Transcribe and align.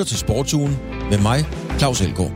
lytter 0.00 0.08
til 0.08 0.18
Sportsugen 0.18 0.78
med 1.10 1.18
mig, 1.18 1.44
Claus 1.78 2.00
Elgaard. 2.00 2.32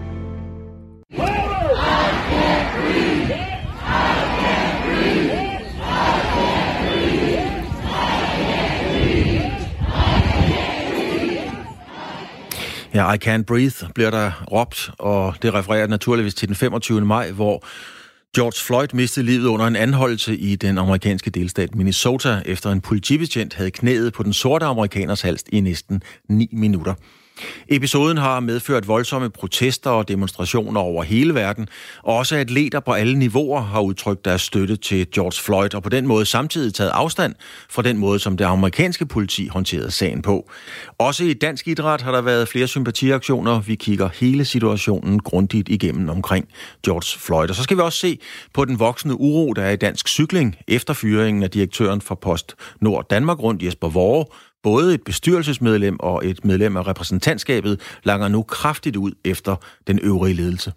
Ja, 12.94 13.12
I 13.12 13.18
Can't 13.24 13.42
Breathe 13.42 13.92
bliver 13.94 14.10
der 14.10 14.44
råbt, 14.52 14.90
og 14.98 15.34
det 15.42 15.54
refererer 15.54 15.86
naturligvis 15.86 16.34
til 16.34 16.48
den 16.48 16.56
25. 16.56 17.00
maj, 17.00 17.30
hvor 17.30 17.64
George 18.36 18.64
Floyd 18.66 18.88
mistede 18.92 19.26
livet 19.26 19.46
under 19.46 19.66
en 19.66 19.76
anholdelse 19.76 20.36
i 20.36 20.56
den 20.56 20.78
amerikanske 20.78 21.30
delstat 21.30 21.74
Minnesota, 21.74 22.42
efter 22.46 22.70
en 22.70 22.80
politibetjent 22.80 23.54
havde 23.54 23.70
knæet 23.70 24.12
på 24.12 24.22
den 24.22 24.32
sorte 24.32 24.66
amerikaners 24.66 25.22
hals 25.22 25.44
i 25.52 25.60
næsten 25.60 26.02
9 26.28 26.48
minutter. 26.52 26.94
Episoden 27.68 28.16
har 28.16 28.40
medført 28.40 28.88
voldsomme 28.88 29.30
protester 29.30 29.90
og 29.90 30.08
demonstrationer 30.08 30.80
over 30.80 31.02
hele 31.02 31.34
verden, 31.34 31.68
og 32.02 32.16
også 32.16 32.36
atleter 32.36 32.80
på 32.80 32.92
alle 32.92 33.18
niveauer 33.18 33.60
har 33.60 33.80
udtrykt 33.80 34.24
deres 34.24 34.42
støtte 34.42 34.76
til 34.76 35.10
George 35.10 35.42
Floyd, 35.44 35.74
og 35.74 35.82
på 35.82 35.88
den 35.88 36.06
måde 36.06 36.26
samtidig 36.26 36.74
taget 36.74 36.90
afstand 36.90 37.34
fra 37.70 37.82
den 37.82 37.98
måde, 37.98 38.18
som 38.18 38.36
det 38.36 38.44
amerikanske 38.44 39.06
politi 39.06 39.46
håndterede 39.48 39.90
sagen 39.90 40.22
på. 40.22 40.50
Også 40.98 41.24
i 41.24 41.32
dansk 41.32 41.68
idræt 41.68 42.00
har 42.00 42.12
der 42.12 42.20
været 42.20 42.48
flere 42.48 42.66
sympatiaktioner. 42.66 43.60
Vi 43.60 43.74
kigger 43.74 44.08
hele 44.14 44.44
situationen 44.44 45.18
grundigt 45.18 45.68
igennem 45.68 46.08
omkring 46.08 46.48
George 46.84 47.18
Floyd. 47.18 47.48
Og 47.48 47.54
så 47.54 47.62
skal 47.62 47.76
vi 47.76 47.82
også 47.82 47.98
se 47.98 48.18
på 48.52 48.64
den 48.64 48.78
voksende 48.78 49.20
uro, 49.20 49.52
der 49.52 49.62
er 49.62 49.70
i 49.70 49.76
dansk 49.76 50.08
cykling 50.08 50.56
efter 50.68 50.94
fyringen 50.94 51.42
af 51.42 51.50
direktøren 51.50 52.00
for 52.00 52.14
Post 52.14 52.54
Nord 52.80 53.06
Danmark 53.10 53.38
rundt, 53.42 53.62
Jesper 53.62 53.88
Vore, 53.88 54.24
Både 54.64 54.94
et 54.94 55.02
bestyrelsesmedlem 55.02 55.96
og 56.00 56.26
et 56.26 56.44
medlem 56.44 56.76
af 56.76 56.86
repræsentantskabet 56.86 57.80
langer 58.04 58.28
nu 58.28 58.42
kraftigt 58.42 58.96
ud 58.96 59.12
efter 59.24 59.56
den 59.86 59.98
øvrige 60.02 60.34
ledelse. 60.34 60.72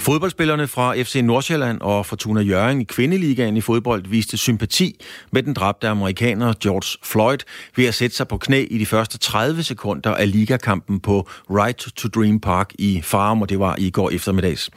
Fodboldspillerne 0.00 0.68
fra 0.68 1.02
FC 1.02 1.20
Nordsjælland 1.24 1.80
og 1.80 2.06
Fortuna 2.06 2.40
Jørgen 2.40 2.80
i 2.80 2.84
kvindeligaen 2.84 3.56
i 3.56 3.60
fodbold 3.60 4.04
viste 4.06 4.36
sympati 4.36 5.00
med 5.32 5.42
den 5.42 5.54
dræbte 5.54 5.88
amerikaner 5.88 6.52
George 6.62 6.98
Floyd 7.02 7.38
ved 7.76 7.86
at 7.86 7.94
sætte 7.94 8.16
sig 8.16 8.28
på 8.28 8.38
knæ 8.38 8.66
i 8.70 8.78
de 8.78 8.86
første 8.86 9.18
30 9.18 9.62
sekunder 9.62 10.14
af 10.14 10.32
ligakampen 10.32 11.00
på 11.00 11.28
Right 11.50 11.78
to 11.78 12.08
Dream 12.08 12.40
Park 12.40 12.72
i 12.78 13.00
Farum, 13.04 13.42
og 13.42 13.48
det 13.48 13.58
var 13.58 13.76
i 13.78 13.90
går 13.90 14.10
eftermiddags. 14.10 14.70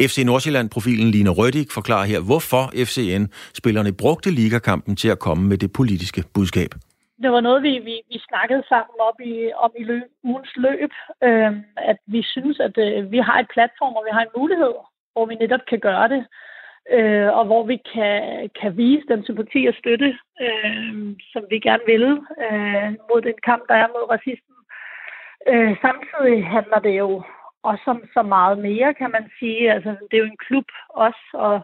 FC 0.00 0.22
Nordsjælland-profilen 0.26 1.10
Line 1.10 1.30
Rødik 1.30 1.70
forklarer 1.70 2.04
her, 2.04 2.20
hvorfor 2.20 2.72
FCN-spillerne 2.76 3.92
brugte 3.92 4.30
ligakampen 4.30 4.96
til 4.96 5.08
at 5.08 5.18
komme 5.18 5.48
med 5.48 5.58
det 5.58 5.72
politiske 5.72 6.24
budskab 6.34 6.74
det 7.22 7.32
var 7.32 7.40
noget, 7.40 7.62
vi, 7.62 7.78
vi, 7.78 7.96
vi 8.08 8.18
snakkede 8.28 8.62
sammen 8.68 8.96
op 8.98 9.20
i, 9.20 9.50
om 9.56 9.72
i 9.78 9.84
løb, 9.84 10.10
ugens 10.24 10.56
løb, 10.56 10.90
øh, 11.22 11.52
at 11.76 11.98
vi 12.06 12.22
synes, 12.22 12.60
at 12.60 12.78
øh, 12.78 13.12
vi 13.12 13.18
har 13.18 13.38
et 13.38 13.48
platform, 13.54 13.94
og 13.96 14.04
vi 14.04 14.10
har 14.12 14.22
en 14.22 14.36
mulighed, 14.36 14.74
hvor 15.12 15.26
vi 15.26 15.34
netop 15.34 15.64
kan 15.68 15.80
gøre 15.80 16.08
det, 16.08 16.26
øh, 16.90 17.28
og 17.38 17.44
hvor 17.44 17.62
vi 17.66 17.76
kan, 17.94 18.50
kan 18.60 18.76
vise 18.76 19.06
den 19.08 19.24
sympati 19.24 19.66
og 19.66 19.74
støtte, 19.74 20.18
øh, 20.40 21.16
som 21.32 21.42
vi 21.50 21.58
gerne 21.58 21.86
vil 21.86 22.06
øh, 22.44 22.90
mod 23.08 23.20
den 23.22 23.38
kamp, 23.44 23.62
der 23.68 23.74
er 23.74 23.88
mod 23.88 24.10
racismen. 24.10 24.58
Øh, 25.50 25.76
samtidig 25.84 26.46
handler 26.46 26.78
det 26.78 26.98
jo 26.98 27.22
også 27.62 27.84
om 27.86 28.02
så 28.14 28.22
meget 28.22 28.58
mere, 28.58 28.94
kan 28.94 29.10
man 29.10 29.30
sige. 29.38 29.72
Altså, 29.72 29.90
det 30.10 30.16
er 30.16 30.24
jo 30.24 30.32
en 30.34 30.44
klub 30.46 30.68
også, 30.88 31.24
og 31.32 31.60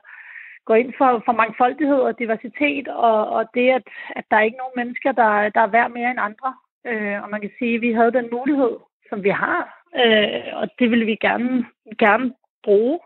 går 0.70 0.78
ind 0.82 0.92
for, 1.00 1.10
for 1.26 1.34
mangfoldighed 1.42 2.00
og 2.08 2.18
diversitet, 2.22 2.86
og, 3.08 3.18
og 3.36 3.42
det, 3.56 3.66
at, 3.78 3.86
at 4.18 4.24
der 4.30 4.36
er 4.36 4.46
ikke 4.48 4.62
nogen 4.62 4.78
mennesker, 4.80 5.12
der, 5.20 5.30
der 5.54 5.62
er 5.64 5.74
værd 5.76 5.90
mere 5.98 6.10
end 6.10 6.26
andre. 6.28 6.50
Øh, 6.90 7.16
og 7.22 7.28
man 7.32 7.40
kan 7.40 7.52
sige, 7.58 7.74
at 7.76 7.84
vi 7.86 7.90
havde 7.98 8.16
den 8.18 8.28
mulighed, 8.36 8.74
som 9.08 9.18
vi 9.26 9.32
har, 9.44 9.60
øh, 10.02 10.42
og 10.60 10.66
det 10.78 10.86
ville 10.90 11.06
vi 11.10 11.16
gerne, 11.26 11.52
gerne 12.04 12.26
bruge. 12.66 12.98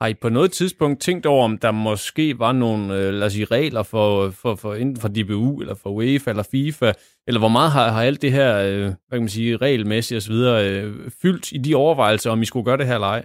Har 0.00 0.08
I 0.08 0.14
på 0.14 0.28
noget 0.28 0.50
tidspunkt 0.52 1.00
tænkt 1.00 1.26
over, 1.26 1.44
om 1.44 1.58
der 1.58 1.70
måske 1.70 2.38
var 2.38 2.52
nogle 2.52 2.84
øh, 2.98 3.12
lad 3.18 3.26
os 3.26 3.32
sige, 3.32 3.44
regler 3.44 3.82
for, 3.82 4.30
for, 4.42 4.54
for, 4.62 4.74
enten 4.74 5.00
for 5.02 5.08
DBU, 5.08 5.60
eller 5.60 5.74
for 5.82 5.90
UEFA, 5.90 6.30
eller 6.30 6.48
FIFA, 6.52 6.92
eller 7.26 7.40
hvor 7.40 7.54
meget 7.56 7.70
har, 7.76 7.88
har 7.96 8.02
alt 8.02 8.22
det 8.22 8.32
her, 8.32 8.50
øh, 8.68 8.82
hvad 8.82 9.16
kan 9.18 9.26
man 9.26 9.36
sige, 9.38 9.56
regelmæssigt 9.56 10.18
osv., 10.18 10.36
øh, 10.66 11.10
fyldt 11.22 11.52
i 11.52 11.58
de 11.58 11.74
overvejelser, 11.74 12.30
om 12.30 12.42
I 12.42 12.44
skulle 12.44 12.64
gøre 12.64 12.76
det 12.76 12.86
her 12.86 12.94
eller 12.94 13.14
ej? 13.16 13.24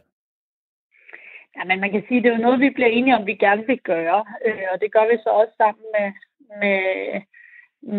Ja, 1.58 1.64
men 1.64 1.80
man 1.80 1.92
kan 1.92 2.04
sige, 2.08 2.18
at 2.18 2.24
det 2.24 2.30
er 2.30 2.36
jo 2.38 2.46
noget, 2.46 2.60
vi 2.60 2.70
bliver 2.70 2.90
enige 2.90 3.16
om, 3.16 3.26
vi 3.26 3.36
gerne 3.36 3.66
vil 3.68 3.80
gøre. 3.80 4.26
Øh, 4.46 4.68
og 4.72 4.82
det 4.82 4.94
gør 4.94 5.06
vi 5.12 5.18
så 5.24 5.30
også 5.30 5.54
sammen 5.58 5.86
med, 5.96 6.08
med, 6.62 6.82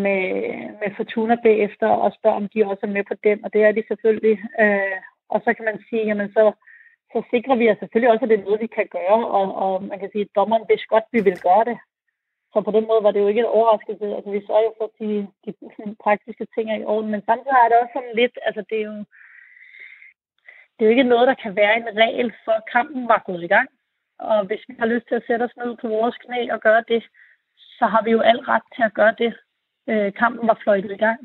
med, 0.03 0.21
med 0.81 0.89
Fortuna 0.97 1.35
bagefter 1.43 1.87
og 1.87 2.11
spørger, 2.17 2.37
om 2.37 2.49
de 2.49 2.65
også 2.65 2.83
er 2.85 2.95
med 2.97 3.03
på 3.03 3.15
den. 3.23 3.45
Og 3.45 3.53
det 3.53 3.63
er 3.63 3.71
de 3.71 3.83
selvfølgelig. 3.87 4.37
Øh, 4.59 4.97
og 5.29 5.41
så 5.45 5.53
kan 5.53 5.65
man 5.65 5.79
sige, 5.89 6.05
jamen 6.05 6.29
så, 6.33 6.43
så 7.13 7.19
sikrer 7.31 7.55
vi 7.55 7.69
os 7.69 7.77
selvfølgelig 7.79 8.11
også, 8.11 8.25
at 8.25 8.29
det 8.29 8.39
er 8.39 8.47
noget, 8.47 8.61
vi 8.61 8.67
kan 8.77 8.87
gøre. 8.97 9.21
Og, 9.37 9.47
og 9.63 9.83
man 9.83 9.99
kan 9.99 10.09
sige, 10.11 10.25
at 10.25 10.35
dommeren 10.35 10.65
vidste 10.69 10.87
godt, 10.87 11.05
at 11.07 11.13
vi 11.15 11.21
vil 11.29 11.39
gøre 11.47 11.65
det. 11.69 11.77
Så 12.53 12.61
på 12.61 12.71
den 12.71 12.85
måde 12.87 13.03
var 13.03 13.11
det 13.11 13.19
jo 13.19 13.27
ikke 13.27 13.43
en 13.45 13.55
overraskelse. 13.57 14.15
Altså, 14.15 14.29
vi 14.31 14.41
sørger 14.47 14.67
jo 14.67 14.73
for, 14.77 14.85
at 14.89 14.95
de, 14.99 15.09
de 15.45 15.51
praktiske 16.05 16.45
ting 16.55 16.65
er 16.71 16.77
i 16.79 16.89
orden. 16.93 17.11
Men 17.11 17.21
samtidig 17.25 17.57
er 17.63 17.69
det 17.69 17.77
også 17.77 17.93
sådan 17.95 18.15
lidt, 18.21 18.35
altså 18.47 18.61
det 18.69 18.77
er 18.79 18.87
jo, 18.91 18.97
det 20.77 20.81
er 20.85 20.89
jo 20.89 20.95
ikke 20.95 21.11
noget, 21.13 21.27
der 21.27 21.33
kan 21.43 21.55
være 21.55 21.77
en 21.77 21.89
regel, 22.03 22.33
for 22.45 22.57
kampen 22.71 23.07
var 23.07 23.23
gået 23.25 23.43
i 23.43 23.47
gang. 23.47 23.69
Og 24.19 24.45
hvis 24.45 24.63
vi 24.67 24.75
har 24.79 24.85
lyst 24.85 25.07
til 25.07 25.15
at 25.15 25.27
sætte 25.27 25.43
os 25.43 25.57
ned 25.57 25.77
på 25.81 25.87
vores 25.87 26.17
knæ 26.23 26.51
og 26.51 26.59
gøre 26.61 26.83
det, 26.87 27.03
så 27.77 27.85
har 27.85 28.01
vi 28.03 28.11
jo 28.11 28.21
al 28.21 28.39
ret 28.39 28.67
til 28.75 28.83
at 28.83 28.93
gøre 28.93 29.15
det. 29.17 29.31
Øh, 29.89 30.13
kampen 30.13 30.47
var 30.47 30.59
fløjtet 30.63 30.91
i 30.91 31.03
gang. 31.05 31.19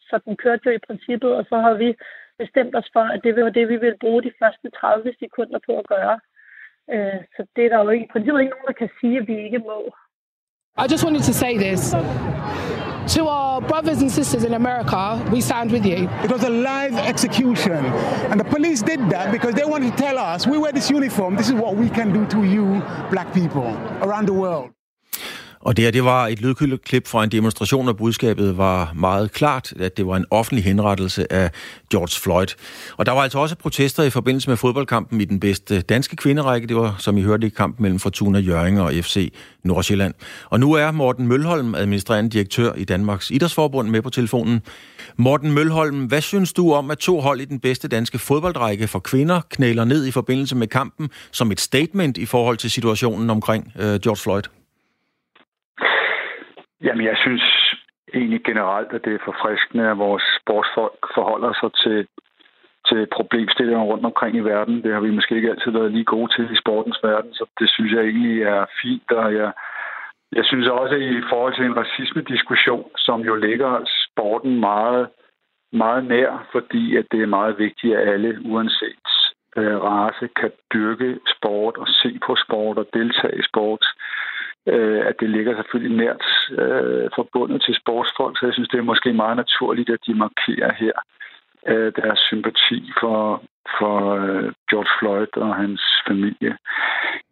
Så 0.00 0.20
den 0.24 0.36
kørte 0.36 0.62
jo 0.66 0.70
i 0.70 0.86
princippet, 0.86 1.30
og 1.38 1.44
så 1.48 1.56
har 1.60 1.74
vi 1.74 1.94
bestemt 2.38 2.76
os 2.76 2.90
for, 2.92 3.04
at 3.14 3.20
det 3.24 3.36
var 3.36 3.50
det, 3.50 3.68
vi 3.68 3.76
ville 3.76 3.98
bruge 4.00 4.22
de 4.22 4.32
første 4.42 4.70
30 4.70 5.14
sekunder 5.18 5.58
på 5.66 5.78
at 5.78 5.86
gøre. 5.86 6.20
Øh, 6.94 7.20
så 7.36 7.46
det 7.56 7.64
er 7.64 7.68
der 7.68 7.84
jo 7.84 7.88
ikke, 7.88 8.04
i 8.04 8.12
princippet 8.12 8.40
ikke 8.40 8.54
nogen, 8.54 8.66
der 8.66 8.80
kan 8.82 8.90
sige, 9.00 9.18
at 9.18 9.28
vi 9.28 9.36
ikke 9.44 9.58
må. 9.58 9.78
I 10.82 10.86
just 10.92 11.04
wanted 11.04 11.22
to 11.30 11.32
say 11.32 11.54
this. 11.66 11.82
To 13.10 13.28
our 13.28 13.60
brothers 13.60 14.02
and 14.02 14.10
sisters 14.10 14.42
in 14.42 14.54
America, 14.54 15.24
we 15.30 15.40
stand 15.40 15.70
with 15.70 15.86
you. 15.86 16.08
It 16.24 16.30
was 16.30 16.42
a 16.42 16.50
live 16.50 16.94
execution. 16.94 17.84
And 18.30 18.40
the 18.40 18.44
police 18.44 18.82
did 18.82 18.98
that 19.10 19.30
because 19.30 19.54
they 19.54 19.64
wanted 19.64 19.92
to 19.92 19.96
tell 19.96 20.18
us 20.18 20.44
we 20.44 20.58
wear 20.58 20.72
this 20.72 20.90
uniform, 20.90 21.36
this 21.36 21.46
is 21.46 21.54
what 21.54 21.76
we 21.76 21.88
can 21.88 22.12
do 22.12 22.26
to 22.26 22.42
you, 22.42 22.82
black 23.12 23.32
people, 23.32 23.68
around 24.02 24.26
the 24.26 24.32
world. 24.32 24.75
Og 25.66 25.76
det 25.76 25.84
her, 25.84 25.90
det 25.90 26.04
var 26.04 26.26
et 26.26 26.40
lydklip 26.40 27.06
fra 27.06 27.24
en 27.24 27.30
demonstration, 27.30 27.88
og 27.88 27.96
budskabet 27.96 28.58
var 28.58 28.92
meget 28.94 29.32
klart, 29.32 29.72
at 29.80 29.96
det 29.96 30.06
var 30.06 30.16
en 30.16 30.24
offentlig 30.30 30.64
henrettelse 30.64 31.32
af 31.32 31.50
George 31.90 32.20
Floyd. 32.20 32.46
Og 32.96 33.06
der 33.06 33.12
var 33.12 33.20
altså 33.20 33.38
også 33.38 33.56
protester 33.56 34.02
i 34.02 34.10
forbindelse 34.10 34.50
med 34.50 34.56
fodboldkampen 34.56 35.20
i 35.20 35.24
den 35.24 35.40
bedste 35.40 35.80
danske 35.80 36.16
kvinderække. 36.16 36.66
Det 36.66 36.76
var, 36.76 36.96
som 36.98 37.18
I 37.18 37.22
hørte, 37.22 37.46
i 37.46 37.50
kampen 37.50 37.82
mellem 37.82 37.98
Fortuna 37.98 38.38
Jørgen 38.38 38.78
og 38.78 38.92
FC 38.92 39.32
Nordsjælland. 39.64 40.14
Og 40.50 40.60
nu 40.60 40.72
er 40.72 40.90
Morten 40.90 41.26
Mølholm, 41.26 41.74
administrerende 41.74 42.30
direktør 42.30 42.72
i 42.72 42.84
Danmarks 42.84 43.30
Idrætsforbund, 43.30 43.88
med 43.88 44.02
på 44.02 44.10
telefonen. 44.10 44.62
Morten 45.16 45.52
Mølholm, 45.52 46.04
hvad 46.04 46.20
synes 46.20 46.52
du 46.52 46.72
om, 46.72 46.90
at 46.90 46.98
to 46.98 47.20
hold 47.20 47.40
i 47.40 47.44
den 47.44 47.60
bedste 47.60 47.88
danske 47.88 48.18
fodboldrække 48.18 48.88
for 48.88 48.98
kvinder 48.98 49.40
knæler 49.50 49.84
ned 49.84 50.06
i 50.06 50.10
forbindelse 50.10 50.56
med 50.56 50.66
kampen 50.66 51.10
som 51.30 51.52
et 51.52 51.60
statement 51.60 52.18
i 52.18 52.26
forhold 52.26 52.56
til 52.56 52.70
situationen 52.70 53.30
omkring 53.30 53.72
øh, 53.78 54.00
George 54.00 54.16
Floyd? 54.16 54.42
Jamen, 56.82 57.06
jeg 57.06 57.16
synes 57.16 57.44
egentlig 58.14 58.44
generelt, 58.44 58.92
at 58.92 59.04
det 59.04 59.14
er 59.14 59.24
forfriskende, 59.24 59.90
at 59.90 59.98
vores 59.98 60.24
sportsfolk 60.40 61.00
forholder 61.14 61.52
sig 61.60 61.70
til, 61.82 62.06
til 62.88 63.06
problemstillinger 63.16 63.82
rundt 63.82 64.04
omkring 64.04 64.36
i 64.36 64.46
verden. 64.52 64.82
Det 64.82 64.92
har 64.92 65.00
vi 65.00 65.10
måske 65.10 65.36
ikke 65.36 65.50
altid 65.50 65.70
været 65.72 65.92
lige 65.92 66.04
gode 66.04 66.32
til 66.36 66.52
i 66.52 66.60
sportens 66.62 66.98
verden, 67.02 67.34
så 67.34 67.44
det 67.60 67.70
synes 67.70 67.92
jeg 67.92 68.02
egentlig 68.02 68.42
er 68.42 68.64
fint. 68.82 69.10
Og 69.12 69.34
jeg, 69.34 69.52
jeg 70.32 70.44
synes 70.44 70.66
også, 70.68 70.94
at 70.94 71.00
i 71.00 71.22
forhold 71.30 71.54
til 71.54 71.64
en 71.64 71.76
racisme-diskussion, 71.76 72.90
som 72.96 73.20
jo 73.20 73.34
ligger 73.34 73.72
sporten 74.04 74.60
meget, 74.60 75.08
meget 75.72 76.04
nær, 76.04 76.48
fordi 76.52 76.96
at 76.96 77.06
det 77.12 77.22
er 77.22 77.34
meget 77.38 77.58
vigtigt, 77.58 77.96
at 77.96 78.08
alle, 78.08 78.40
uanset 78.44 79.08
øh, 79.56 79.82
race, 79.82 80.28
kan 80.40 80.52
dyrke 80.72 81.18
sport 81.36 81.76
og 81.76 81.88
se 81.88 82.18
på 82.26 82.36
sport 82.44 82.78
og 82.78 82.86
deltage 82.94 83.38
i 83.38 83.42
sport 83.42 83.84
øh, 84.66 85.06
at 85.06 85.14
det 85.20 85.30
ligger 85.30 85.56
selvfølgelig 85.56 85.96
nært 85.96 86.24
øh, 86.50 87.10
forbundet 87.14 87.62
til 87.62 87.74
sportsfolk, 87.74 88.38
så 88.38 88.46
jeg 88.46 88.54
synes, 88.54 88.68
det 88.68 88.78
er 88.78 88.92
måske 88.92 89.12
meget 89.12 89.36
naturligt, 89.36 89.90
at 89.90 90.06
de 90.06 90.14
markerer 90.14 90.72
her 90.74 90.96
øh, 91.66 91.92
deres 92.00 92.18
sympati 92.18 92.92
for, 93.00 93.42
for 93.78 93.96
øh, 94.14 94.52
George 94.70 94.92
Floyd 94.98 95.32
og 95.36 95.54
hans 95.56 95.82
familie 96.08 96.56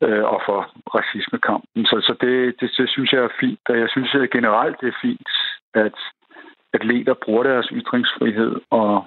øh, 0.02 0.24
og 0.24 0.40
for 0.46 0.58
racismekampen. 0.94 1.86
Så, 1.86 1.96
så 2.00 2.14
det, 2.20 2.60
det, 2.60 2.70
det 2.78 2.88
synes 2.90 3.12
jeg 3.12 3.22
er 3.24 3.38
fint, 3.40 3.64
og 3.68 3.78
jeg 3.78 3.88
synes 3.90 4.14
at 4.14 4.30
generelt, 4.30 4.76
det 4.80 4.88
er 4.88 4.98
fint, 5.02 5.28
at 5.74 5.98
atleter 6.74 7.14
bruger 7.24 7.42
deres 7.42 7.68
ytringsfrihed 7.72 8.60
og, 8.70 9.06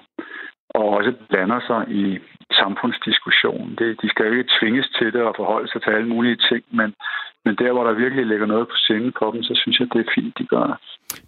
og 0.70 0.84
også 0.96 1.12
blander 1.28 1.60
sig 1.60 1.80
i 2.02 2.18
samfundsdiskussionen. 2.52 3.76
Det, 3.78 4.02
de 4.02 4.08
skal 4.08 4.26
jo 4.26 4.32
ikke 4.32 4.50
tvinges 4.60 4.88
til 4.98 5.12
det 5.12 5.22
og 5.22 5.34
forholde 5.36 5.68
sig 5.68 5.82
til 5.82 5.90
alle 5.90 6.08
mulige 6.08 6.38
ting, 6.50 6.64
men 6.70 6.94
men 7.48 7.56
der, 7.56 7.72
hvor 7.72 7.84
der 7.84 7.94
virkelig 8.04 8.26
ligger 8.26 8.46
noget 8.46 8.66
på 8.72 8.76
scenen 8.84 9.12
på 9.18 9.24
dem, 9.34 9.42
så 9.42 9.52
synes 9.62 9.76
jeg, 9.80 9.86
det 9.92 10.00
er 10.06 10.10
fint, 10.16 10.32
de 10.38 10.44
gør 10.54 10.64
det. 10.70 10.76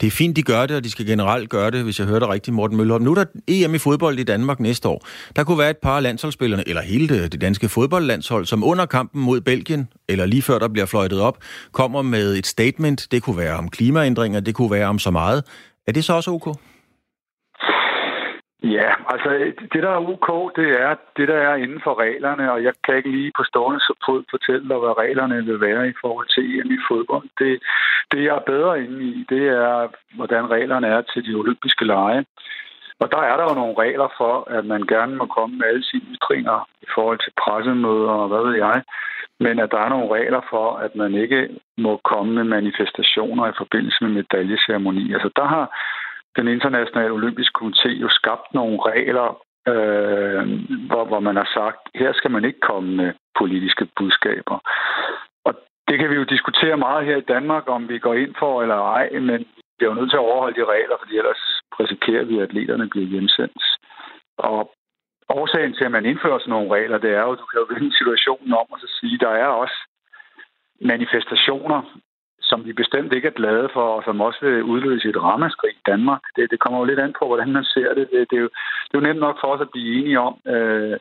Det 0.00 0.06
er 0.06 0.10
fint, 0.10 0.36
de 0.36 0.42
gør 0.42 0.66
det, 0.66 0.76
og 0.76 0.84
de 0.84 0.90
skal 0.90 1.06
generelt 1.06 1.50
gøre 1.50 1.70
det, 1.70 1.84
hvis 1.84 1.98
jeg 1.98 2.06
hører 2.06 2.18
det 2.18 2.28
rigtigt, 2.28 2.54
Morten 2.54 2.76
Møllerup. 2.76 3.00
Nu 3.00 3.10
er 3.10 3.14
der 3.14 3.24
EM 3.48 3.74
i 3.74 3.78
fodbold 3.78 4.18
i 4.18 4.22
Danmark 4.22 4.60
næste 4.60 4.88
år. 4.88 5.06
Der 5.36 5.44
kunne 5.44 5.58
være 5.58 5.70
et 5.70 5.82
par 5.82 6.00
landsholdsspillerne, 6.00 6.68
eller 6.68 6.82
hele 6.82 7.08
det, 7.08 7.32
det 7.32 7.40
danske 7.40 7.68
fodboldlandshold, 7.68 8.44
som 8.46 8.64
under 8.64 8.86
kampen 8.86 9.22
mod 9.22 9.40
Belgien, 9.40 9.88
eller 10.08 10.26
lige 10.26 10.42
før 10.42 10.58
der 10.58 10.68
bliver 10.68 10.86
fløjtet 10.86 11.20
op, 11.20 11.36
kommer 11.72 12.02
med 12.02 12.38
et 12.38 12.46
statement. 12.46 13.08
Det 13.10 13.22
kunne 13.22 13.38
være 13.38 13.56
om 13.56 13.68
klimaændringer, 13.68 14.40
det 14.40 14.54
kunne 14.54 14.70
være 14.70 14.86
om 14.86 14.98
så 14.98 15.10
meget. 15.10 15.44
Er 15.86 15.92
det 15.92 16.04
så 16.04 16.12
også 16.12 16.30
okay? 16.30 16.54
Ja, 18.62 18.90
altså 19.12 19.30
det, 19.72 19.82
der 19.82 19.90
er 19.90 20.08
ok, 20.14 20.56
det 20.56 20.68
er 20.80 20.94
det, 21.16 21.28
der 21.28 21.34
er 21.34 21.54
inden 21.54 21.80
for 21.84 22.00
reglerne, 22.00 22.52
og 22.52 22.62
jeg 22.64 22.72
kan 22.84 22.96
ikke 22.96 23.10
lige 23.10 23.32
på 23.36 23.44
stående 23.44 23.80
fod 24.06 24.24
fortælle 24.30 24.68
dig, 24.68 24.78
hvad 24.78 24.98
reglerne 24.98 25.44
vil 25.44 25.60
være 25.60 25.88
i 25.88 25.94
forhold 26.00 26.28
til 26.34 26.60
EM 26.60 26.70
i 26.70 26.78
fodbold. 26.88 27.28
Det, 27.38 27.62
det 28.12 28.24
jeg 28.24 28.36
er 28.36 28.50
bedre 28.52 28.84
inde 28.84 29.04
i, 29.04 29.26
det 29.28 29.44
er, 29.48 29.88
hvordan 30.16 30.50
reglerne 30.50 30.86
er 30.86 31.00
til 31.00 31.26
de 31.26 31.34
olympiske 31.34 31.84
lege. 31.84 32.24
Og 33.02 33.10
der 33.12 33.22
er 33.30 33.36
der 33.36 33.44
jo 33.48 33.54
nogle 33.54 33.78
regler 33.78 34.08
for, 34.16 34.34
at 34.56 34.64
man 34.64 34.82
gerne 34.82 35.16
må 35.16 35.26
komme 35.26 35.56
med 35.56 35.66
alle 35.66 35.84
sine 35.84 36.06
ytringer 36.14 36.68
i 36.82 36.86
forhold 36.94 37.18
til 37.18 37.32
pressemøder 37.42 38.14
og 38.22 38.28
hvad 38.28 38.42
ved 38.48 38.56
jeg. 38.66 38.82
Men 39.44 39.58
at 39.58 39.70
der 39.70 39.78
er 39.78 39.88
nogle 39.88 40.14
regler 40.16 40.40
for, 40.50 40.66
at 40.76 40.96
man 40.96 41.14
ikke 41.14 41.48
må 41.78 42.00
komme 42.10 42.32
med 42.34 42.44
manifestationer 42.44 43.46
i 43.48 43.58
forbindelse 43.58 44.04
med 44.04 44.10
medaljeceremoni. 44.10 45.12
Altså 45.12 45.30
der 45.36 45.46
har 45.54 45.64
den 46.36 46.48
internationale 46.48 47.12
olympiske 47.12 47.58
komité 47.60 47.88
jo 47.88 48.08
skabt 48.08 48.54
nogle 48.54 48.78
regler, 48.90 49.28
øh, 49.68 50.42
hvor, 50.88 51.04
hvor 51.04 51.20
man 51.20 51.36
har 51.36 51.48
sagt, 51.54 51.80
her 51.94 52.12
skal 52.12 52.30
man 52.30 52.44
ikke 52.44 52.60
komme 52.60 52.96
med 52.96 53.12
politiske 53.38 53.88
budskaber. 53.96 54.58
Og 55.44 55.52
det 55.88 55.98
kan 55.98 56.10
vi 56.10 56.14
jo 56.14 56.24
diskutere 56.34 56.76
meget 56.76 57.06
her 57.06 57.16
i 57.16 57.28
Danmark, 57.34 57.64
om 57.66 57.88
vi 57.88 57.98
går 57.98 58.14
ind 58.14 58.34
for 58.38 58.62
eller 58.62 58.76
ej, 58.76 59.10
men 59.12 59.40
vi 59.76 59.84
er 59.84 59.90
jo 59.90 59.94
nødt 59.94 60.10
til 60.10 60.16
at 60.16 60.26
overholde 60.28 60.60
de 60.60 60.70
regler, 60.74 60.96
fordi 61.00 61.18
ellers 61.18 61.42
risikerer 61.80 62.24
vi, 62.24 62.36
at 62.38 62.42
atleterne 62.42 62.88
bliver 62.88 63.06
hjemsendt. 63.06 63.62
Og 64.38 64.74
årsagen 65.28 65.74
til, 65.74 65.84
at 65.84 65.90
man 65.90 66.06
indfører 66.06 66.38
sådan 66.38 66.50
nogle 66.50 66.74
regler, 66.76 66.98
det 66.98 67.10
er 67.10 67.22
jo, 67.22 67.32
at 67.32 67.38
du 67.38 67.46
kan 67.46 67.60
jo 67.60 67.66
vende 67.74 67.98
situationen 67.98 68.52
om 68.52 68.66
og 68.72 68.78
så 68.80 68.88
sige, 69.00 69.18
der 69.18 69.28
er 69.28 69.46
også 69.46 69.78
manifestationer 70.80 71.80
som 72.50 72.60
vi 72.66 72.72
bestemt 72.72 73.12
ikke 73.12 73.28
er 73.28 73.38
glade 73.40 73.68
for, 73.72 73.86
og 73.96 74.02
som 74.04 74.20
også 74.20 74.38
vil 74.42 74.62
udløse 74.62 75.08
et 75.08 75.22
ramaskrig 75.28 75.72
i 75.74 75.86
Danmark. 75.90 76.22
Det, 76.36 76.50
det 76.50 76.60
kommer 76.60 76.78
jo 76.78 76.84
lidt 76.84 77.00
an 77.04 77.14
på, 77.18 77.24
hvordan 77.26 77.52
man 77.52 77.64
ser 77.64 77.94
det. 77.98 78.04
Det, 78.12 78.20
det, 78.30 78.36
er, 78.36 78.44
jo, 78.46 78.50
det 78.86 78.92
er 78.94 79.00
jo 79.00 79.08
nemt 79.08 79.24
nok 79.26 79.36
for 79.40 79.48
os 79.54 79.60
at 79.60 79.72
blive 79.72 79.88
enige 79.98 80.20
om 80.28 80.34
øh, 80.54 80.96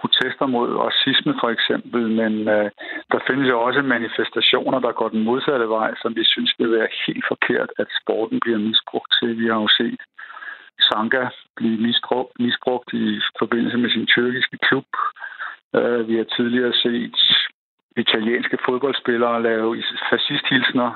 protester 0.00 0.46
mod 0.46 0.68
racisme 0.86 1.32
for 1.40 1.50
eksempel, 1.56 2.02
men 2.20 2.32
øh, 2.56 2.70
der 3.12 3.20
findes 3.26 3.48
jo 3.48 3.56
også 3.66 3.82
manifestationer, 3.82 4.78
der 4.86 4.92
går 4.92 5.08
den 5.08 5.22
modsatte 5.28 5.68
vej, 5.68 5.90
som 6.02 6.10
vi 6.16 6.24
synes 6.24 6.50
vil 6.58 6.70
være 6.72 6.88
helt 7.06 7.24
forkert, 7.32 7.70
at 7.78 7.88
sporten 8.00 8.40
bliver 8.40 8.58
misbrugt 8.58 9.10
til. 9.18 9.30
Vi 9.40 9.46
har 9.46 9.60
jo 9.64 9.68
set 9.80 10.00
Sanka 10.88 11.24
blive 11.56 11.78
misbrugt, 11.86 12.32
misbrugt 12.40 12.88
i 12.92 13.20
forbindelse 13.38 13.78
med 13.78 13.90
sin 13.90 14.06
tyrkiske 14.06 14.58
klub. 14.66 14.88
Øh, 15.76 16.08
vi 16.08 16.14
har 16.16 16.24
tidligere 16.36 16.72
set 16.72 17.16
italienske 17.98 18.58
fodboldspillere 18.66 19.42
lave 19.42 19.82
fascisthilsner, 20.10 20.90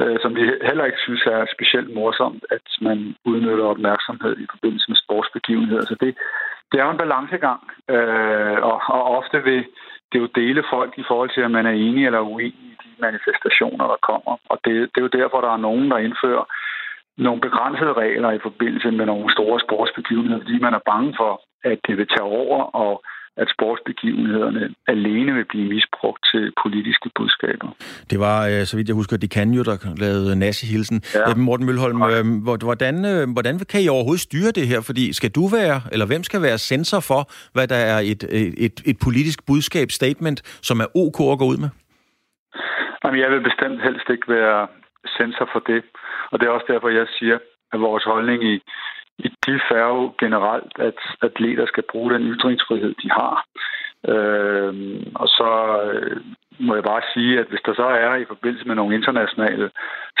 øh, 0.00 0.16
som 0.22 0.36
vi 0.36 0.42
heller 0.68 0.84
ikke 0.84 0.98
synes 1.06 1.22
er 1.26 1.46
specielt 1.54 1.94
morsomt, 1.94 2.44
at 2.50 2.66
man 2.80 3.16
udnytter 3.24 3.64
opmærksomhed 3.64 4.36
i 4.38 4.46
forbindelse 4.50 4.86
med 4.88 4.96
sportsbegivenheder. 4.96 5.84
Så 5.84 5.96
det, 6.00 6.10
det 6.72 6.80
er 6.80 6.84
jo 6.84 6.90
en 6.90 7.04
balancegang, 7.04 7.60
øh, 7.94 8.58
og, 8.70 8.78
og 8.96 9.02
ofte 9.18 9.44
vil 9.44 9.64
det 10.12 10.18
jo 10.18 10.28
dele 10.40 10.62
folk 10.70 10.92
i 10.98 11.04
forhold 11.08 11.30
til, 11.34 11.40
at 11.40 11.50
man 11.50 11.66
er 11.66 11.76
enig 11.86 12.06
eller 12.06 12.20
uenig 12.20 12.66
i 12.72 12.76
de 12.84 12.90
manifestationer, 12.98 13.86
der 13.92 13.98
kommer. 14.10 14.32
Og 14.50 14.58
det, 14.64 14.74
det 14.92 14.98
er 14.98 15.06
jo 15.08 15.18
derfor, 15.20 15.40
der 15.40 15.52
er 15.52 15.66
nogen, 15.68 15.90
der 15.90 15.98
indfører 15.98 16.44
nogle 17.18 17.40
begrænsede 17.40 17.92
regler 17.92 18.30
i 18.30 18.44
forbindelse 18.46 18.90
med 18.90 19.06
nogle 19.06 19.32
store 19.32 19.60
sportsbegivenheder, 19.60 20.40
fordi 20.40 20.58
man 20.58 20.74
er 20.74 20.88
bange 20.92 21.14
for, 21.16 21.32
at 21.64 21.78
det 21.86 21.96
vil 21.96 22.08
tage 22.08 22.30
over, 22.40 22.58
og 22.64 23.02
at 23.42 23.48
sportsbegivenhederne 23.54 24.62
alene 24.94 25.30
vil 25.38 25.46
blive 25.52 25.68
misbrugt 25.74 26.20
til 26.30 26.52
politiske 26.62 27.08
budskaber. 27.18 27.68
Det 28.10 28.18
var, 28.26 28.38
øh, 28.50 28.60
så 28.68 28.76
vidt 28.76 28.88
jeg 28.88 28.94
husker, 29.00 29.16
det 29.16 29.30
kan 29.30 29.48
jo, 29.58 29.62
der 29.62 29.76
lavede 30.04 30.38
Nazi-hilsen. 30.38 30.98
Ja. 31.14 31.34
Morten 31.48 31.66
Mølholm, 31.66 32.02
ja. 32.02 32.18
Øh, 32.18 32.24
hvordan, 32.68 32.94
øh, 33.12 33.22
hvordan 33.36 33.54
kan 33.72 33.80
I 33.84 33.88
overhovedet 33.88 34.26
styre 34.28 34.50
det 34.58 34.66
her? 34.72 34.80
Fordi 34.88 35.04
skal 35.12 35.30
du 35.38 35.44
være, 35.58 35.78
eller 35.92 36.06
hvem 36.06 36.22
skal 36.28 36.42
være 36.42 36.58
sensor 36.58 37.00
for, 37.10 37.22
hvad 37.54 37.66
der 37.72 37.80
er 37.92 37.98
et, 38.12 38.22
et, 38.66 38.76
et 38.90 38.98
politisk 39.06 39.38
budskab, 39.46 39.88
statement, 39.90 40.38
som 40.68 40.76
er 40.84 40.88
ok 41.04 41.18
at 41.32 41.38
gå 41.42 41.46
ud 41.52 41.58
med? 41.64 41.70
Jamen, 43.02 43.20
jeg 43.20 43.30
vil 43.30 43.42
bestemt 43.50 43.82
helst 43.86 44.06
ikke 44.14 44.28
være 44.38 44.60
sensor 45.18 45.48
for 45.52 45.62
det. 45.70 45.80
Og 46.30 46.40
det 46.40 46.46
er 46.46 46.52
også 46.56 46.68
derfor, 46.72 46.88
jeg 46.88 47.06
siger, 47.18 47.38
at 47.72 47.80
vores 47.80 48.04
holdning 48.04 48.40
i 48.52 48.54
i 49.18 49.28
de 49.46 49.60
færge 49.70 50.12
generelt, 50.18 50.72
at 50.78 50.98
atleter 51.22 51.66
skal 51.66 51.84
bruge 51.90 52.12
den 52.14 52.22
ytringsfrihed, 52.22 52.94
de 53.02 53.10
har. 53.10 53.44
Øh, 54.12 54.72
og 55.14 55.28
så 55.28 55.50
øh, 55.92 56.20
må 56.58 56.74
jeg 56.74 56.84
bare 56.84 57.02
sige, 57.14 57.40
at 57.40 57.46
hvis 57.48 57.60
der 57.66 57.74
så 57.74 57.86
er 57.86 58.14
i 58.14 58.24
forbindelse 58.24 58.66
med 58.68 58.74
nogle 58.74 58.94
internationale 58.94 59.70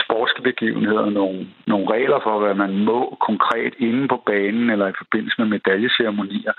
sportsbegivenheder 0.04 1.10
nogle, 1.10 1.46
nogle 1.66 1.90
regler 1.94 2.20
for, 2.22 2.38
hvad 2.38 2.54
man 2.54 2.84
må 2.84 3.16
konkret 3.28 3.74
inde 3.78 4.08
på 4.08 4.22
banen 4.26 4.70
eller 4.70 4.86
i 4.88 4.98
forbindelse 5.02 5.36
med 5.40 5.46
medaljeceremonier, 5.46 6.52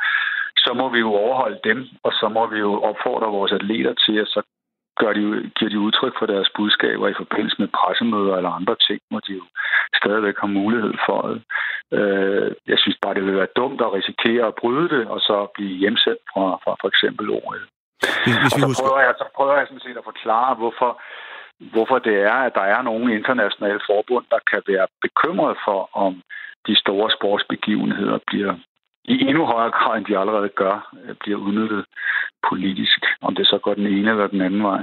så 0.57 0.73
må 0.73 0.89
vi 0.89 0.99
jo 0.99 1.11
overholde 1.13 1.59
dem, 1.63 1.87
og 2.03 2.11
så 2.11 2.29
må 2.29 2.47
vi 2.47 2.59
jo 2.59 2.81
opfordre 2.81 3.35
vores 3.37 3.51
atleter 3.51 3.93
til 3.93 4.15
at 4.23 4.27
så 4.27 4.41
gør 5.01 5.11
de, 5.13 5.23
giver 5.57 5.71
de 5.71 5.79
udtryk 5.87 6.13
for 6.19 6.25
deres 6.25 6.49
budskaber 6.57 7.07
i 7.07 7.19
forbindelse 7.21 7.57
med 7.59 7.69
pressemøder 7.79 8.35
eller 8.37 8.51
andre 8.59 8.75
ting, 8.87 8.99
hvor 9.09 9.21
de 9.27 9.33
jo 9.41 9.45
stadigvæk 10.01 10.37
har 10.43 10.51
mulighed 10.61 10.93
for 11.07 11.19
det. 11.29 11.41
Øh, 11.97 12.51
jeg 12.71 12.77
synes 12.79 12.97
bare, 13.01 13.13
det 13.13 13.25
vil 13.25 13.41
være 13.41 13.55
dumt 13.59 13.81
at 13.81 13.93
risikere 13.99 14.43
at 14.47 14.57
bryde 14.61 14.89
det, 14.95 15.03
og 15.13 15.19
så 15.19 15.35
blive 15.55 15.75
hjemsendt 15.83 16.21
fra, 16.31 16.45
fra 16.63 16.71
for 16.81 16.87
eksempel 16.93 17.25
OL. 17.29 17.61
Hvis, 18.41 18.57
vi 18.57 18.61
og 18.63 18.75
så 18.75 18.83
prøver, 18.83 19.01
jeg, 19.07 19.13
så 19.21 19.27
prøver 19.35 19.55
jeg 19.57 19.67
sådan 19.67 19.85
set 19.85 19.97
at 20.01 20.09
forklare, 20.11 20.55
hvorfor, 20.61 20.91
hvorfor 21.73 21.97
det 22.07 22.15
er, 22.31 22.37
at 22.47 22.53
der 22.59 22.65
er 22.75 22.81
nogle 22.81 23.15
internationale 23.17 23.81
forbund, 23.89 24.25
der 24.33 24.39
kan 24.51 24.61
være 24.67 24.87
bekymret 25.05 25.55
for, 25.65 25.79
om 26.05 26.11
de 26.67 26.75
store 26.83 27.09
sportsbegivenheder 27.17 28.19
bliver 28.27 28.53
i 29.03 29.13
endnu 29.27 29.45
højere 29.45 29.71
grad, 29.71 29.97
end 29.97 30.05
de 30.05 30.17
allerede 30.17 30.49
gør, 30.49 30.95
bliver 31.19 31.37
udnyttet 31.37 31.85
politisk, 32.49 33.05
om 33.21 33.35
det 33.35 33.47
så 33.47 33.57
går 33.57 33.73
den 33.73 33.87
ene 33.87 34.09
eller 34.09 34.27
den 34.27 34.41
anden 34.41 34.63
vej. 34.63 34.81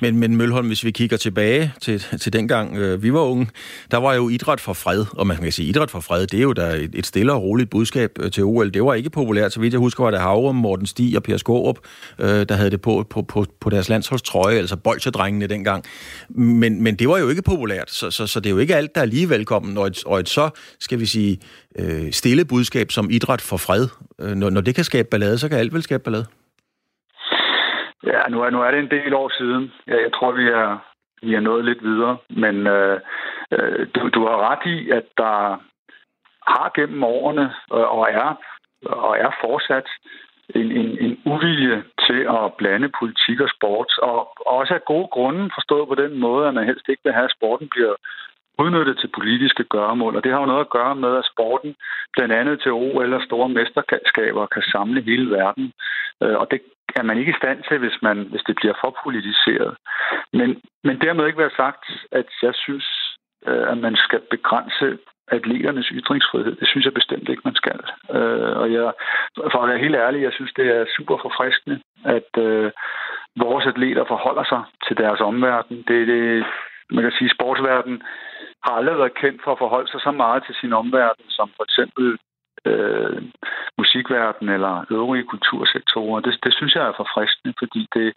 Men, 0.00 0.16
men 0.16 0.36
Mølholm, 0.36 0.66
hvis 0.66 0.84
vi 0.84 0.90
kigger 0.90 1.16
tilbage 1.16 1.72
til, 1.82 2.04
til 2.20 2.32
dengang 2.32 2.76
øh, 2.76 3.02
vi 3.02 3.12
var 3.12 3.20
unge, 3.20 3.48
der 3.90 3.96
var 3.96 4.14
jo 4.14 4.28
idræt 4.28 4.60
for 4.60 4.72
fred, 4.72 5.04
og 5.12 5.26
man 5.26 5.36
kan 5.36 5.52
sige, 5.52 5.68
idræt 5.68 5.90
for 5.90 6.00
fred, 6.00 6.26
det 6.26 6.38
er 6.38 6.42
jo 6.42 6.52
da 6.52 6.70
et, 6.70 6.90
et 6.94 7.06
stille 7.06 7.32
og 7.32 7.42
roligt 7.42 7.70
budskab 7.70 8.10
øh, 8.20 8.30
til 8.30 8.44
OL. 8.44 8.74
Det 8.74 8.84
var 8.84 8.94
ikke 8.94 9.10
populært, 9.10 9.52
så 9.52 9.60
vidt 9.60 9.72
jeg 9.72 9.78
husker, 9.78 10.04
var 10.04 10.10
det 10.10 10.20
Havre, 10.20 10.54
Morten 10.54 10.86
Stig 10.86 11.16
og 11.16 11.22
Per 11.22 11.36
Skårup, 11.36 11.78
øh, 12.18 12.46
der 12.48 12.54
havde 12.54 12.70
det 12.70 12.80
på, 12.80 13.06
på, 13.10 13.22
på, 13.22 13.46
på 13.60 13.70
deres 13.70 13.88
landsholdstrøje, 13.88 14.56
altså 14.56 14.76
bolsjedrengene 14.76 15.46
dengang. 15.46 15.84
Men, 16.28 16.82
men 16.82 16.94
det 16.94 17.08
var 17.08 17.18
jo 17.18 17.28
ikke 17.28 17.42
populært, 17.42 17.90
så, 17.90 18.10
så, 18.10 18.26
så 18.26 18.40
det 18.40 18.46
er 18.46 18.50
jo 18.50 18.58
ikke 18.58 18.76
alt, 18.76 18.94
der 18.94 19.00
er 19.00 19.04
lige 19.06 19.28
velkommen, 19.28 19.78
og 19.78 19.86
et, 19.86 20.04
og 20.06 20.20
et 20.20 20.28
så, 20.28 20.50
skal 20.80 21.00
vi 21.00 21.06
sige, 21.06 21.38
øh, 21.78 22.12
stille 22.12 22.44
budskab 22.44 22.92
som 22.92 23.10
idræt 23.10 23.40
for 23.40 23.56
fred. 23.56 23.88
Øh, 24.20 24.34
når, 24.34 24.50
når 24.50 24.60
det 24.60 24.74
kan 24.74 24.84
skabe 24.84 25.08
ballade, 25.10 25.38
så 25.38 25.48
kan 25.48 25.58
alt 25.58 25.74
vel 25.74 25.82
skabe 25.82 26.02
ballade. 26.04 26.26
Ja, 28.06 28.28
nu 28.28 28.42
er, 28.42 28.50
nu 28.50 28.62
er 28.62 28.70
det 28.70 28.80
en 28.80 28.90
del 28.90 29.14
år 29.14 29.28
siden. 29.38 29.72
Ja, 29.86 29.96
jeg 30.02 30.12
tror, 30.12 30.32
vi 30.32 30.48
er, 30.48 30.78
vi 31.22 31.34
er 31.34 31.40
nået 31.40 31.64
lidt 31.64 31.82
videre. 31.82 32.16
Men 32.30 32.66
øh, 32.66 33.00
øh 33.52 33.86
du, 33.94 34.08
du 34.08 34.26
har 34.26 34.50
ret 34.50 34.66
i, 34.66 34.90
at 34.90 35.04
der 35.16 35.58
har 36.52 36.70
gennem 36.74 37.02
årene 37.04 37.46
øh, 37.74 37.88
og 37.98 38.08
er, 38.10 38.30
og 38.86 39.18
er 39.18 39.30
fortsat 39.40 39.88
en, 40.54 40.72
en, 40.72 40.98
en 41.04 41.20
uvilje 41.24 41.84
til 42.06 42.20
at 42.38 42.54
blande 42.58 42.88
politik 43.00 43.40
og 43.40 43.50
sport, 43.56 43.90
og 44.02 44.16
også 44.46 44.74
af 44.74 44.84
gode 44.84 45.08
grunde 45.16 45.50
forstået 45.54 45.88
på 45.88 45.94
den 45.94 46.18
måde, 46.18 46.48
at 46.48 46.54
man 46.54 46.66
helst 46.66 46.88
ikke 46.88 47.04
vil 47.04 47.12
have, 47.12 47.24
at 47.24 47.36
sporten 47.36 47.68
bliver 47.68 47.94
udnyttet 48.58 48.98
til 48.98 49.14
politiske 49.18 49.64
gøremål, 49.64 50.16
og 50.16 50.24
det 50.24 50.32
har 50.32 50.40
jo 50.40 50.46
noget 50.52 50.60
at 50.66 50.70
gøre 50.78 50.94
med, 50.96 51.16
at 51.16 51.28
sporten 51.32 51.74
blandt 52.14 52.34
andet 52.34 52.60
til 52.60 52.72
OL 52.72 53.12
og 53.14 53.22
store 53.22 53.48
mesterskaber 53.48 54.46
kan 54.46 54.62
samle 54.62 55.00
hele 55.02 55.30
verden. 55.30 55.72
Øh, 56.22 56.36
og 56.40 56.50
det 56.50 56.60
er 56.96 57.02
man 57.02 57.18
ikke 57.18 57.32
i 57.32 57.40
stand 57.42 57.58
til, 57.68 57.78
hvis, 57.78 57.98
man, 58.02 58.16
hvis 58.30 58.42
det 58.46 58.56
bliver 58.56 58.74
for 58.80 58.96
politiseret. 59.04 59.76
Men, 60.32 60.62
men 60.84 61.00
dermed 61.00 61.26
ikke 61.26 61.44
være 61.44 61.60
sagt, 61.62 61.84
at 62.12 62.28
jeg 62.42 62.54
synes, 62.54 62.86
øh, 63.46 63.72
at 63.72 63.78
man 63.78 63.96
skal 63.96 64.20
begrænse 64.30 64.98
atleternes 65.30 65.86
ytringsfrihed. 65.86 66.56
Det 66.56 66.68
synes 66.68 66.84
jeg 66.84 66.94
bestemt 66.94 67.28
ikke, 67.28 67.42
man 67.44 67.54
skal. 67.54 67.80
Øh, 68.16 68.56
og 68.62 68.72
jeg, 68.72 68.92
for 69.52 69.62
at 69.62 69.68
være 69.68 69.84
helt 69.84 69.96
ærlig, 69.96 70.22
jeg 70.22 70.32
synes, 70.32 70.52
det 70.56 70.66
er 70.76 70.84
super 70.96 71.16
forfriskende, 71.22 71.80
at 72.04 72.30
øh, 72.38 72.70
vores 73.36 73.66
atleter 73.66 74.04
forholder 74.04 74.44
sig 74.44 74.62
til 74.86 74.96
deres 74.96 75.20
omverden. 75.20 75.76
Det, 75.88 76.08
det, 76.08 76.44
man 76.90 77.02
kan 77.04 77.12
sige, 77.18 77.34
sportsverden 77.36 78.02
har 78.64 78.72
aldrig 78.78 78.98
været 78.98 79.18
kendt 79.22 79.40
for 79.44 79.52
at 79.52 79.58
forholde 79.58 79.90
sig 79.90 80.00
så 80.00 80.10
meget 80.10 80.42
til 80.46 80.54
sin 80.60 80.72
omverden, 80.72 81.26
som 81.28 81.48
for 81.56 81.64
eksempel 81.68 82.18
øh, 82.64 83.22
musikverden 83.78 84.48
eller 84.48 84.84
øvrige 84.90 85.30
kultursektorer. 85.32 86.20
Det, 86.20 86.38
det 86.44 86.54
synes 86.54 86.74
jeg 86.74 86.84
er 86.86 87.00
forfriskende, 87.02 87.54
fordi 87.58 87.88
det, 87.94 88.08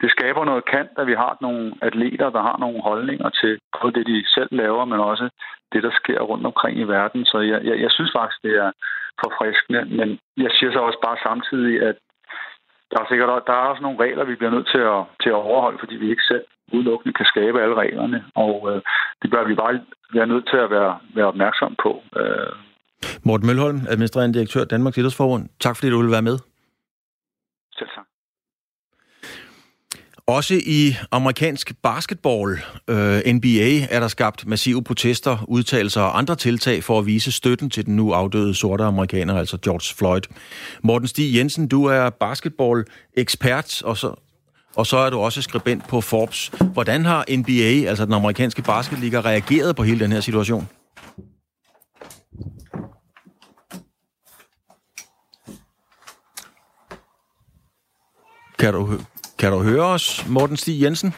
det 0.00 0.10
skaber 0.10 0.44
noget 0.44 0.64
kant, 0.64 0.90
at 0.96 1.06
vi 1.06 1.14
har 1.14 1.36
nogle 1.40 1.74
atleter, 1.82 2.30
der 2.30 2.42
har 2.42 2.56
nogle 2.58 2.82
holdninger 2.82 3.28
til 3.40 3.58
både 3.80 3.92
det, 3.92 4.06
de 4.06 4.24
selv 4.36 4.48
laver, 4.50 4.84
men 4.84 5.00
også 5.00 5.28
det, 5.72 5.82
der 5.82 5.90
sker 6.00 6.20
rundt 6.20 6.46
omkring 6.46 6.78
i 6.78 6.90
verden. 6.96 7.24
Så 7.24 7.38
jeg, 7.38 7.64
jeg, 7.64 7.80
jeg 7.80 7.90
synes 7.90 8.12
faktisk, 8.18 8.42
det 8.42 8.54
er 8.64 8.70
forfriskende, 9.24 9.84
men 9.98 10.18
jeg 10.36 10.50
siger 10.58 10.72
så 10.72 10.78
også 10.78 11.00
bare 11.06 11.18
samtidig, 11.22 11.82
at 11.82 11.96
der 12.90 12.98
er 13.00 13.06
sikkert 13.08 13.46
der 13.46 13.52
er 13.52 13.70
også 13.72 13.82
nogle 13.82 14.02
regler, 14.04 14.24
vi 14.24 14.34
bliver 14.34 14.54
nødt 14.56 14.68
til 14.74 14.82
at, 14.94 15.02
til 15.22 15.30
at 15.30 15.42
overholde, 15.48 15.78
fordi 15.78 15.94
vi 15.96 16.10
ikke 16.10 16.28
selv 16.32 16.44
udelukkende 16.72 17.12
kan 17.12 17.26
skabe 17.26 17.62
alle 17.62 17.74
reglerne, 17.74 18.24
og 18.34 18.54
øh, 18.70 18.82
det 19.22 19.30
bør 19.30 19.44
vi 19.48 19.54
bare 19.54 19.80
være 20.14 20.26
nødt 20.26 20.46
til 20.50 20.56
at 20.56 20.70
være, 20.70 20.98
være 21.14 21.26
opmærksom 21.26 21.76
på. 21.82 22.02
Øh. 22.20 22.52
Morten 23.22 23.46
Mølholm, 23.46 23.80
administrerende 23.88 24.34
direktør 24.38 24.64
Danmarks 24.64 24.98
Idrætsforbund. 24.98 25.48
Tak 25.60 25.76
fordi 25.76 25.90
du 25.90 25.96
ville 25.96 26.12
være 26.12 26.28
med. 26.30 26.38
Selv 27.78 27.88
tak. 27.96 28.06
Også 30.26 30.54
i 30.54 30.92
amerikansk 31.10 31.72
basketball, 31.82 32.50
øh, 32.90 33.32
NBA, 33.34 33.70
er 33.90 34.00
der 34.00 34.08
skabt 34.08 34.46
massive 34.46 34.84
protester, 34.84 35.44
udtalelser 35.48 36.00
og 36.00 36.18
andre 36.18 36.36
tiltag 36.36 36.82
for 36.82 36.98
at 36.98 37.06
vise 37.06 37.32
støtten 37.32 37.70
til 37.70 37.86
den 37.86 37.96
nu 37.96 38.12
afdøde 38.12 38.54
sorte 38.54 38.84
amerikaner, 38.84 39.34
altså 39.38 39.58
George 39.64 39.96
Floyd. 39.98 40.20
Morten 40.82 41.08
Stig 41.08 41.36
Jensen, 41.36 41.68
du 41.68 41.84
er 41.84 42.10
basketball-ekspert, 42.10 43.82
og 43.82 43.96
så, 43.96 44.14
og 44.76 44.86
så 44.86 44.96
er 44.96 45.10
du 45.10 45.18
også 45.18 45.42
skribent 45.42 45.88
på 45.88 46.00
Forbes. 46.00 46.48
Hvordan 46.48 47.04
har 47.04 47.24
NBA, 47.38 47.88
altså 47.88 48.04
den 48.04 48.12
amerikanske 48.12 48.62
basketliga, 48.62 49.20
reageret 49.20 49.76
på 49.76 49.82
hele 49.82 50.00
den 50.00 50.12
her 50.12 50.20
situation? 50.20 50.68
Kan 58.58 58.72
du, 58.74 58.98
kan 59.38 59.52
du 59.52 59.62
høre 59.62 59.84
os, 59.84 60.26
Morten 60.28 60.56
Stig 60.56 60.82
Jensen? 60.82 61.14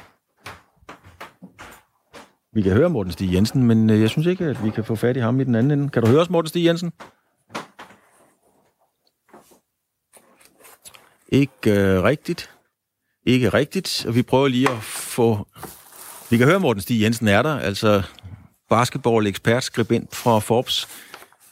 Vi 2.52 2.62
kan 2.62 2.72
høre 2.72 2.90
Morten 2.90 3.12
Stig 3.12 3.34
Jensen, 3.34 3.62
men 3.62 3.90
øh, 3.90 4.00
jeg 4.00 4.10
synes 4.10 4.26
ikke, 4.26 4.44
at 4.44 4.64
vi 4.64 4.70
kan 4.70 4.84
få 4.84 4.94
fat 4.94 5.16
i 5.16 5.20
ham 5.20 5.40
i 5.40 5.44
den 5.44 5.54
anden 5.54 5.70
ende. 5.70 5.88
Kan 5.90 6.02
du 6.02 6.08
høre 6.08 6.20
os, 6.20 6.30
Morten 6.30 6.48
Stig 6.48 6.64
Jensen? 6.64 6.92
Ikke 11.28 11.70
øh, 11.70 12.02
rigtigt. 12.02 12.53
Ikke 13.26 13.48
rigtigt. 13.48 14.04
Og 14.08 14.14
vi 14.14 14.22
prøver 14.22 14.48
lige 14.48 14.70
at 14.70 14.82
få... 14.82 15.46
Vi 16.30 16.36
kan 16.36 16.46
høre, 16.46 16.60
Morten 16.60 16.82
Stig 16.82 17.02
Jensen 17.02 17.28
er 17.28 17.42
der, 17.42 17.58
altså 17.58 18.02
basketball-ekspert, 18.70 19.64
skribent 19.64 20.16
fra 20.16 20.38
Forbes. 20.38 20.88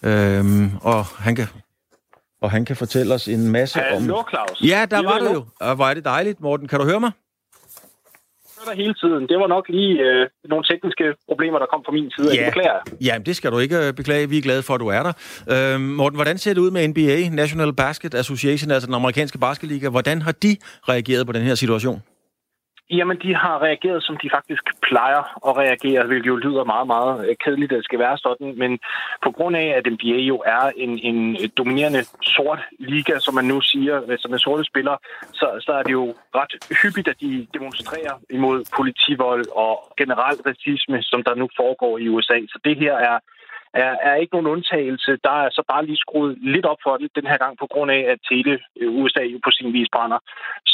Øhm, 0.02 0.71
og 0.81 1.05
han 1.05 1.35
kan 1.35 1.47
og 2.43 2.50
han 2.50 2.64
kan 2.64 2.76
fortælle 2.76 3.14
os 3.14 3.29
en 3.29 3.49
masse 3.49 3.79
Hallo, 3.79 4.17
om... 4.17 4.26
Claus. 4.29 4.62
Ja, 4.62 4.87
der 4.91 5.02
var 5.02 5.19
du 5.19 5.33
jo. 5.33 5.45
Og 5.61 5.75
hvor 5.75 5.87
er 5.87 5.95
det 5.95 6.05
dejligt, 6.05 6.41
Morten. 6.41 6.69
Kan 6.69 6.81
du 6.81 6.85
høre 6.85 7.00
mig? 7.00 7.12
Jeg 8.62 8.76
der 8.76 8.83
hele 8.83 8.95
tiden. 9.02 9.23
Det 9.28 9.37
var 9.42 9.47
nok 9.47 9.64
lige 9.69 9.92
øh, 10.07 10.28
nogle 10.52 10.64
tekniske 10.71 11.04
problemer, 11.28 11.59
der 11.59 11.66
kom 11.73 11.83
fra 11.87 11.92
min 11.92 12.11
side. 12.16 12.28
Ja. 12.35 12.37
Det 12.37 12.47
beklager 12.47 12.75
jeg. 12.78 12.83
Ja, 13.09 13.14
det 13.26 13.37
skal 13.37 13.50
du 13.52 13.59
ikke 13.59 13.78
øh, 13.87 13.92
beklage. 13.92 14.28
Vi 14.28 14.38
er 14.38 14.42
glade 14.42 14.62
for, 14.62 14.75
at 14.75 14.81
du 14.81 14.88
er 14.88 15.02
der. 15.02 15.14
Øhm, 15.54 15.81
Morten, 15.81 16.16
hvordan 16.16 16.38
ser 16.38 16.54
det 16.54 16.61
ud 16.61 16.71
med 16.71 16.88
NBA, 16.88 17.28
National 17.42 17.73
Basket 17.73 18.14
Association, 18.14 18.71
altså 18.71 18.87
den 18.87 18.95
amerikanske 18.95 19.38
basketliga? 19.38 19.88
Hvordan 19.88 20.23
har 20.23 20.33
de 20.33 20.57
reageret 20.88 21.26
på 21.26 21.33
den 21.33 21.42
her 21.42 21.54
situation? 21.54 22.02
Jamen, 22.99 23.19
de 23.25 23.35
har 23.35 23.63
reageret, 23.63 24.03
som 24.03 24.17
de 24.23 24.29
faktisk 24.37 24.65
plejer 24.89 25.23
at 25.49 25.57
reagere, 25.63 26.07
hvilket 26.07 26.27
jo 26.27 26.37
lyder 26.37 26.65
meget, 26.65 26.87
meget 26.87 27.29
øh, 27.29 27.35
kedeligt, 27.45 27.73
at 27.73 27.77
det 27.77 27.85
skal 27.85 27.99
være 27.99 28.19
sådan. 28.19 28.59
Men 28.59 28.79
på 29.23 29.31
grund 29.31 29.57
af, 29.57 29.67
at 29.79 29.93
NBA 29.93 30.19
jo 30.33 30.37
er 30.47 30.65
en, 30.77 30.99
en 30.99 31.37
øh, 31.43 31.49
dominerende 31.57 32.03
sort 32.23 32.61
liga, 32.79 33.19
som 33.19 33.35
man 33.35 33.45
nu 33.45 33.61
siger, 33.61 33.97
øh, 34.09 34.19
som 34.19 34.33
er 34.33 34.39
sorte 34.39 34.65
spillere, 34.65 34.99
så, 35.33 35.47
så 35.61 35.73
er 35.73 35.83
det 35.83 35.93
jo 35.93 36.15
ret 36.35 36.53
hyppigt, 36.83 37.09
at 37.09 37.21
de 37.21 37.47
demonstrerer 37.55 38.15
imod 38.31 38.59
politivold 38.77 39.45
og 39.55 39.73
generelt 39.99 40.41
racisme, 40.47 41.03
som 41.03 41.23
der 41.27 41.35
nu 41.35 41.49
foregår 41.57 41.99
i 41.99 42.09
USA. 42.09 42.39
Så 42.53 42.59
det 42.65 42.77
her 42.77 42.95
er 42.95 43.19
er, 43.75 43.93
er 44.09 44.14
ikke 44.14 44.35
nogen 44.35 44.52
undtagelse. 44.55 45.11
Der 45.25 45.35
er 45.45 45.49
så 45.50 45.62
bare 45.73 45.87
lige 45.87 46.05
skruet 46.05 46.38
lidt 46.55 46.67
op 46.67 46.81
for 46.83 46.97
det 46.97 47.17
den 47.19 47.26
her 47.31 47.38
gang, 47.45 47.55
på 47.59 47.67
grund 47.73 47.91
af, 47.91 48.02
at 48.12 48.21
hele 48.31 48.52
øh, 48.81 48.88
USA 49.00 49.23
jo 49.33 49.38
på 49.45 49.50
sin 49.50 49.73
vis 49.73 49.88
brænder. 49.95 50.19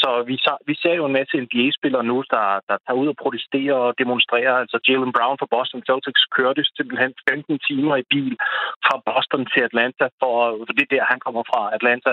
Så 0.01 0.09
vi, 0.29 0.35
vi 0.69 0.75
ser 0.81 0.93
jo 0.99 1.05
en 1.05 1.17
masse 1.19 1.41
NBA-spillere 1.45 2.03
nu, 2.11 2.17
der, 2.35 2.45
der 2.69 2.75
tager 2.85 2.99
ud 3.01 3.07
og 3.13 3.17
protesterer 3.23 3.77
og 3.85 3.93
demonstrerer. 4.01 4.53
Altså 4.63 4.77
Jalen 4.87 5.13
Brown 5.17 5.37
fra 5.39 5.51
Boston 5.55 5.83
Celtics 5.89 6.23
kørte 6.37 6.61
simpelthen 6.77 7.13
15 7.29 7.59
timer 7.67 7.95
i 7.95 8.05
bil 8.13 8.35
fra 8.85 8.95
Boston 9.09 9.43
til 9.51 9.61
Atlanta, 9.69 10.05
for, 10.21 10.35
for 10.67 10.73
det 10.77 10.83
er 10.85 10.93
der, 10.95 11.11
han 11.13 11.19
kommer 11.25 11.43
fra, 11.51 11.61
Atlanta, 11.77 12.11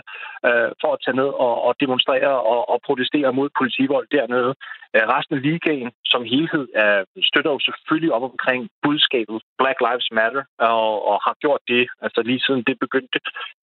øh, 0.49 0.71
for 0.83 0.91
at 0.93 1.01
tage 1.05 1.19
ned 1.21 1.31
og, 1.47 1.55
og 1.67 1.73
demonstrere 1.85 2.33
og, 2.53 2.61
og 2.73 2.79
protestere 2.87 3.33
mod 3.39 3.49
politivold 3.61 4.07
dernede. 4.17 4.53
Øh, 4.95 5.05
resten 5.15 5.35
af 5.37 5.43
ligaen 5.43 5.91
som 6.13 6.23
helhed 6.33 6.67
er, 6.75 7.05
støtter 7.31 7.51
jo 7.55 7.61
selvfølgelig 7.69 8.13
op 8.17 8.25
omkring 8.33 8.63
budskabet 8.85 9.39
Black 9.61 9.79
Lives 9.87 10.09
Matter, 10.19 10.45
og, 10.59 10.76
og 11.11 11.17
har 11.27 11.35
gjort 11.41 11.63
det 11.69 11.83
altså 12.05 12.21
lige 12.23 12.41
siden 12.47 12.63
det 12.69 12.77
begyndte 12.85 13.19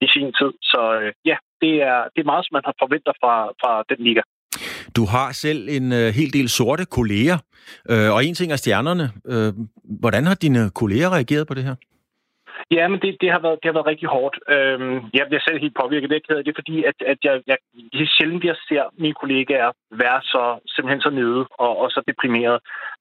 i 0.05 0.07
sin 0.15 0.29
tid. 0.39 0.51
Så 0.71 0.81
øh, 1.01 1.11
ja, 1.25 1.37
det 1.61 1.73
er, 1.91 1.99
det 2.13 2.19
er 2.21 2.31
meget, 2.31 2.45
som 2.45 2.53
man 2.57 2.65
har 2.69 2.75
forventet 2.83 3.13
fra, 3.21 3.33
fra 3.61 3.71
den 3.89 3.99
liga. 4.07 4.21
Du 4.97 5.03
har 5.05 5.31
selv 5.31 5.61
en 5.69 5.91
øh, 5.91 6.07
hel 6.19 6.33
del 6.33 6.49
sorte 6.49 6.85
kolleger, 6.85 7.37
øh, 7.89 8.09
og 8.15 8.25
en 8.25 8.35
ting 8.35 8.51
er 8.51 8.55
stjernerne. 8.55 9.05
Øh, 9.25 9.53
hvordan 10.01 10.23
har 10.25 10.35
dine 10.35 10.69
kolleger 10.69 11.09
reageret 11.09 11.47
på 11.47 11.53
det 11.53 11.63
her? 11.63 11.75
Ja, 12.71 12.87
men 12.87 12.99
det, 13.03 13.17
det, 13.21 13.29
har 13.31 13.39
været, 13.39 13.57
det 13.61 13.67
har 13.69 13.77
været 13.77 13.91
rigtig 13.93 14.09
hårdt. 14.15 14.35
Øhm, 14.55 14.97
jeg 15.13 15.25
bliver 15.27 15.43
selv 15.47 15.59
helt 15.59 15.77
påvirket 15.81 16.11
af 16.11 16.21
det, 16.43 16.51
er 16.51 16.61
fordi, 16.61 16.83
at, 16.83 16.97
at 17.11 17.19
jeg, 17.23 17.35
jeg, 17.47 17.57
det 17.93 18.01
er 18.01 18.15
sjældent, 18.17 18.43
jeg 18.43 18.55
ser 18.69 18.83
mine 19.03 19.13
kollegaer 19.21 19.71
være 20.03 20.21
så, 20.33 20.43
simpelthen 20.73 21.01
så 21.01 21.09
nede 21.09 21.41
og, 21.65 21.73
og 21.81 21.87
så 21.95 21.99
deprimeret. 22.07 22.57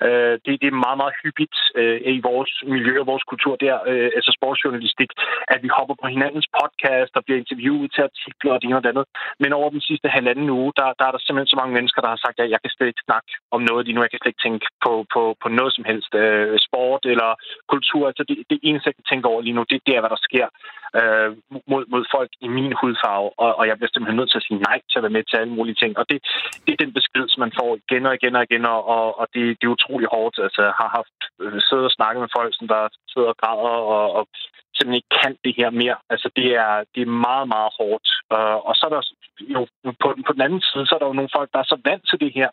Øh, 0.07 0.35
det, 0.45 0.53
det 0.63 0.69
er 0.69 0.85
meget, 0.87 0.99
meget 1.03 1.15
hyppigt 1.23 1.57
øh, 1.81 1.99
i 2.19 2.21
vores 2.31 2.53
miljø 2.75 2.95
og 3.01 3.07
vores 3.13 3.25
kultur 3.33 3.55
der, 3.57 3.77
øh, 3.91 4.11
altså 4.19 4.31
sportsjournalistik, 4.39 5.11
at 5.55 5.59
vi 5.65 5.69
hopper 5.79 5.97
på 6.03 6.07
hinandens 6.15 6.49
podcast 6.61 7.13
og 7.19 7.25
bliver 7.25 7.39
interviewet 7.43 7.93
til 7.95 8.03
artikler 8.09 8.53
og 8.53 8.59
det 8.61 8.67
ene 8.69 8.79
og 8.81 8.85
det 8.85 8.93
andet. 8.93 9.07
Men 9.43 9.53
over 9.59 9.71
den 9.71 9.83
sidste 9.89 10.09
halvanden 10.17 10.49
uge, 10.59 10.73
der, 10.79 10.89
der 10.99 11.05
er 11.07 11.13
der 11.15 11.21
simpelthen 11.23 11.53
så 11.53 11.59
mange 11.61 11.75
mennesker, 11.79 12.01
der 12.03 12.11
har 12.15 12.21
sagt, 12.25 12.39
at 12.41 12.51
jeg 12.51 12.61
kan 12.63 12.71
slet 12.71 12.91
ikke 12.93 13.07
snakke 13.09 13.31
om 13.55 13.61
noget 13.69 13.83
lige 13.85 13.95
nu. 13.95 14.03
Jeg 14.03 14.11
kan 14.11 14.21
slet 14.23 14.33
ikke 14.35 14.47
tænke 14.47 14.67
på, 14.85 14.93
på, 15.15 15.23
på 15.43 15.49
noget 15.49 15.73
som 15.75 15.85
helst. 15.91 16.13
Øh, 16.15 16.59
sport 16.67 17.03
eller 17.13 17.31
kultur. 17.75 18.03
Altså 18.11 18.25
det, 18.29 18.37
det 18.51 18.59
eneste, 18.63 18.89
jeg 18.89 18.97
kan 18.99 19.09
tænke 19.11 19.29
over 19.29 19.41
lige 19.43 19.52
nu, 19.57 19.65
det, 19.71 19.81
det 19.87 19.93
er, 19.97 20.01
hvad 20.01 20.13
der 20.15 20.27
sker 20.29 20.47
øh, 20.99 21.31
mod, 21.71 21.85
mod 21.93 22.05
folk 22.15 22.31
i 22.47 22.49
min 22.57 22.73
hudfarve, 22.81 23.29
og, 23.43 23.51
og 23.59 23.65
jeg 23.69 23.77
bliver 23.77 23.93
simpelthen 23.93 24.19
nødt 24.21 24.31
til 24.31 24.41
at 24.41 24.47
sige 24.49 24.65
nej 24.69 24.79
til 24.91 24.99
at 24.99 25.05
være 25.05 25.17
med 25.17 25.25
til 25.25 25.37
alle 25.37 25.55
mulige 25.59 25.81
ting. 25.83 25.93
Og 26.01 26.05
det, 26.11 26.19
det 26.65 26.73
er 26.73 26.83
den 26.85 26.93
besked, 26.99 27.25
som 27.29 27.41
man 27.45 27.57
får 27.59 27.71
igen 27.77 28.07
og 28.09 28.15
igen 28.19 28.37
og 28.39 28.43
igen, 28.49 28.65
og, 28.75 29.19
og 29.21 29.27
det, 29.35 29.43
det 29.59 29.65
er 29.67 29.77
utrolig 29.77 30.09
hårdt. 30.15 30.37
Altså, 30.47 30.61
jeg 30.69 30.75
har 30.81 30.89
haft 30.99 31.19
øh, 31.43 31.59
siddet 31.67 31.89
og 31.89 31.97
snakket 31.99 32.21
med 32.25 32.35
folk, 32.39 32.53
som 32.59 32.67
der 32.75 32.83
sidder 33.13 33.31
og 33.33 33.39
græder 33.43 33.77
og, 33.97 34.07
og 34.19 34.25
simpelthen 34.83 35.01
ikke 35.01 35.17
kan 35.23 35.33
det 35.45 35.55
her 35.61 35.71
mere. 35.83 35.97
Altså, 36.13 36.29
det 36.39 36.49
er, 36.65 36.73
det 36.95 37.01
er 37.03 37.21
meget, 37.29 37.47
meget 37.55 37.71
hårdt. 37.79 38.07
Uh, 38.37 38.59
og 38.69 38.73
så 38.79 38.83
er 38.89 38.93
der 38.95 39.03
jo 39.57 39.63
på, 40.03 40.09
på 40.27 40.33
den 40.37 40.43
anden 40.47 40.63
side, 40.69 40.85
så 40.87 40.93
er 40.95 41.01
der 41.01 41.11
jo 41.11 41.19
nogle 41.19 41.37
folk, 41.37 41.49
der 41.55 41.61
er 41.61 41.69
så 41.73 41.79
vant 41.89 42.05
til 42.11 42.19
det 42.25 42.33
her, 42.39 42.49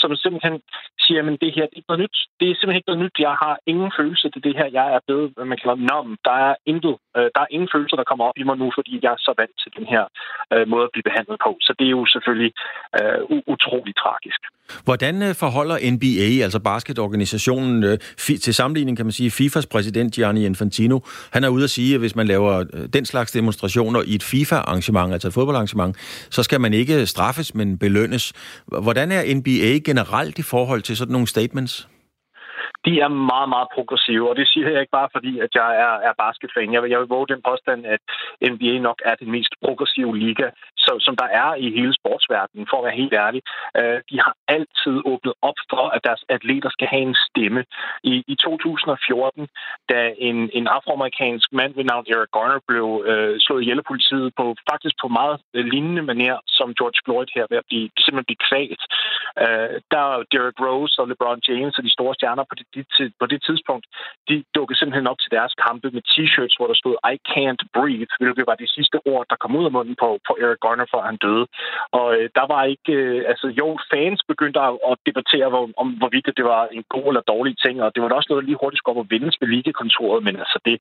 som 0.00 0.08
simpelthen 0.24 0.56
siger, 1.04 1.22
men 1.28 1.36
det 1.42 1.50
her 1.56 1.64
det 1.66 1.74
er 1.74 1.80
ikke 1.80 1.90
noget 1.92 2.04
nyt. 2.04 2.18
Det 2.40 2.46
er 2.46 2.54
simpelthen 2.54 2.80
ikke 2.80 2.90
noget 2.90 3.04
nyt. 3.04 3.16
Jeg 3.28 3.34
har 3.44 3.54
ingen 3.72 3.90
følelse 3.98 4.26
til 4.34 4.42
det 4.46 4.54
her. 4.58 4.66
Jeg 4.78 4.86
er 4.96 5.00
blevet, 5.06 5.28
hvad 5.36 5.46
man 5.50 5.58
kalder 5.62 5.78
nom. 5.90 6.06
Der 6.28 6.36
er 6.48 6.54
intet. 6.72 6.96
Uh, 7.18 7.28
der 7.34 7.40
er 7.44 7.50
ingen 7.54 7.68
følelser, 7.74 7.96
der 8.00 8.10
kommer 8.10 8.24
op 8.28 8.38
i 8.40 8.44
mig 8.48 8.56
nu, 8.62 8.68
fordi 8.78 8.92
jeg 9.04 9.12
er 9.16 9.20
så 9.26 9.32
vant 9.40 9.56
til 9.62 9.70
den 9.78 9.86
her 9.92 10.02
uh, 10.54 10.64
måde 10.72 10.84
at 10.88 10.92
blive 10.94 11.08
behandlet 11.10 11.38
på. 11.46 11.50
Så 11.66 11.72
det 11.78 11.86
er 11.86 11.94
jo 11.98 12.04
selvfølgelig 12.14 12.52
uh, 12.98 13.20
utrolig 13.54 13.94
tragisk. 14.02 14.40
Hvordan 14.88 15.14
forholder 15.42 15.76
NBA, 15.94 16.28
altså 16.46 16.60
basketorganisationen, 16.72 17.98
til 18.44 18.54
sammenligning 18.54 18.96
kan 18.96 19.06
man 19.06 19.12
sige, 19.12 19.30
FIFAs 19.30 19.66
præsident 19.66 20.14
Gianni 20.14 20.46
Infantino, 20.46 20.96
han 21.32 21.44
er 21.44 21.48
ude 21.48 21.64
at 21.64 21.70
sige, 21.74 21.94
at 21.94 22.00
hvis 22.00 22.16
man 22.16 22.26
laver 22.26 22.64
øh, 22.72 22.88
den 22.92 23.04
slags 23.04 23.32
demonstrationer 23.32 24.02
i 24.06 24.14
et 24.14 24.22
FIFA-arrangement, 24.22 25.12
altså 25.12 25.28
et 25.28 25.34
fodboldarrangement, 25.34 25.96
så 26.30 26.42
skal 26.42 26.60
man 26.60 26.74
ikke 26.74 27.06
straffes, 27.06 27.54
men 27.54 27.78
belønnes. 27.78 28.32
Hvordan 28.66 29.12
er 29.12 29.34
NBA 29.34 29.78
generelt 29.84 30.38
i 30.38 30.42
forhold 30.42 30.82
til 30.82 30.96
sådan 30.96 31.12
nogle 31.12 31.26
statements? 31.26 31.88
De 32.86 33.00
er 33.00 33.08
meget, 33.32 33.48
meget 33.54 33.68
progressive, 33.74 34.30
og 34.30 34.36
det 34.36 34.46
siger 34.48 34.68
jeg 34.70 34.80
ikke 34.80 34.98
bare 35.00 35.08
fordi, 35.16 35.32
at 35.44 35.50
jeg 35.54 35.70
er, 35.86 35.94
er 36.08 36.12
basketfan. 36.24 36.72
Jeg 36.72 36.82
vil, 36.82 36.90
jeg 36.90 37.00
vil 37.00 37.14
våge 37.16 37.28
den 37.32 37.42
påstand, 37.48 37.80
at 37.94 38.00
NBA 38.52 38.74
nok 38.88 38.98
er 39.04 39.14
den 39.14 39.30
mest 39.30 39.52
progressive 39.64 40.18
liga, 40.18 40.46
som, 40.84 41.00
som 41.00 41.16
der 41.16 41.28
er 41.42 41.54
i 41.54 41.68
hele 41.78 41.94
sportsverdenen, 42.00 42.66
for 42.70 42.76
at 42.78 42.84
være 42.84 43.00
helt 43.02 43.14
ærlig. 43.24 43.42
Øh, 43.78 43.98
de 44.10 44.16
har 44.24 44.34
altid 44.48 44.96
åbnet 45.12 45.34
op 45.48 45.58
for, 45.70 45.84
at 45.94 46.04
deres 46.04 46.24
atleter 46.28 46.70
skal 46.70 46.88
have 46.92 47.02
en 47.10 47.16
stemme. 47.28 47.64
I, 48.04 48.14
i 48.32 48.34
2014, 48.34 49.48
da 49.88 50.00
en, 50.18 50.50
en 50.58 50.66
afroamerikansk 50.76 51.52
mand 51.52 51.74
ved 51.74 51.84
navn 51.84 52.04
Eric 52.08 52.30
Garner 52.36 52.60
blev 52.68 52.86
øh, 53.10 53.34
slået 53.44 53.62
ihjel 53.62 53.78
af 53.78 53.84
politiet 53.84 54.32
på 54.38 54.44
faktisk 54.70 54.94
på 55.02 55.08
meget 55.08 55.36
lignende 55.54 56.02
manier 56.02 56.38
som 56.46 56.74
George 56.78 57.00
Floyd 57.04 57.28
her, 57.34 57.46
ved 57.50 57.58
at 57.62 57.68
blive, 57.70 57.86
simpelthen 58.04 58.30
blive 58.30 58.44
kvalt. 58.48 58.82
Øh, 59.42 59.74
der 59.92 60.02
er 60.12 60.24
Derrick 60.32 60.58
Rose 60.66 60.94
og 61.00 61.08
LeBron 61.08 61.40
James 61.48 61.78
og 61.78 61.84
de 61.84 61.96
store 61.96 62.14
stjerner 62.14 62.44
på 62.48 62.54
det 62.58 62.66
de, 62.74 62.82
på 63.20 63.26
det 63.32 63.40
tidspunkt, 63.48 63.86
de 64.28 64.36
dukkede 64.54 64.78
simpelthen 64.78 65.10
op 65.12 65.20
til 65.20 65.30
deres 65.36 65.54
kampe 65.66 65.88
med 65.96 66.02
t-shirts, 66.10 66.56
hvor 66.56 66.68
der 66.70 66.76
stod 66.82 66.96
I 67.12 67.14
can't 67.32 67.62
breathe, 67.76 68.12
hvilket 68.22 68.46
var 68.50 68.56
de 68.62 68.68
sidste 68.76 68.98
ord, 69.12 69.24
der 69.30 69.36
kom 69.42 69.56
ud 69.58 69.64
af 69.64 69.72
munden 69.76 69.96
på, 70.02 70.08
på 70.28 70.32
Eric 70.42 70.60
Garner, 70.64 70.86
før 70.92 71.02
han 71.10 71.16
døde. 71.16 71.46
Og 71.98 72.06
øh, 72.16 72.26
der 72.38 72.46
var 72.52 72.62
ikke... 72.74 72.92
Øh, 72.92 73.24
altså 73.32 73.46
jo, 73.60 73.68
fans 73.92 74.20
begyndte 74.32 74.60
at, 74.60 74.74
at 74.90 74.96
debattere, 75.08 75.48
hvor, 75.52 75.64
om 75.82 75.88
hvorvidt 76.00 76.36
det 76.36 76.44
var 76.44 76.62
en 76.76 76.84
god 76.94 77.06
eller 77.10 77.30
dårlig 77.32 77.54
ting, 77.64 77.82
og 77.82 77.88
det 77.94 78.02
var 78.02 78.08
da 78.08 78.14
også 78.14 78.30
noget, 78.30 78.42
der 78.42 78.48
lige 78.48 78.62
hurtigt 78.62 78.78
skulle 78.78 78.96
op 78.96 79.04
og 79.04 79.10
vindes 79.14 79.36
ved 79.40 79.48
ligekontoret, 79.48 80.24
men 80.26 80.34
altså 80.42 80.58
det, 80.64 80.76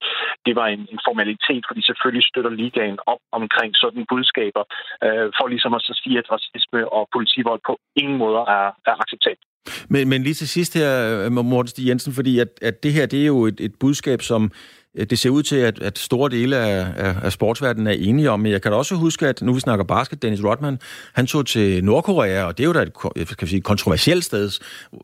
det 0.46 0.54
var 0.56 0.68
en, 0.68 0.82
en 0.94 1.00
formalitet, 1.08 1.64
fordi 1.68 1.82
selvfølgelig 1.86 2.26
støtter 2.32 2.52
ligaen 2.62 2.98
op 3.06 3.22
omkring 3.32 3.72
sådan 3.76 4.06
budskaber, 4.12 4.64
øh, 5.06 5.28
for 5.38 5.48
ligesom 5.48 5.74
at 5.74 5.82
så 5.82 5.94
sige, 6.04 6.18
at 6.18 6.32
racisme 6.32 6.82
og 6.98 7.04
politivold 7.16 7.62
på 7.68 7.74
ingen 7.96 8.18
måde 8.18 8.38
er, 8.38 8.68
er 8.90 8.96
acceptabelt. 9.04 9.53
Men, 9.90 10.10
men 10.10 10.24
lige 10.24 10.34
til 10.34 10.48
sidst 10.48 10.74
her, 10.74 11.30
Morten 11.30 11.68
Stig 11.68 11.88
Jensen, 11.88 12.14
fordi 12.14 12.40
at, 12.40 12.48
at 12.62 12.84
det 12.84 12.94
her, 12.94 13.06
det 13.06 13.22
er 13.22 13.26
jo 13.26 13.46
et, 13.46 13.56
et 13.60 13.76
budskab, 13.80 14.22
som 14.22 14.52
øh, 14.96 15.06
det 15.10 15.20
ser 15.20 15.30
ud 15.30 15.44
til, 15.44 15.56
at, 15.56 15.82
at 15.82 16.00
store 16.00 16.30
dele 16.30 16.58
af, 16.58 16.88
af, 16.96 17.16
af 17.24 17.32
sportsverdenen 17.32 17.88
er 17.88 17.92
enige 17.92 18.30
om. 18.30 18.40
Men 18.40 18.52
jeg 18.52 18.62
kan 18.62 18.72
da 18.72 18.78
også 18.78 18.96
huske, 18.96 19.28
at 19.28 19.42
nu 19.42 19.54
vi 19.54 19.60
snakker 19.60 19.86
basket, 19.86 20.22
Dennis 20.22 20.44
Rodman, 20.44 20.80
han 21.14 21.28
tog 21.28 21.46
til 21.46 21.84
Nordkorea, 21.84 22.44
og 22.44 22.58
det 22.58 22.64
er 22.64 22.68
jo 22.68 22.74
da 22.74 22.86
et 23.16 23.38
kan 23.38 23.48
sige, 23.48 23.62
kontroversielt 23.62 24.24
sted, 24.24 24.52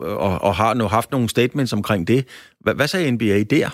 øh, 0.02 0.08
og, 0.08 0.42
og 0.42 0.56
har 0.56 0.74
nu 0.74 0.88
haft 0.88 1.12
nogle 1.12 1.30
statements 1.30 1.74
omkring 1.74 2.08
det. 2.08 2.26
Hvad, 2.60 2.74
hvad 2.74 2.88
sagde 2.88 3.12
NBA 3.12 3.44
der? 3.44 3.70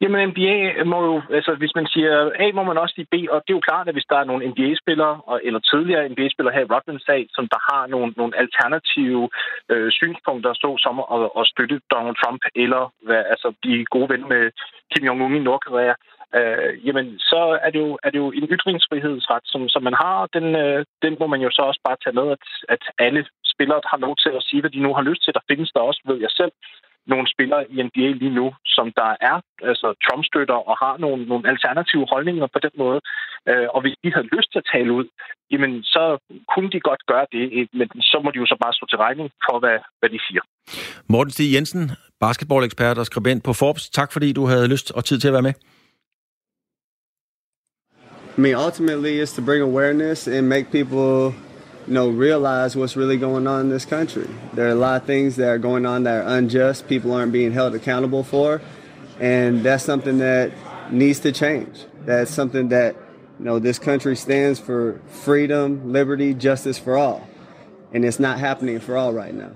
Jamen, 0.00 0.28
NBA 0.28 0.84
må 0.84 0.98
jo, 1.10 1.22
altså 1.38 1.52
hvis 1.60 1.74
man 1.78 1.86
siger 1.86 2.30
A, 2.44 2.46
må 2.52 2.62
man 2.62 2.78
også 2.78 2.94
sige 2.94 3.10
B, 3.12 3.14
og 3.34 3.38
det 3.44 3.50
er 3.52 3.58
jo 3.58 3.68
klart, 3.68 3.88
at 3.88 3.94
hvis 3.94 4.10
der 4.10 4.18
er 4.18 4.24
nogle 4.24 4.46
NBA-spillere, 4.50 5.14
eller 5.46 5.60
tidligere 5.60 6.08
NBA-spillere 6.08 6.54
her 6.54 6.64
i 6.66 6.70
Rodmans 6.72 7.02
sag, 7.06 7.22
som 7.36 7.44
der 7.54 7.60
har 7.70 7.86
nogle, 7.86 8.12
nogle 8.16 8.34
alternative 8.42 9.30
øh, 9.72 9.90
synspunkter, 9.92 10.52
så 10.54 10.68
som 10.84 10.94
at, 11.14 11.30
at 11.40 11.44
støtte 11.52 11.80
Donald 11.94 12.16
Trump, 12.22 12.42
eller 12.54 12.82
hvad, 13.06 13.22
altså 13.32 13.48
blive 13.62 13.84
gode 13.84 14.08
venner 14.12 14.28
med 14.34 14.44
Kim 14.90 15.04
Jong-un 15.08 15.36
i 15.36 15.38
Nordkorea, 15.46 15.94
øh, 16.38 16.86
jamen 16.86 17.18
så 17.18 17.40
er 17.64 17.70
det, 17.70 17.80
jo, 17.86 17.98
er 18.04 18.10
det 18.10 18.18
jo 18.18 18.30
en 18.38 18.48
ytringsfrihedsret, 18.54 19.44
som, 19.44 19.68
som 19.68 19.82
man 19.82 19.96
har. 20.02 20.26
Den, 20.36 20.46
øh, 20.62 20.84
den 21.02 21.16
må 21.20 21.26
man 21.26 21.40
jo 21.40 21.50
så 21.50 21.62
også 21.62 21.80
bare 21.84 22.00
tage 22.04 22.18
med, 22.20 22.26
at, 22.36 22.44
at 22.74 22.82
alle 22.98 23.22
spillere 23.54 23.80
har 23.92 23.98
lov 24.06 24.14
til 24.16 24.32
at 24.38 24.44
sige, 24.48 24.60
hvad 24.60 24.70
de 24.70 24.84
nu 24.86 24.94
har 24.94 25.02
lyst 25.10 25.22
til. 25.24 25.34
Der 25.34 25.48
findes 25.50 25.70
der 25.74 25.80
også, 25.80 26.00
ved 26.10 26.18
jeg 26.20 26.30
selv, 26.30 26.52
nogle 27.12 27.26
spillere 27.34 27.62
i 27.72 27.74
NBA 27.86 28.08
lige 28.22 28.34
nu, 28.40 28.46
som 28.76 28.86
der 29.00 29.10
er 29.30 29.36
altså 29.70 29.88
Trump-støtter 30.04 30.58
og 30.68 30.74
har 30.84 30.94
nogle, 31.04 31.20
nogle 31.30 31.48
alternative 31.52 32.04
holdninger 32.12 32.46
på 32.54 32.58
den 32.66 32.74
måde. 32.82 33.00
Øh, 33.48 33.66
og 33.74 33.80
hvis 33.82 33.96
de 34.02 34.08
havde 34.14 34.28
lyst 34.36 34.48
til 34.52 34.62
at 34.62 34.70
tale 34.74 34.90
ud, 34.98 35.06
jamen 35.52 35.72
så 35.94 36.02
kunne 36.52 36.70
de 36.74 36.80
godt 36.80 37.02
gøre 37.12 37.26
det, 37.34 37.44
men 37.78 37.88
så 38.10 38.16
må 38.24 38.28
de 38.30 38.38
jo 38.42 38.46
så 38.52 38.56
bare 38.64 38.74
stå 38.78 38.84
til 38.86 38.98
regning 39.06 39.28
for, 39.46 39.56
hvad, 39.62 39.78
hvad 40.00 40.10
de 40.14 40.18
siger. 40.28 40.42
Morten 41.12 41.32
Stig 41.32 41.54
Jensen, 41.54 41.84
basketball-ekspert 42.20 42.98
og 42.98 43.06
skribent 43.06 43.44
på 43.44 43.52
Forbes. 43.52 43.90
Tak 43.90 44.12
fordi 44.12 44.32
du 44.32 44.44
havde 44.46 44.68
lyst 44.74 44.88
og 44.96 45.04
tid 45.04 45.18
til 45.18 45.28
at 45.28 45.34
være 45.38 45.48
med. 45.48 45.54
I 48.36 48.40
mean, 48.40 48.56
ultimately, 48.66 49.22
it's 49.22 49.32
to 49.36 49.42
bring 49.42 49.62
awareness 49.62 50.28
and 50.28 50.46
make 50.46 50.66
people 50.70 51.34
you 51.88 51.94
know, 51.94 52.10
realize 52.10 52.76
what's 52.76 52.96
really 52.96 53.16
going 53.16 53.46
on 53.46 53.62
in 53.62 53.68
this 53.70 53.86
country. 53.86 54.28
There 54.52 54.66
are 54.66 54.72
a 54.72 54.74
lot 54.74 55.00
of 55.00 55.06
things 55.06 55.36
that 55.36 55.48
are 55.48 55.56
going 55.56 55.86
on 55.86 56.02
that 56.02 56.22
are 56.22 56.36
unjust, 56.36 56.86
people 56.86 57.14
aren't 57.14 57.32
being 57.32 57.50
held 57.50 57.74
accountable 57.74 58.22
for, 58.22 58.60
and 59.18 59.62
that's 59.62 59.84
something 59.84 60.18
that 60.18 60.52
needs 60.92 61.20
to 61.20 61.32
change. 61.32 61.86
That's 62.04 62.30
something 62.30 62.68
that, 62.68 62.94
you 63.38 63.46
know, 63.46 63.58
this 63.58 63.78
country 63.78 64.16
stands 64.16 64.58
for 64.58 65.00
freedom, 65.06 65.90
liberty, 65.90 66.34
justice 66.34 66.78
for 66.78 66.98
all. 66.98 67.26
And 67.94 68.04
it's 68.04 68.20
not 68.20 68.38
happening 68.38 68.80
for 68.80 68.94
all 68.94 69.14
right 69.14 69.32
now. 69.32 69.52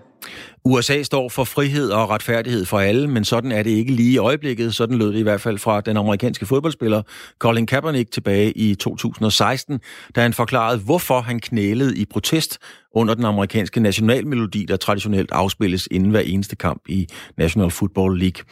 USA 0.64 1.02
står 1.02 1.28
for 1.28 1.44
frihed 1.44 1.90
og 1.90 2.10
retfærdighed 2.10 2.64
for 2.64 2.80
alle, 2.80 3.08
men 3.08 3.24
sådan 3.24 3.52
er 3.52 3.62
det 3.62 3.70
ikke 3.70 3.92
lige 3.92 4.12
i 4.12 4.18
øjeblikket. 4.18 4.74
Sådan 4.74 4.98
lød 4.98 5.12
det 5.12 5.18
i 5.18 5.22
hvert 5.22 5.40
fald 5.40 5.58
fra 5.58 5.80
den 5.80 5.96
amerikanske 5.96 6.46
fodboldspiller 6.46 7.02
Colin 7.38 7.66
Kaepernick 7.66 8.10
tilbage 8.10 8.52
i 8.52 8.74
2016, 8.74 9.80
da 10.16 10.22
han 10.22 10.32
forklarede, 10.32 10.78
hvorfor 10.78 11.20
han 11.20 11.40
knælede 11.40 11.96
i 11.96 12.04
protest 12.04 12.58
under 12.94 13.14
den 13.14 13.24
amerikanske 13.24 13.80
nationalmelodi, 13.80 14.64
der 14.64 14.76
traditionelt 14.76 15.32
afspilles 15.32 15.88
inden 15.90 16.10
hver 16.10 16.20
eneste 16.20 16.56
kamp 16.56 16.82
i 16.88 17.06
National 17.38 17.70
Football 17.70 18.18
League. 18.18 18.44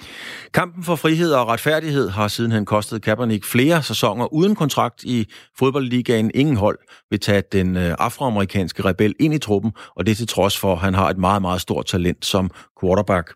Kampen 0.54 0.84
for 0.84 0.96
frihed 0.96 1.32
og 1.32 1.48
retfærdighed 1.48 2.08
har 2.08 2.28
sidenhen 2.28 2.64
kostet 2.64 3.02
Kaepernick 3.02 3.44
flere 3.44 3.82
sæsoner 3.82 4.32
uden 4.32 4.54
kontrakt 4.54 5.04
i 5.04 5.26
fodboldligaen. 5.58 6.30
Ingen 6.34 6.56
hold 6.56 6.78
vil 7.10 7.20
tage 7.20 7.42
den 7.52 7.76
øh, 7.76 7.94
afroamerikanske 7.98 8.84
rebel 8.84 9.14
ind 9.20 9.34
i 9.34 9.38
truppen, 9.38 9.72
og 9.96 10.06
det 10.06 10.16
til 10.16 10.26
trods 10.26 10.58
for, 10.58 10.72
at 10.72 10.78
han 10.78 10.94
har 10.94 11.10
et 11.10 11.18
meget, 11.18 11.42
meget 11.42 11.60
stort 11.60 11.86
talent 11.86 12.24
som 12.24 12.50
quarterback. 12.80 13.32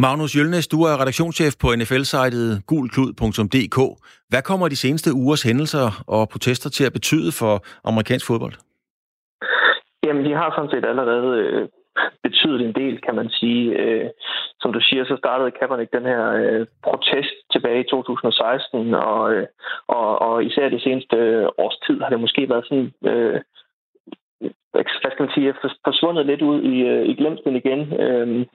Magnus 0.00 0.36
Jølnes, 0.36 0.66
du 0.66 0.82
er 0.82 1.00
redaktionschef 1.00 1.54
på 1.56 1.74
NFL-sitet 1.74 2.66
gulklud.dk. 2.66 4.02
Hvad 4.28 4.42
kommer 4.42 4.68
de 4.68 4.76
seneste 4.76 5.12
ugers 5.12 5.42
hændelser 5.42 6.04
og 6.06 6.28
protester 6.28 6.70
til 6.70 6.84
at 6.84 6.92
betyde 6.92 7.32
for 7.32 7.64
amerikansk 7.84 8.26
fodbold? 8.26 8.67
Jamen, 10.08 10.24
de 10.24 10.34
har 10.34 10.50
sådan 10.50 10.70
set 10.70 10.84
allerede 10.84 11.30
øh, 11.38 11.68
betydet 12.22 12.60
en 12.60 12.74
del, 12.74 13.00
kan 13.00 13.14
man 13.14 13.28
sige. 13.30 13.64
Øh, 13.80 14.10
som 14.60 14.72
du 14.72 14.80
siger, 14.80 15.04
så 15.04 15.16
startede 15.16 15.50
Kaepernick 15.50 15.92
den 15.92 16.06
her 16.12 16.22
øh, 16.32 16.66
protest 16.82 17.34
tilbage 17.52 17.80
i 17.80 17.88
2016, 17.90 18.94
og, 18.94 19.34
øh, 19.34 19.46
og, 19.86 20.18
og 20.18 20.44
især 20.44 20.68
det 20.68 20.82
seneste 20.82 21.16
øh, 21.16 21.48
års 21.58 21.78
tid 21.86 22.00
har 22.00 22.08
det 22.08 22.20
måske 22.20 22.48
været 22.48 22.64
sådan... 22.68 22.92
Øh, 23.04 23.40
hvad 24.72 24.84
skal 25.12 25.22
man 25.24 25.34
sige, 25.34 25.54
forsvundet 25.84 26.26
lidt 26.26 26.42
ud 26.42 26.62
i, 26.62 26.80
øh, 26.80 27.06
i 27.06 27.14
glemslen 27.14 27.56
igen. 27.56 27.80
Øh, 28.00 28.46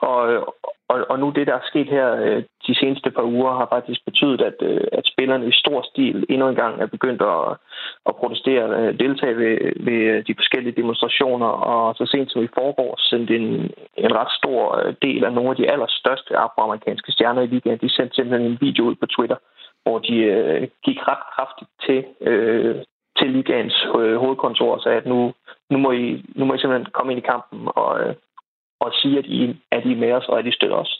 og, 0.00 0.54
og, 0.90 0.98
og 1.10 1.18
nu 1.18 1.30
det, 1.30 1.46
der 1.46 1.54
er 1.54 1.70
sket 1.70 1.88
her 1.96 2.08
øh, 2.24 2.42
de 2.66 2.74
seneste 2.80 3.10
par 3.10 3.22
uger, 3.22 3.52
har 3.58 3.68
faktisk 3.76 4.00
betydet, 4.04 4.40
at, 4.40 4.58
øh, 4.62 4.84
at 4.92 5.04
spillerne 5.12 5.48
i 5.48 5.52
stor 5.62 5.82
stil 5.90 6.26
endnu 6.28 6.48
en 6.48 6.60
gang 6.62 6.74
er 6.80 6.86
begyndt 6.86 7.22
at, 7.22 7.56
at 8.08 8.16
protestere, 8.20 8.64
øh, 8.78 8.98
deltage 8.98 9.36
ved, 9.36 9.56
ved 9.86 10.24
de 10.24 10.34
forskellige 10.34 10.78
demonstrationer, 10.80 11.46
og 11.46 11.94
så 11.94 12.06
sent 12.06 12.32
som 12.32 12.42
i 12.42 12.54
forgår 12.54 12.92
sendte 12.98 13.36
en, 13.36 13.70
en 14.04 14.12
ret 14.20 14.32
stor 14.40 14.62
del 15.02 15.24
af 15.24 15.32
nogle 15.32 15.50
af 15.50 15.56
de 15.56 15.70
allerstørste 15.70 16.36
afroamerikanske 16.36 17.12
stjerner 17.12 17.42
i 17.42 17.46
ligaen, 17.46 17.78
de 17.78 17.94
sendte 17.96 18.14
simpelthen 18.14 18.50
en 18.50 18.58
video 18.60 18.84
ud 18.84 18.94
på 18.94 19.06
Twitter, 19.06 19.36
hvor 19.82 19.98
de 19.98 20.16
øh, 20.16 20.68
gik 20.84 20.98
ret 21.08 21.24
kraftigt 21.34 21.70
til, 21.86 22.04
øh, 22.28 22.76
til 23.18 23.30
ligaens 23.30 23.86
øh, 23.98 24.16
hovedkontor 24.16 24.74
og 24.74 24.82
sagde, 24.82 24.98
at 24.98 25.06
nu, 25.06 25.32
nu, 25.70 25.78
må 25.78 25.92
I, 25.92 26.24
nu 26.34 26.44
må 26.44 26.54
I 26.54 26.58
simpelthen 26.58 26.92
komme 26.92 27.12
ind 27.12 27.22
i 27.22 27.30
kampen 27.32 27.68
og, 27.76 28.00
øh, 28.00 28.14
og 28.80 28.90
sige, 29.00 29.18
at 29.18 29.26
I, 29.26 29.40
at 29.70 29.82
I 29.84 29.92
er 29.92 29.96
med 29.96 30.12
os, 30.12 30.26
og 30.28 30.38
at 30.38 30.46
I 30.46 30.52
støtter 30.52 30.76
os. 30.76 30.92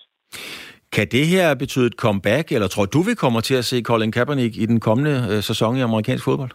Kan 0.92 1.06
det 1.16 1.26
her 1.26 1.54
betyde 1.54 1.86
et 1.86 2.00
comeback, 2.04 2.52
eller 2.52 2.68
tror 2.68 2.84
du, 2.84 3.00
vi 3.10 3.14
kommer 3.14 3.40
til 3.40 3.54
at 3.54 3.64
se 3.64 3.82
Colin 3.82 4.12
Kaepernick 4.12 4.56
i 4.56 4.66
den 4.66 4.80
kommende 4.80 5.14
øh, 5.30 5.40
sæson 5.48 5.76
i 5.76 5.80
amerikansk 5.80 6.24
fodbold? 6.24 6.50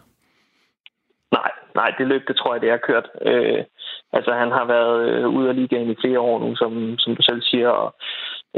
Nej, 1.32 1.50
nej, 1.74 1.88
det 1.98 2.06
løb, 2.06 2.22
det 2.28 2.36
tror 2.36 2.54
jeg, 2.54 2.62
det 2.62 2.70
er 2.70 2.86
kørt. 2.88 3.06
Øh, 3.22 3.64
altså, 4.12 4.32
han 4.32 4.50
har 4.50 4.64
været 4.64 5.08
øh, 5.08 5.28
ude 5.28 5.48
af 5.48 5.56
ligaen 5.56 5.90
i 5.90 6.00
flere 6.00 6.20
år 6.20 6.38
nu, 6.38 6.56
som, 6.56 6.98
som 6.98 7.16
du 7.16 7.22
selv 7.22 7.42
siger, 7.42 7.68
og 7.68 7.94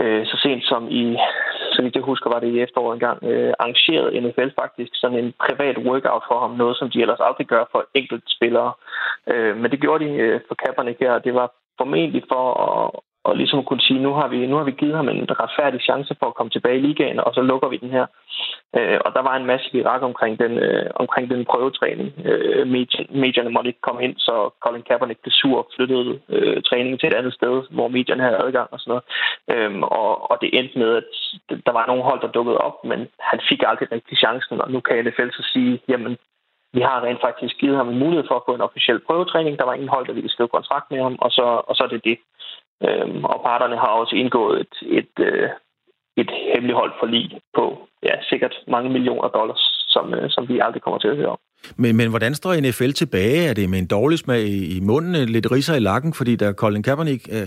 øh, 0.00 0.26
så 0.26 0.36
sent 0.42 0.64
som 0.64 0.82
i, 0.90 1.16
så 1.72 1.82
vidt 1.82 1.94
jeg 1.94 2.02
husker, 2.02 2.30
var 2.30 2.40
det 2.40 2.50
i 2.54 2.60
efteråret 2.60 2.94
engang, 2.94 3.18
øh, 3.24 3.52
arrangeret 3.58 4.22
NFL 4.22 4.50
faktisk 4.62 4.92
sådan 4.94 5.18
en 5.18 5.34
privat 5.46 5.78
workout 5.78 6.22
for 6.28 6.40
ham, 6.40 6.50
noget 6.50 6.76
som 6.76 6.90
de 6.90 7.00
ellers 7.00 7.26
aldrig 7.28 7.46
gør 7.46 7.64
for 7.72 7.86
enkelte 7.94 8.28
spillere. 8.36 8.72
Øh, 9.32 9.56
men 9.56 9.70
det 9.70 9.80
gjorde 9.80 10.04
de 10.04 10.10
øh, 10.10 10.40
for 10.48 10.54
Kaepernick 10.54 11.00
her, 11.00 11.12
og 11.12 11.24
det 11.24 11.34
var 11.34 11.48
formentlig 11.78 12.22
for 12.32 12.44
at, 12.66 13.00
og 13.28 13.36
ligesom 13.36 13.64
kunne 13.64 13.80
sige, 13.80 14.00
nu 14.06 14.12
har 14.18 14.28
vi 14.28 14.46
nu 14.46 14.56
har 14.56 14.64
vi 14.64 14.80
givet 14.80 14.96
ham 14.96 15.08
en 15.08 15.40
retfærdig 15.42 15.80
chance 15.80 16.16
for 16.18 16.26
at 16.26 16.34
komme 16.34 16.50
tilbage 16.50 16.78
i 16.78 16.84
ligaen, 16.86 17.20
og 17.20 17.34
så 17.34 17.42
lukker 17.42 17.68
vi 17.68 17.76
den 17.76 17.90
her. 17.90 18.06
Øh, 18.76 18.98
og 19.04 19.10
der 19.16 19.22
var 19.28 19.36
en 19.36 19.46
masse 19.46 19.68
virak 19.72 20.02
omkring 20.02 20.38
den, 20.38 20.52
øh, 20.58 20.86
omkring 20.94 21.30
den 21.30 21.44
prøvetræning. 21.44 22.08
Øh, 22.24 22.66
medierne 23.24 23.50
måtte 23.50 23.68
ikke 23.68 23.86
komme 23.88 24.04
ind, 24.04 24.16
så 24.16 24.34
Colin 24.62 24.86
Kaepernick 24.88 25.20
blev 25.22 25.32
sur 25.32 25.58
og 25.58 25.68
flyttede 25.76 26.20
øh, 26.28 26.62
træningen 26.62 26.98
til 26.98 27.06
et 27.06 27.18
andet 27.20 27.34
sted, 27.34 27.54
hvor 27.70 27.88
medierne 27.88 28.22
havde 28.22 28.42
adgang 28.44 28.68
og 28.72 28.80
sådan 28.80 28.90
noget. 28.92 29.04
Øh, 29.52 29.72
og, 30.00 30.30
og 30.30 30.36
det 30.40 30.58
endte 30.58 30.78
med, 30.78 30.90
at 30.96 31.04
der 31.66 31.72
var 31.72 31.86
nogle 31.86 32.02
hold, 32.02 32.20
der 32.20 32.36
dukkede 32.36 32.58
op, 32.58 32.84
men 32.84 33.00
han 33.20 33.40
fik 33.48 33.62
aldrig 33.66 33.92
rigtig 33.92 34.18
chancen, 34.18 34.60
og 34.60 34.70
nu 34.70 34.80
kan 34.80 35.04
NFL 35.04 35.30
så 35.30 35.42
sige, 35.52 35.80
jamen 35.88 36.16
vi 36.76 36.80
har 36.80 37.04
rent 37.06 37.20
faktisk 37.26 37.54
givet 37.60 37.76
ham 37.76 37.88
en 37.88 37.98
mulighed 37.98 38.24
for 38.28 38.36
at 38.36 38.46
få 38.48 38.54
en 38.54 38.66
officiel 38.68 39.00
prøvetræning. 39.06 39.58
Der 39.58 39.64
var 39.64 39.74
ingen 39.74 39.94
hold, 39.94 40.06
der 40.06 40.12
ville 40.12 40.30
skrive 40.30 40.54
kontrakt 40.56 40.86
med 40.90 41.00
ham, 41.02 41.16
og 41.24 41.30
så, 41.30 41.46
og 41.68 41.76
så 41.76 41.82
er 41.84 41.88
det 41.88 42.04
det. 42.04 42.18
Øhm, 42.86 43.24
og 43.24 43.38
parterne 43.48 43.76
har 43.76 43.92
også 44.00 44.14
indgået 44.16 44.60
et, 44.60 44.74
et, 44.98 45.14
øh, 45.28 45.48
et 46.16 46.30
hemmeligholdt 46.54 46.94
forlig 47.02 47.40
på 47.56 47.64
ja, 48.02 48.14
sikkert 48.30 48.54
mange 48.68 48.90
millioner 48.90 49.28
dollars, 49.28 49.62
som, 49.94 50.14
øh, 50.14 50.30
som 50.30 50.48
vi 50.48 50.58
aldrig 50.58 50.82
kommer 50.82 50.98
til 50.98 51.08
at 51.08 51.16
høre 51.16 51.34
om. 51.36 51.38
Men, 51.76 51.96
men 51.96 52.10
hvordan 52.10 52.34
står 52.34 52.60
NFL 52.60 52.90
tilbage? 52.90 53.48
Er 53.50 53.54
det 53.54 53.70
med 53.70 53.78
en 53.78 53.86
dårlig 53.86 54.18
smag 54.18 54.40
i, 54.40 54.76
i 54.76 54.80
munden, 54.80 55.28
lidt 55.28 55.52
riser 55.52 55.74
i 55.76 55.86
lakken, 55.90 56.14
fordi 56.14 56.36
der 56.36 56.52
Colin 56.52 56.82
Kaepernick 56.82 57.22
øh, 57.32 57.46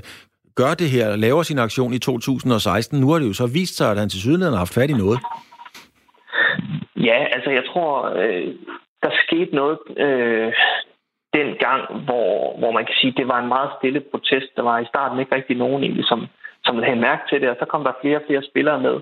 gør 0.55 0.73
det 0.81 0.89
her, 0.89 1.15
laver 1.15 1.43
sin 1.43 1.59
aktion 1.59 1.93
i 1.93 1.99
2016. 1.99 3.01
Nu 3.01 3.11
har 3.11 3.19
det 3.19 3.27
jo 3.27 3.33
så 3.33 3.47
vist 3.53 3.77
sig, 3.77 3.91
at 3.91 3.97
han 3.97 4.09
til 4.09 4.21
sydenlandet 4.21 4.57
har 4.57 4.65
haft 4.65 4.73
fat 4.73 4.89
i 4.89 4.93
noget. 4.93 5.19
Ja, 6.95 7.17
altså 7.35 7.49
jeg 7.49 7.63
tror, 7.73 7.91
øh, 8.21 8.47
der 9.03 9.11
skete 9.25 9.55
noget 9.55 9.77
øh, 9.97 10.53
den 11.33 11.55
gang, 11.65 11.81
hvor, 12.05 12.57
hvor 12.59 12.71
man 12.71 12.85
kan 12.85 12.95
sige, 13.01 13.13
det 13.17 13.27
var 13.27 13.39
en 13.39 13.53
meget 13.55 13.69
stille 13.77 14.01
protest. 14.11 14.49
Der 14.55 14.61
var 14.61 14.79
i 14.79 14.85
starten 14.85 15.19
ikke 15.19 15.35
rigtig 15.35 15.57
nogen 15.57 15.83
egentlig, 15.83 16.05
som, 16.05 16.27
som 16.65 16.83
havde 16.83 17.05
mærke 17.09 17.23
til 17.29 17.41
det, 17.41 17.49
og 17.49 17.55
så 17.59 17.65
kom 17.65 17.83
der 17.83 18.01
flere 18.01 18.17
og 18.17 18.23
flere 18.27 18.43
spillere 18.43 18.79
med. 18.79 18.97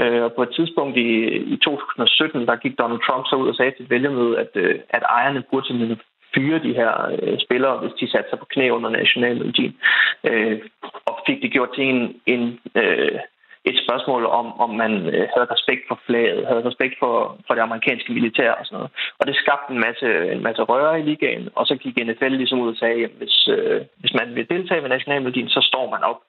Øh, 0.00 0.22
og 0.22 0.32
på 0.32 0.42
et 0.42 0.54
tidspunkt 0.56 0.96
i, 0.96 1.08
i 1.54 1.56
2017, 1.56 2.46
der 2.46 2.56
gik 2.56 2.78
Donald 2.78 3.00
Trump 3.06 3.24
så 3.26 3.36
ud 3.36 3.48
og 3.48 3.54
sagde 3.54 3.72
til 3.76 3.90
vælgermødet, 3.90 4.36
at, 4.36 4.50
øh, 4.54 4.80
at 4.88 5.02
ejerne 5.02 5.42
burde 5.50 5.66
simpelthen 5.66 6.00
fyre 6.34 6.58
de 6.58 6.74
her 6.74 6.92
øh, 7.22 7.38
spillere, 7.38 7.78
hvis 7.78 7.92
de 8.00 8.10
satte 8.10 8.30
sig 8.30 8.38
på 8.38 8.44
knæ 8.44 8.70
under 8.70 8.90
nationalmelodien. 8.90 9.76
Øh, 10.24 10.60
og 11.06 11.18
fik 11.26 11.42
det 11.42 11.52
gjort 11.52 11.74
til 11.74 11.84
en, 11.84 12.20
en 12.26 12.60
øh, 12.74 13.18
et 13.64 13.78
spørgsmål 13.84 14.26
om, 14.26 14.60
om 14.60 14.70
man 14.70 14.92
øh, 15.14 15.26
havde 15.34 15.52
respekt 15.54 15.82
for 15.88 15.98
flaget, 16.06 16.46
havde 16.46 16.68
respekt 16.68 16.94
for, 16.98 17.38
for 17.46 17.54
det 17.54 17.62
amerikanske 17.62 18.12
militær 18.12 18.52
og 18.52 18.66
sådan 18.66 18.76
noget. 18.76 18.90
Og 19.18 19.26
det 19.26 19.36
skabte 19.36 19.72
en 19.74 19.80
masse, 19.86 20.08
en 20.32 20.42
masse 20.42 20.62
røre 20.62 21.00
i 21.00 21.02
ligaen, 21.02 21.48
og 21.54 21.66
så 21.66 21.74
gik 21.76 21.96
NFL 21.96 22.28
ligesom 22.28 22.60
ud 22.60 22.70
og 22.70 22.76
sagde, 22.76 23.04
at 23.04 23.10
hvis, 23.18 23.48
øh, 23.48 23.80
hvis 23.96 24.14
man 24.14 24.34
vil 24.34 24.48
deltage 24.48 24.82
ved 24.82 24.88
nationalmelodien, 24.88 25.48
så 25.48 25.60
står 25.70 25.90
man 25.90 26.02
op. 26.02 26.20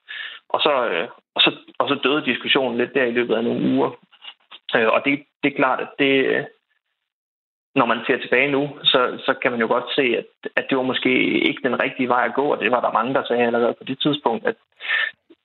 Og 0.49 0.59
så, 0.61 0.73
øh, 0.89 1.07
og, 1.35 1.41
så, 1.41 1.51
og 1.79 1.89
så 1.89 1.95
døde 2.03 2.25
diskussionen 2.25 2.77
lidt 2.77 2.93
der 2.93 3.03
i 3.05 3.17
løbet 3.17 3.35
af 3.35 3.43
nogle 3.43 3.61
uger. 3.73 3.89
Øh, 4.75 4.87
og 4.87 5.01
det, 5.05 5.23
det 5.43 5.51
er 5.51 5.57
klart, 5.61 5.79
at 5.79 5.89
det, 5.99 6.13
øh, 6.25 6.43
når 7.75 7.85
man 7.85 7.99
ser 8.07 8.17
tilbage 8.17 8.51
nu, 8.51 8.69
så, 8.83 8.99
så 9.25 9.33
kan 9.41 9.51
man 9.51 9.61
jo 9.61 9.67
godt 9.67 9.87
se, 9.95 10.01
at, 10.21 10.25
at 10.55 10.65
det 10.69 10.77
var 10.77 10.83
måske 10.83 11.11
ikke 11.47 11.61
den 11.63 11.81
rigtige 11.83 12.09
vej 12.09 12.25
at 12.25 12.33
gå, 12.33 12.45
og 12.53 12.59
det 12.59 12.71
var 12.71 12.81
der 12.81 12.91
mange, 12.91 13.13
der 13.13 13.23
sagde 13.23 13.45
allerede 13.45 13.75
på 13.77 13.83
det 13.83 13.97
tidspunkt, 14.01 14.47
at, 14.47 14.55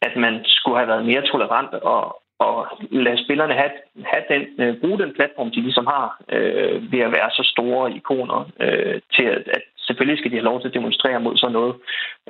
at 0.02 0.16
man 0.16 0.40
skulle 0.44 0.76
have 0.76 0.88
været 0.88 1.06
mere 1.06 1.22
tolerant 1.22 1.74
og, 1.74 2.22
og 2.38 2.54
lade 2.90 3.24
spillerne 3.24 3.54
have, 3.54 3.70
have 4.12 4.24
den, 4.32 4.42
øh, 4.60 4.80
bruge 4.80 4.98
den 4.98 5.12
platform, 5.14 5.50
de 5.50 5.60
ligesom 5.60 5.86
har, 5.86 6.22
øh, 6.32 6.92
ved 6.92 7.00
at 7.00 7.12
være 7.12 7.30
så 7.30 7.42
store 7.54 7.92
ikoner, 7.92 8.50
øh, 8.60 9.00
til 9.14 9.22
at, 9.34 9.42
at 9.56 9.62
selvfølgelig 9.86 10.18
skal 10.18 10.30
de 10.30 10.36
have 10.36 10.50
lov 10.50 10.60
til 10.60 10.68
at 10.68 10.74
demonstrere 10.74 11.20
mod 11.20 11.36
sådan 11.36 11.52
noget. 11.52 11.74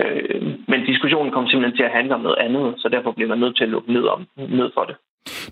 Øh, 0.03 0.43
men 0.69 0.81
diskussionen 0.91 1.33
kom 1.33 1.47
simpelthen 1.47 1.77
til 1.77 1.89
at 1.89 1.97
handle 1.99 2.15
om 2.15 2.21
noget 2.21 2.39
andet, 2.47 2.75
så 2.79 2.89
derfor 2.89 3.11
bliver 3.13 3.29
man 3.29 3.39
nødt 3.39 3.57
til 3.57 3.65
at 3.65 3.71
lukke 3.71 3.93
ned, 3.93 4.05
om, 4.15 4.27
ned 4.37 4.71
for 4.75 4.85
det. 4.85 4.97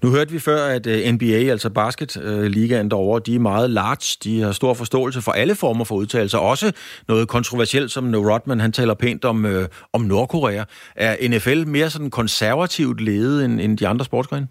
Nu 0.02 0.10
hørte 0.10 0.32
vi 0.32 0.38
før, 0.38 0.60
at 0.76 0.86
øh, 0.86 1.12
NBA, 1.14 1.50
altså 1.54 1.70
basketligaen 1.74 2.86
øh, 2.86 2.90
derovre, 2.90 3.20
de 3.26 3.34
er 3.34 3.38
meget 3.38 3.70
large. 3.70 4.08
De 4.24 4.40
har 4.40 4.52
stor 4.52 4.74
forståelse 4.74 5.20
for 5.24 5.32
alle 5.32 5.54
former 5.54 5.84
for 5.84 5.94
udtalelser. 5.94 6.38
Også 6.38 6.66
noget 7.08 7.28
kontroversielt, 7.28 7.90
som 7.90 8.04
No 8.04 8.18
Rodman, 8.18 8.60
han 8.60 8.72
taler 8.72 8.94
pænt 8.94 9.24
om, 9.24 9.46
øh, 9.46 9.64
om 9.92 10.00
Nordkorea. 10.00 10.64
Er 10.96 11.28
NFL 11.30 11.60
mere 11.66 11.90
sådan 11.90 12.10
konservativt 12.10 13.00
ledet 13.00 13.44
end, 13.44 13.60
end 13.60 13.78
de 13.78 13.88
andre 13.88 14.04
sportsgrene? 14.04 14.48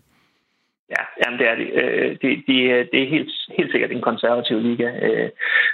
Ja, 0.96 1.04
jamen 1.22 1.40
det 1.40 1.48
er 1.52 1.56
det. 1.56 1.70
Øh, 1.82 2.10
det, 2.22 2.30
det, 2.48 2.58
det 2.92 3.00
er 3.04 3.10
helt, 3.16 3.32
helt 3.58 3.72
sikkert 3.72 3.92
en 3.92 4.02
konservativ 4.02 4.60
liga. 4.60 4.90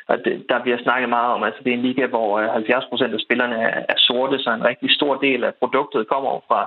Og 0.08 0.17
det, 0.25 0.45
der 0.49 0.63
bliver 0.63 0.77
snakket 0.84 1.10
meget 1.10 1.34
om, 1.34 1.43
at 1.43 1.47
altså 1.47 1.62
det 1.63 1.69
er 1.73 1.77
en 1.77 1.88
liga, 1.89 2.06
hvor 2.06 2.29
70 2.53 2.86
procent 2.89 3.13
af 3.13 3.19
spillerne 3.25 3.56
er, 3.56 3.82
er 3.89 3.97
sorte, 3.97 4.39
så 4.39 4.49
en 4.53 4.67
rigtig 4.71 4.89
stor 4.91 5.13
del 5.15 5.43
af 5.43 5.53
produktet 5.62 6.08
kommer 6.08 6.32
fra, 6.47 6.60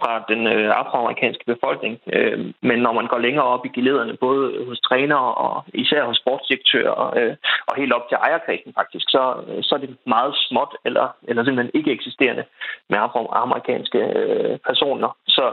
fra 0.00 0.24
den 0.28 0.46
øh, 0.46 0.70
afroamerikanske 0.80 1.44
befolkning. 1.46 1.98
Øh, 2.12 2.38
men 2.62 2.78
når 2.78 2.92
man 2.92 3.06
går 3.06 3.18
længere 3.18 3.44
op 3.44 3.66
i 3.66 3.74
gelederne, 3.76 4.16
både 4.16 4.64
hos 4.68 4.80
trænere 4.80 5.34
og 5.34 5.64
især 5.74 6.04
hos 6.04 6.16
sportsdirektører 6.16 7.18
øh, 7.18 7.34
og 7.66 7.76
helt 7.76 7.92
op 7.92 8.08
til 8.08 8.16
ejerkredsen 8.16 8.72
faktisk, 8.74 9.06
så, 9.08 9.22
så 9.62 9.74
er 9.74 9.78
det 9.78 9.96
meget 10.06 10.34
småt 10.48 10.76
eller, 10.84 11.06
eller 11.28 11.44
simpelthen 11.44 11.78
ikke 11.78 11.92
eksisterende 11.92 12.44
med 12.90 12.98
afroamerikanske 12.98 13.98
øh, 13.98 14.58
personer. 14.68 15.16
Så, 15.26 15.44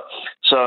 så 0.44 0.60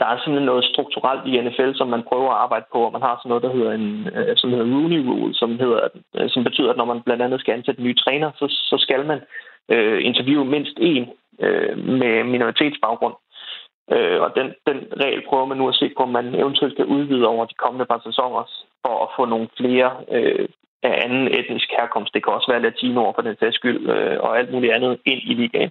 der 0.00 0.06
er 0.06 0.16
simpelthen 0.18 0.50
noget 0.52 0.64
strukturelt 0.72 1.24
i 1.26 1.40
NFL, 1.44 1.70
som 1.74 1.88
man 1.88 2.02
prøver 2.10 2.30
at 2.30 2.42
arbejde 2.44 2.66
på, 2.72 2.78
og 2.86 2.92
man 2.92 3.02
har 3.02 3.16
sådan 3.16 3.28
noget, 3.28 3.46
der 3.46 3.56
hedder 3.56 3.72
en 3.72 4.08
øh, 4.16 4.36
som 4.36 4.50
hedder 4.50 4.70
Rooney 4.74 5.00
Rule, 5.08 5.34
som, 5.34 5.50
hedder, 5.62 5.80
øh, 6.16 6.30
som 6.30 6.44
betyder, 6.44 6.70
at 6.70 6.76
når 6.76 6.84
man 6.92 7.02
blandt 7.02 7.22
andet 7.22 7.40
skal 7.40 7.54
ansætte 7.54 7.82
nye 7.82 8.00
træner, 8.04 8.30
så, 8.40 8.46
så 8.70 8.76
skal 8.78 9.06
man 9.06 9.20
øh, 9.72 9.98
interviewe 10.08 10.44
mindst 10.44 10.76
en 10.80 11.04
øh, 11.44 11.78
med 12.00 12.24
minoritetsbaggrund. 12.24 13.16
Øh, 13.94 14.18
og 14.24 14.30
den, 14.38 14.46
den 14.68 14.78
regel 15.02 15.22
prøver 15.28 15.46
man 15.46 15.58
nu 15.58 15.68
at 15.68 15.74
se 15.74 15.90
på, 15.96 16.02
om 16.02 16.12
man 16.18 16.34
eventuelt 16.34 16.76
kan 16.76 16.84
udvide 16.96 17.26
over 17.26 17.44
de 17.44 17.60
kommende 17.64 17.86
par 17.86 18.00
sæsoner 18.06 18.42
for 18.84 18.94
at 19.04 19.12
få 19.16 19.24
nogle 19.24 19.48
flere 19.60 19.90
øh, 20.16 20.48
af 20.82 20.94
anden 21.04 21.24
etnisk 21.38 21.68
herkomst. 21.78 22.14
Det 22.14 22.24
kan 22.24 22.32
også 22.32 22.50
være 22.52 22.62
latinoer 22.62 23.12
for 23.14 23.22
den 23.22 23.36
sags 23.40 23.56
skyld, 23.56 23.90
øh, 23.90 24.20
og 24.20 24.38
alt 24.38 24.52
muligt 24.52 24.72
andet 24.72 24.98
ind 25.04 25.20
i 25.30 25.34
ligaen. 25.34 25.70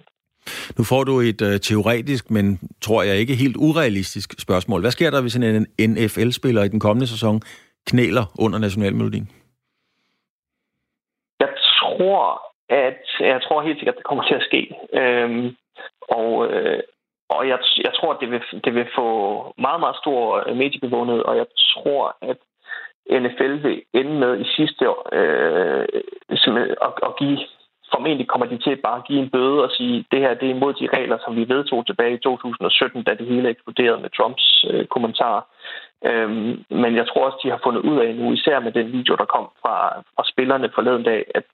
Nu 0.78 0.84
får 0.84 1.04
du 1.04 1.20
et 1.20 1.40
uh, 1.42 1.56
teoretisk, 1.68 2.30
men 2.30 2.58
tror 2.82 3.02
jeg 3.02 3.16
ikke 3.16 3.34
helt 3.34 3.56
urealistisk 3.56 4.40
spørgsmål. 4.40 4.80
Hvad 4.80 4.90
sker 4.90 5.10
der, 5.10 5.22
hvis 5.22 5.36
en 5.36 5.66
NFL-spiller 5.90 6.62
i 6.62 6.68
den 6.68 6.80
kommende 6.80 7.06
sæson 7.06 7.40
knæler 7.86 8.24
under 8.38 8.58
nationalmelodien? 8.58 9.28
Jeg 11.40 11.48
tror, 11.78 12.42
at 12.68 13.04
jeg 13.20 13.40
tror 13.42 13.62
helt 13.62 13.78
sikkert, 13.78 13.94
at 13.94 13.98
det 13.98 14.04
kommer 14.04 14.24
til 14.24 14.34
at 14.34 14.46
ske. 14.48 14.62
Øhm, 15.00 15.56
og 16.08 16.52
øh, 16.52 16.80
og 17.28 17.48
jeg, 17.48 17.58
jeg 17.84 17.92
tror, 17.94 18.12
at 18.12 18.20
det 18.20 18.30
vil, 18.30 18.42
det 18.64 18.74
vil 18.74 18.86
få 18.94 19.08
meget, 19.58 19.80
meget 19.80 19.96
stor 19.96 20.54
mediebevågenhed, 20.54 21.20
og 21.20 21.36
jeg 21.36 21.46
tror, 21.74 22.16
at 22.22 22.38
NFL 23.22 23.54
vil 23.66 23.82
ende 23.94 24.14
med 24.22 24.40
i 24.40 24.44
sidste 24.56 24.90
år 24.90 25.08
øh, 25.12 25.86
at, 26.86 26.92
at 27.02 27.16
give 27.18 27.38
formentlig 27.94 28.28
kommer 28.28 28.46
de 28.46 28.58
til 28.58 28.76
bare 28.76 28.98
at 28.98 29.06
give 29.08 29.20
en 29.22 29.30
bøde 29.30 29.64
og 29.64 29.70
sige, 29.70 30.04
det 30.12 30.20
her 30.20 30.34
det 30.34 30.46
er 30.50 30.54
imod 30.54 30.72
de 30.74 30.88
regler, 30.96 31.18
som 31.24 31.36
vi 31.36 31.48
vedtog 31.48 31.86
tilbage 31.86 32.14
i 32.14 32.18
2017, 32.18 33.02
da 33.02 33.14
det 33.14 33.26
hele 33.26 33.48
eksploderede 33.48 34.00
med 34.00 34.10
Trumps 34.10 34.64
øh, 34.70 34.86
kommentarer. 34.86 35.42
Øhm, 36.04 36.64
men 36.82 36.96
jeg 36.96 37.06
tror 37.08 37.26
også, 37.26 37.38
de 37.44 37.50
har 37.50 37.60
fundet 37.62 37.82
ud 37.90 37.98
af 38.04 38.14
nu, 38.14 38.32
især 38.32 38.60
med 38.60 38.72
den 38.72 38.92
video, 38.92 39.14
der 39.16 39.24
kom 39.24 39.46
fra, 39.62 39.76
fra 40.16 40.24
spillerne 40.32 40.70
forleden 40.74 41.02
dag, 41.02 41.24
at, 41.34 41.44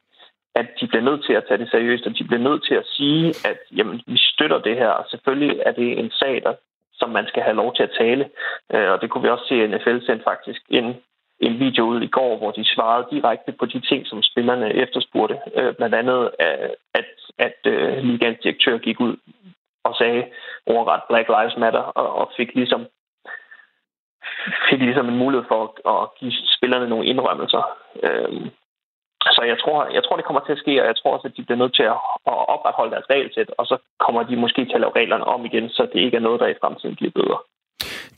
at 0.61 0.67
de 0.81 0.87
bliver 0.87 1.05
nødt 1.09 1.25
til 1.25 1.33
at 1.33 1.45
tage 1.49 1.59
det 1.59 1.71
seriøst, 1.71 2.07
og 2.07 2.19
de 2.19 2.25
bliver 2.25 2.43
nødt 2.49 2.63
til 2.69 2.75
at 2.75 2.87
sige, 2.97 3.25
at 3.51 3.59
jamen, 3.77 3.97
vi 4.07 4.19
støtter 4.33 4.59
det 4.59 4.77
her, 4.77 4.89
og 4.89 5.05
selvfølgelig 5.11 5.63
er 5.67 5.73
det 5.73 5.99
en 5.99 6.11
sag, 6.11 6.43
der, 6.45 6.55
som 6.93 7.11
man 7.11 7.27
skal 7.27 7.43
have 7.43 7.57
lov 7.57 7.75
til 7.75 7.83
at 7.83 7.97
tale. 7.99 8.25
Øh, 8.75 8.89
og 8.93 9.01
det 9.01 9.11
kunne 9.11 9.23
vi 9.23 9.29
også 9.29 9.47
se, 9.49 9.63
at 9.63 9.71
NFL 9.71 9.99
sendte 10.07 10.25
faktisk 10.25 10.63
en 10.69 10.97
en 11.41 11.59
video 11.61 11.85
ud 11.85 12.01
i 12.01 12.07
går, 12.07 12.37
hvor 12.37 12.51
de 12.51 12.65
svarede 12.65 13.07
direkte 13.11 13.53
på 13.53 13.67
de 13.67 13.81
ting, 13.81 14.07
som 14.07 14.23
spillerne 14.23 14.75
efterspurgte. 14.75 15.39
Øh, 15.55 15.75
blandt 15.75 15.95
andet, 15.95 16.31
øh, 16.41 16.71
at, 16.95 17.05
at, 17.39 17.55
at 17.67 17.73
uh, 17.73 18.05
ligands 18.05 18.39
direktør 18.43 18.79
gik 18.79 19.01
ud 19.01 19.17
og 19.85 19.95
sagde 19.99 20.27
overret 20.67 21.03
Black 21.09 21.29
Lives 21.29 21.57
Matter, 21.57 21.81
og, 21.81 22.15
og 22.15 22.31
fik 22.37 22.55
ligesom 22.55 22.87
fik 24.71 24.81
ligesom 24.81 25.09
en 25.09 25.19
mulighed 25.19 25.45
for 25.49 25.61
at, 25.65 25.71
at 26.03 26.09
give 26.19 26.33
spillerne 26.57 26.89
nogle 26.89 27.07
indrømmelser. 27.07 27.63
Øh, 28.03 28.47
så 29.37 29.43
jeg 29.53 29.59
tror, 29.63 29.79
jeg 29.97 30.03
tror, 30.05 30.17
det 30.17 30.27
kommer 30.27 30.43
til 30.45 30.57
at 30.57 30.63
ske, 30.65 30.73
og 30.83 30.87
jeg 30.91 30.97
tror 30.97 31.15
også, 31.17 31.27
at 31.29 31.37
de 31.37 31.43
bliver 31.47 31.61
nødt 31.63 31.75
til 31.79 31.87
at, 31.93 31.99
opretholde 32.55 32.93
deres 32.95 33.11
regelsæt, 33.11 33.51
og 33.59 33.65
så 33.71 33.77
kommer 34.05 34.23
de 34.23 34.37
måske 34.45 34.63
til 34.65 34.79
at 34.79 34.83
lave 34.85 34.97
reglerne 35.01 35.25
om 35.35 35.45
igen, 35.45 35.69
så 35.69 35.83
det 35.93 36.01
ikke 36.01 36.17
er 36.17 36.27
noget, 36.27 36.41
der 36.41 36.47
i 36.47 36.61
fremtiden 36.61 36.97
bliver 36.97 37.15
bedre. 37.21 37.39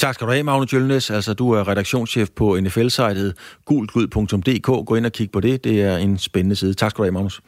Tak 0.02 0.14
skal 0.14 0.26
du 0.26 0.32
have, 0.32 0.44
Magne 0.44 0.66
Jølnes. 0.72 1.10
Altså, 1.10 1.34
du 1.34 1.46
er 1.52 1.68
redaktionschef 1.68 2.28
på 2.36 2.56
NFL-sitet 2.62 3.30
gultgud.dk. 3.64 4.68
Gå 4.88 4.94
ind 4.94 5.06
og 5.06 5.12
kig 5.12 5.28
på 5.32 5.40
det. 5.40 5.64
Det 5.64 5.76
er 5.82 5.96
en 5.96 6.18
spændende 6.18 6.56
side. 6.56 6.74
Tak 6.74 6.90
skal 6.90 6.98
du 6.98 7.04
have, 7.04 7.12
Magnus. 7.12 7.40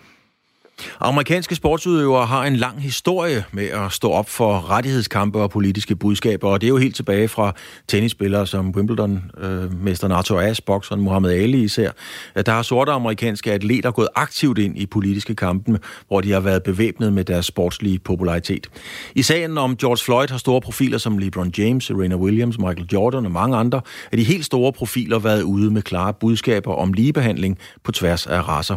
Amerikanske 1.01 1.55
sportsudøvere 1.55 2.27
har 2.27 2.45
en 2.45 2.57
lang 2.57 2.83
historie 2.83 3.45
med 3.53 3.65
at 3.65 3.93
stå 3.93 4.11
op 4.11 4.29
for 4.29 4.71
rettighedskampe 4.71 5.39
og 5.39 5.51
politiske 5.51 5.97
budskaber, 5.97 6.49
og 6.49 6.61
det 6.61 6.67
er 6.67 6.69
jo 6.69 6.77
helt 6.77 6.97
tilbage 6.97 7.29
fra 7.29 7.55
tennisspillere 7.89 8.47
som 8.47 8.71
Wimbledon-mesteren 8.71 10.13
øh, 10.13 10.19
Arthur 10.19 10.41
Ashe, 10.41 10.63
bokseren 10.63 11.01
Muhammad 11.01 11.33
Ali 11.33 11.63
især. 11.63 11.91
Øh, 12.37 12.47
der 12.47 12.53
har 12.53 12.63
sorte 12.63 12.93
amerikanske 12.93 13.53
atleter 13.53 13.91
gået 13.91 14.09
aktivt 14.15 14.59
ind 14.59 14.79
i 14.79 14.87
politiske 14.87 15.35
kampe, 15.35 15.79
hvor 16.09 16.21
de 16.21 16.33
har 16.33 16.41
været 16.41 16.63
bevæbnet 16.63 17.13
med 17.13 17.25
deres 17.25 17.47
sportslige 17.47 17.99
popularitet. 17.99 18.67
I 19.15 19.23
sagen 19.23 19.59
om 19.59 19.77
George 19.77 20.05
Floyd 20.05 20.29
har 20.31 20.39
store 20.39 20.61
profiler 20.61 20.99
som 20.99 21.19
LeBron 21.19 21.53
James, 21.59 21.85
Serena 21.85 22.17
Williams, 22.17 22.59
Michael 22.59 22.89
Jordan 22.93 23.25
og 23.25 23.33
mange 23.33 23.57
andre 23.57 23.81
af 24.13 24.19
de 24.19 24.25
helt 24.25 24.45
store 24.45 24.73
profiler 24.73 25.19
været 25.19 25.43
ude 25.43 25.71
med 25.71 25.83
klare 25.83 26.15
budskaber 26.15 26.75
om 26.75 26.93
ligebehandling 26.93 27.59
på 27.85 27.93
tværs 27.93 28.27
af 28.27 28.49
raser. 28.49 28.77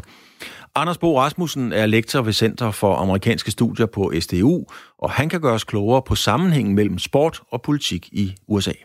Anders 0.76 0.98
Bo 0.98 1.18
Rasmussen 1.18 1.72
er 1.72 1.86
lektor 1.86 2.22
ved 2.22 2.32
Center 2.32 2.72
for 2.82 2.94
Amerikanske 3.04 3.52
Studier 3.52 3.86
på 3.96 4.12
SDU, 4.20 4.66
og 4.98 5.10
han 5.12 5.30
kan 5.30 5.42
gøre 5.42 5.54
os 5.54 5.64
klogere 5.64 6.02
på 6.08 6.16
sammenhængen 6.16 6.76
mellem 6.76 6.98
sport 6.98 7.42
og 7.52 7.62
politik 7.62 8.04
i 8.08 8.26
USA. 8.48 8.76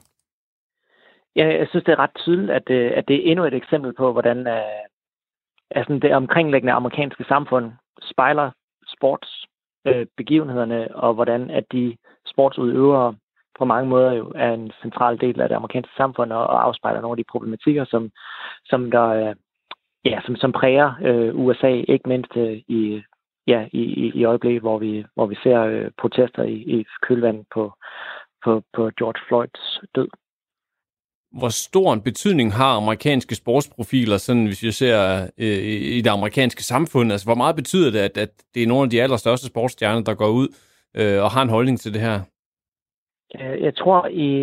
Ja, 1.37 1.47
jeg 1.59 1.67
synes, 1.71 1.85
det 1.85 1.93
er 1.93 1.99
ret 1.99 2.17
tydeligt, 2.17 2.51
at, 2.51 2.63
det, 2.67 2.91
at 2.99 3.05
det 3.09 3.17
er 3.17 3.31
endnu 3.31 3.45
et 3.45 3.55
eksempel 3.55 3.93
på, 3.95 4.13
hvordan 4.13 4.39
uh, 4.47 4.83
altså 5.71 5.99
det 6.03 6.15
omkringliggende 6.15 6.73
amerikanske 6.73 7.25
samfund 7.29 7.73
spejler 8.11 8.51
sportsbegivenhederne, 8.97 10.85
øh, 10.85 10.91
uh, 10.97 11.03
og 11.03 11.15
hvordan 11.15 11.51
at 11.51 11.65
de 11.73 11.97
sportsudøvere 12.27 13.15
på 13.59 13.65
mange 13.65 13.89
måder 13.89 14.13
jo 14.13 14.33
er 14.35 14.53
en 14.53 14.73
central 14.83 15.21
del 15.21 15.41
af 15.41 15.49
det 15.49 15.57
amerikanske 15.57 15.93
samfund 15.97 16.33
og, 16.33 16.47
og 16.47 16.65
afspejler 16.65 17.01
nogle 17.01 17.13
af 17.13 17.25
de 17.25 17.31
problematikker, 17.33 17.85
som, 17.85 18.11
som 18.65 18.91
der, 18.91 19.35
ja, 20.05 20.21
som, 20.27 20.37
som 20.37 20.53
præger 20.53 20.93
øh, 21.03 21.35
USA, 21.35 21.83
ikke 21.89 22.09
mindst 22.09 22.37
øh, 22.37 22.57
i, 22.69 23.03
ja, 23.47 23.69
i, 23.73 24.13
i 24.15 24.25
øjeblikket, 24.25 24.63
hvor 24.63 24.79
vi, 24.79 25.05
hvor 25.15 25.27
vi 25.27 25.37
ser 25.43 25.61
øh, 25.63 25.91
protester 25.99 26.43
i, 26.43 26.55
i 26.55 26.85
kølvandet 27.03 27.47
på, 27.55 27.73
på, 28.45 28.63
på 28.73 28.91
George 28.99 29.21
Floyds 29.29 29.81
død. 29.95 30.09
Hvor 31.39 31.49
stor 31.49 31.93
en 31.93 32.03
betydning 32.03 32.53
har 32.53 32.77
amerikanske 32.77 33.35
sportsprofiler, 33.35 34.17
sådan 34.17 34.47
hvis 34.47 34.63
vi 34.63 34.71
ser 34.71 35.23
øh, 35.39 35.63
i 35.97 36.01
det 36.01 36.11
amerikanske 36.11 36.63
samfund? 36.63 37.13
Altså, 37.13 37.27
hvor 37.27 37.35
meget 37.35 37.57
betyder 37.57 37.91
det, 37.91 37.99
at, 37.99 38.19
at 38.19 38.31
det 38.55 38.63
er 38.63 38.67
nogle 38.67 38.85
af 38.85 38.91
de 38.91 39.03
allerstørste 39.03 39.47
sportsstjerner, 39.47 40.03
der 40.03 40.15
går 40.15 40.29
ud 40.29 40.49
øh, 40.97 41.23
og 41.23 41.31
har 41.31 41.43
en 41.43 41.49
holdning 41.49 41.81
til 41.81 41.95
det 41.95 42.01
her? 42.01 42.21
Jeg 43.35 43.77
tror, 43.77 44.07
i, 44.07 44.39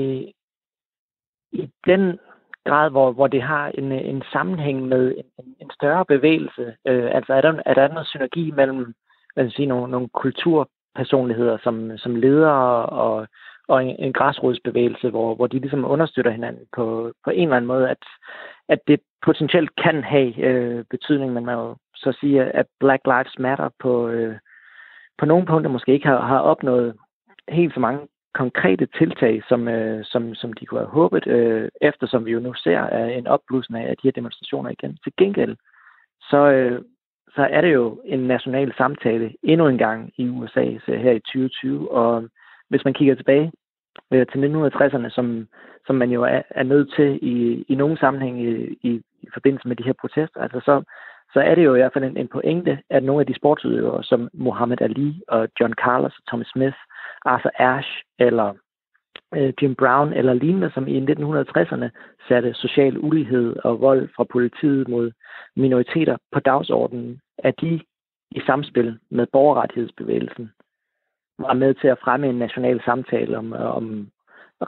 i 1.51 1.69
den 1.85 2.19
grad, 2.65 2.89
hvor, 2.91 3.11
hvor 3.11 3.27
det 3.27 3.41
har 3.41 3.71
en, 3.77 3.91
en 3.91 4.23
sammenhæng 4.31 4.87
med 4.87 5.15
en, 5.17 5.45
en 5.61 5.71
større 5.73 6.05
bevægelse, 6.05 6.75
øh, 6.87 7.09
altså 7.15 7.33
er 7.33 7.41
der, 7.41 7.61
er 7.65 7.73
der 7.73 7.87
noget 7.87 8.07
synergi 8.07 8.51
mellem 8.51 8.93
hvad 9.35 9.49
sige, 9.49 9.65
nogle, 9.65 9.91
nogle 9.91 10.09
kulturpersonligheder 10.09 11.57
som, 11.63 11.97
som 11.97 12.15
ledere 12.15 12.85
og, 12.85 13.27
og 13.67 13.85
en, 13.85 13.95
en 13.99 14.13
græsrodsbevægelse, 14.13 15.09
hvor, 15.09 15.35
hvor 15.35 15.47
de 15.47 15.59
ligesom 15.59 15.85
understøtter 15.85 16.31
hinanden 16.31 16.65
på, 16.75 17.13
på 17.23 17.29
en 17.29 17.43
eller 17.43 17.55
anden 17.55 17.67
måde, 17.67 17.89
at, 17.89 18.03
at 18.69 18.79
det 18.87 18.99
potentielt 19.25 19.69
kan 19.83 20.03
have 20.03 20.37
øh, 20.37 20.85
betydning, 20.89 21.33
men 21.33 21.45
man 21.45 21.55
må 21.55 21.75
så 21.95 22.17
sige, 22.19 22.43
at 22.43 22.65
Black 22.79 23.01
Lives 23.05 23.39
Matter 23.39 23.69
på, 23.79 24.07
øh, 24.07 24.37
på 25.17 25.25
nogle 25.25 25.45
punkter 25.45 25.71
måske 25.71 25.93
ikke 25.93 26.07
har, 26.07 26.21
har 26.21 26.39
opnået 26.39 26.95
helt 27.49 27.73
så 27.73 27.79
mange 27.79 28.07
konkrete 28.41 28.85
tiltag, 28.97 29.43
som, 29.49 29.67
øh, 29.67 30.05
som, 30.05 30.35
som 30.35 30.53
de 30.53 30.65
kunne 30.65 30.79
have 30.79 30.97
håbet, 30.99 31.27
øh, 31.27 31.69
eftersom 31.81 32.25
vi 32.25 32.31
jo 32.31 32.39
nu 32.39 32.53
ser 32.53 32.79
øh, 32.95 33.17
en 33.17 33.27
opblussen 33.27 33.75
af 33.75 33.95
de 33.97 34.07
her 34.07 34.11
demonstrationer 34.11 34.69
igen. 34.69 34.97
Til 35.03 35.13
gengæld, 35.17 35.55
så, 36.29 36.37
øh, 36.37 36.81
så 37.35 37.47
er 37.55 37.61
det 37.61 37.73
jo 37.73 38.01
en 38.05 38.19
national 38.19 38.73
samtale 38.77 39.33
endnu 39.43 39.67
en 39.67 39.77
gang 39.77 40.13
i 40.17 40.29
USA 40.29 40.65
så 40.85 40.91
her 40.95 41.11
i 41.11 41.19
2020, 41.19 41.91
og 41.91 42.29
hvis 42.69 42.85
man 42.85 42.93
kigger 42.93 43.15
tilbage 43.15 43.51
øh, 44.13 44.25
til 44.27 44.39
1960'erne, 44.45 45.09
som, 45.09 45.47
som 45.87 45.95
man 45.95 46.09
jo 46.09 46.23
er, 46.23 46.41
er 46.49 46.63
nødt 46.63 46.93
til 46.95 47.19
i, 47.21 47.65
i 47.67 47.75
nogle 47.75 47.97
sammenhæng 47.97 48.41
i, 48.41 48.77
i, 48.81 49.01
i 49.21 49.27
forbindelse 49.33 49.67
med 49.67 49.75
de 49.75 49.83
her 49.83 49.93
protester, 50.01 50.39
altså 50.41 50.59
så, 50.59 50.83
så 51.35 51.41
er 51.41 51.55
det 51.55 51.65
jo 51.65 51.75
i 51.75 51.77
hvert 51.79 51.93
fald 51.93 52.03
en, 52.03 52.17
en 52.17 52.27
pointe, 52.27 52.79
at 52.89 53.03
nogle 53.03 53.21
af 53.21 53.27
de 53.27 53.35
sportsudøvere, 53.35 54.03
som 54.03 54.29
Muhammad 54.33 54.81
Ali 54.81 55.21
og 55.27 55.47
John 55.59 55.73
Carlos 55.73 56.17
og 56.17 56.23
Tommy 56.29 56.45
Smith, 56.53 56.77
Arthur 57.25 57.51
Ashe 57.59 58.03
eller 58.19 58.53
øh, 59.35 59.53
Jim 59.61 59.75
Brown 59.75 60.13
eller 60.13 60.33
lignende, 60.33 60.71
som 60.73 60.87
i 60.87 60.99
1960'erne 60.99 61.89
satte 62.27 62.53
social 62.53 62.97
ulighed 62.97 63.55
og 63.63 63.81
vold 63.81 64.09
fra 64.15 64.23
politiet 64.23 64.87
mod 64.87 65.11
minoriteter 65.55 66.17
på 66.31 66.39
dagsordenen, 66.39 67.19
at 67.37 67.61
de 67.61 67.81
i 68.31 68.41
samspil 68.45 68.99
med 69.09 69.27
borgerrettighedsbevægelsen 69.31 70.51
var 71.39 71.53
med 71.53 71.73
til 71.73 71.87
at 71.87 71.99
fremme 72.03 72.27
en 72.29 72.39
national 72.39 72.81
samtale 72.85 73.37
om, 73.37 73.53
øh, 73.53 73.75
om 73.75 74.07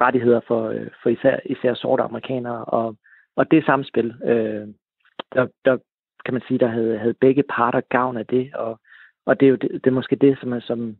rettigheder 0.01 0.39
for, 0.47 0.69
øh, 0.69 0.87
for 1.03 1.09
især, 1.09 1.39
især 1.45 1.73
sorte 1.73 2.03
amerikanere. 2.03 2.65
Og, 2.65 2.95
og 3.35 3.51
det 3.51 3.65
samspil, 3.65 4.15
øh, 4.23 4.67
der, 5.33 5.47
der 5.65 5.77
kan 6.27 6.33
man 6.33 6.47
sige, 6.47 6.59
der 6.59 6.67
havde, 6.67 6.97
havde 6.97 7.13
begge 7.13 7.43
parter 7.43 7.81
gavn 7.81 8.17
af 8.17 8.25
det. 8.25 8.55
Og, 8.55 8.79
og 9.25 9.39
det 9.39 9.45
er 9.45 9.49
jo 9.49 9.55
det, 9.55 9.71
det 9.71 9.87
er 9.87 9.99
måske 9.99 10.15
det, 10.15 10.37
som, 10.41 10.53
er, 10.53 10.59
som, 10.59 10.97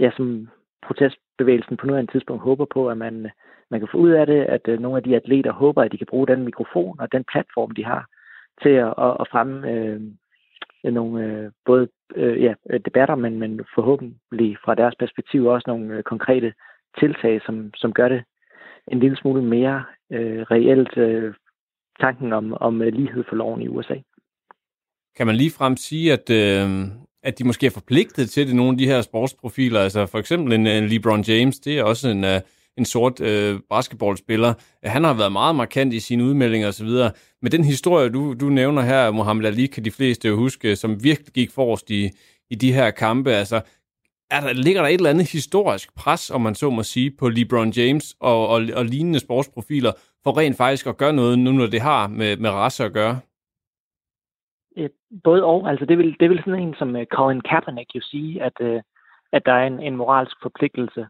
ja, 0.00 0.10
som 0.16 0.48
protestbevægelsen 0.86 1.76
på 1.76 1.86
nuværende 1.86 2.12
tidspunkt 2.12 2.42
håber 2.42 2.64
på, 2.64 2.88
at 2.90 2.98
man, 2.98 3.30
man 3.70 3.80
kan 3.80 3.88
få 3.92 3.98
ud 3.98 4.10
af 4.10 4.26
det, 4.26 4.44
at 4.44 4.68
øh, 4.68 4.80
nogle 4.80 4.96
af 4.96 5.02
de 5.02 5.16
atleter 5.16 5.52
håber, 5.52 5.82
at 5.82 5.92
de 5.92 5.98
kan 5.98 6.06
bruge 6.10 6.26
den 6.26 6.44
mikrofon 6.44 7.00
og 7.00 7.12
den 7.12 7.24
platform, 7.32 7.70
de 7.70 7.84
har, 7.84 8.06
til 8.62 8.68
at, 8.68 8.94
at, 8.98 9.16
at 9.20 9.28
fremme 9.30 9.70
øh, 9.70 10.00
nogle 10.84 11.24
øh, 11.24 11.50
både 11.64 11.88
øh, 12.14 12.42
ja, 12.42 12.54
debatter, 12.84 13.14
men, 13.14 13.38
men 13.38 13.60
forhåbentlig 13.74 14.56
fra 14.64 14.74
deres 14.74 14.94
perspektiv 14.98 15.44
også 15.44 15.64
nogle 15.66 15.96
øh, 15.96 16.02
konkrete 16.02 16.52
tiltag, 16.98 17.40
som, 17.46 17.70
som 17.74 17.92
gør 17.92 18.08
det 18.08 18.24
en 18.88 19.00
lille 19.00 19.16
smule 19.16 19.42
mere 19.42 19.84
øh, 20.12 20.42
reelt 20.42 20.96
øh, 20.96 21.34
tanken 22.00 22.32
om, 22.32 22.56
om 22.60 22.80
lighed 22.80 23.24
for 23.28 23.36
loven 23.36 23.62
i 23.62 23.68
USA. 23.68 23.94
Kan 25.16 25.26
man 25.26 25.36
lige 25.36 25.50
frem 25.50 25.76
sige, 25.76 26.12
at, 26.12 26.30
øh, 26.30 26.86
at 27.22 27.38
de 27.38 27.44
måske 27.44 27.66
er 27.66 27.70
forpligtet 27.70 28.30
til 28.30 28.46
det, 28.46 28.56
nogle 28.56 28.72
af 28.72 28.78
de 28.78 28.86
her 28.86 29.02
sportsprofiler? 29.02 29.80
Altså 29.80 30.06
for 30.06 30.18
eksempel 30.18 30.52
en, 30.52 30.66
en 30.66 30.88
LeBron 30.88 31.22
James, 31.22 31.58
det 31.58 31.78
er 31.78 31.82
også 31.82 32.08
en, 32.08 32.24
øh, 32.24 32.40
en 32.78 32.84
sort 32.84 33.20
øh, 33.20 33.60
basketballspiller. 33.70 34.54
Han 34.84 35.04
har 35.04 35.14
været 35.14 35.32
meget 35.32 35.56
markant 35.56 35.94
i 35.94 36.00
sine 36.00 36.24
udmeldinger 36.24 36.68
osv. 36.68 36.88
Men 37.42 37.52
den 37.52 37.64
historie, 37.64 38.08
du, 38.08 38.34
du 38.34 38.48
nævner 38.48 38.82
her, 38.82 39.10
Mohamed 39.10 39.46
Ali, 39.46 39.66
kan 39.66 39.84
de 39.84 39.90
fleste 39.90 40.28
jo 40.28 40.36
huske, 40.36 40.76
som 40.76 41.04
virkelig 41.04 41.32
gik 41.32 41.50
forrest 41.50 41.90
i, 41.90 42.10
i 42.50 42.54
de 42.54 42.72
her 42.72 42.90
kampe. 42.90 43.32
Altså, 43.32 43.60
er 44.30 44.40
der, 44.40 44.52
ligger 44.52 44.82
der 44.82 44.88
et 44.88 44.94
eller 44.94 45.10
andet 45.10 45.30
historisk 45.30 45.94
pres, 45.94 46.30
om 46.30 46.40
man 46.40 46.54
så 46.54 46.70
må 46.70 46.82
sige, 46.82 47.10
på 47.10 47.28
LeBron 47.28 47.70
James 47.70 48.16
og, 48.20 48.48
og, 48.48 48.66
og 48.74 48.84
lignende 48.84 49.20
sportsprofiler, 49.20 49.92
for 50.24 50.38
rent 50.38 50.56
faktisk 50.56 50.86
at 50.86 50.96
gøre 50.96 51.12
noget, 51.12 51.38
nu 51.38 51.52
når 51.52 51.66
det 51.66 51.80
har 51.80 52.06
med, 52.06 52.36
med 52.36 52.50
race 52.50 52.84
at 52.84 52.92
gøre? 52.92 53.20
Et, 54.76 54.92
Både 55.24 55.44
og. 55.44 55.70
Altså 55.70 55.84
det 55.84 55.98
vil, 55.98 56.16
det 56.20 56.30
vil 56.30 56.38
sådan 56.38 56.60
en 56.60 56.74
som 56.74 56.96
øh, 56.96 57.06
Colin 57.06 57.40
Kaepernick 57.40 57.94
jo 57.94 58.00
sige, 58.00 58.42
at, 58.42 58.52
øh, 58.60 58.80
at 59.32 59.46
der 59.46 59.52
er 59.52 59.66
en, 59.66 59.80
en 59.82 59.96
moralsk 59.96 60.36
forpligtelse 60.42 61.06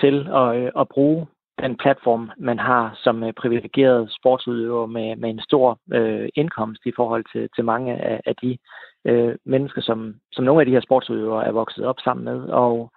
til 0.00 0.28
at, 0.34 0.56
øh, 0.56 0.70
at 0.78 0.88
bruge 0.88 1.26
den 1.60 1.76
platform, 1.76 2.30
man 2.38 2.58
har 2.58 2.98
som 3.02 3.24
øh, 3.24 3.32
privilegeret 3.32 4.12
sportsudøver 4.12 4.86
med, 4.86 5.16
med 5.16 5.30
en 5.30 5.40
stor 5.40 5.78
øh, 5.92 6.28
indkomst 6.34 6.82
i 6.86 6.92
forhold 6.96 7.24
til, 7.32 7.48
til 7.54 7.64
mange 7.64 7.96
af, 7.96 8.20
af 8.26 8.36
de 8.36 8.58
øh, 9.04 9.34
mennesker, 9.44 9.80
som, 9.80 10.14
som 10.32 10.44
nogle 10.44 10.60
af 10.60 10.66
de 10.66 10.72
her 10.72 10.80
sportsudøvere 10.80 11.46
er 11.46 11.52
vokset 11.52 11.84
op 11.84 12.00
sammen 12.04 12.24
med. 12.24 12.48
Og 12.48 12.92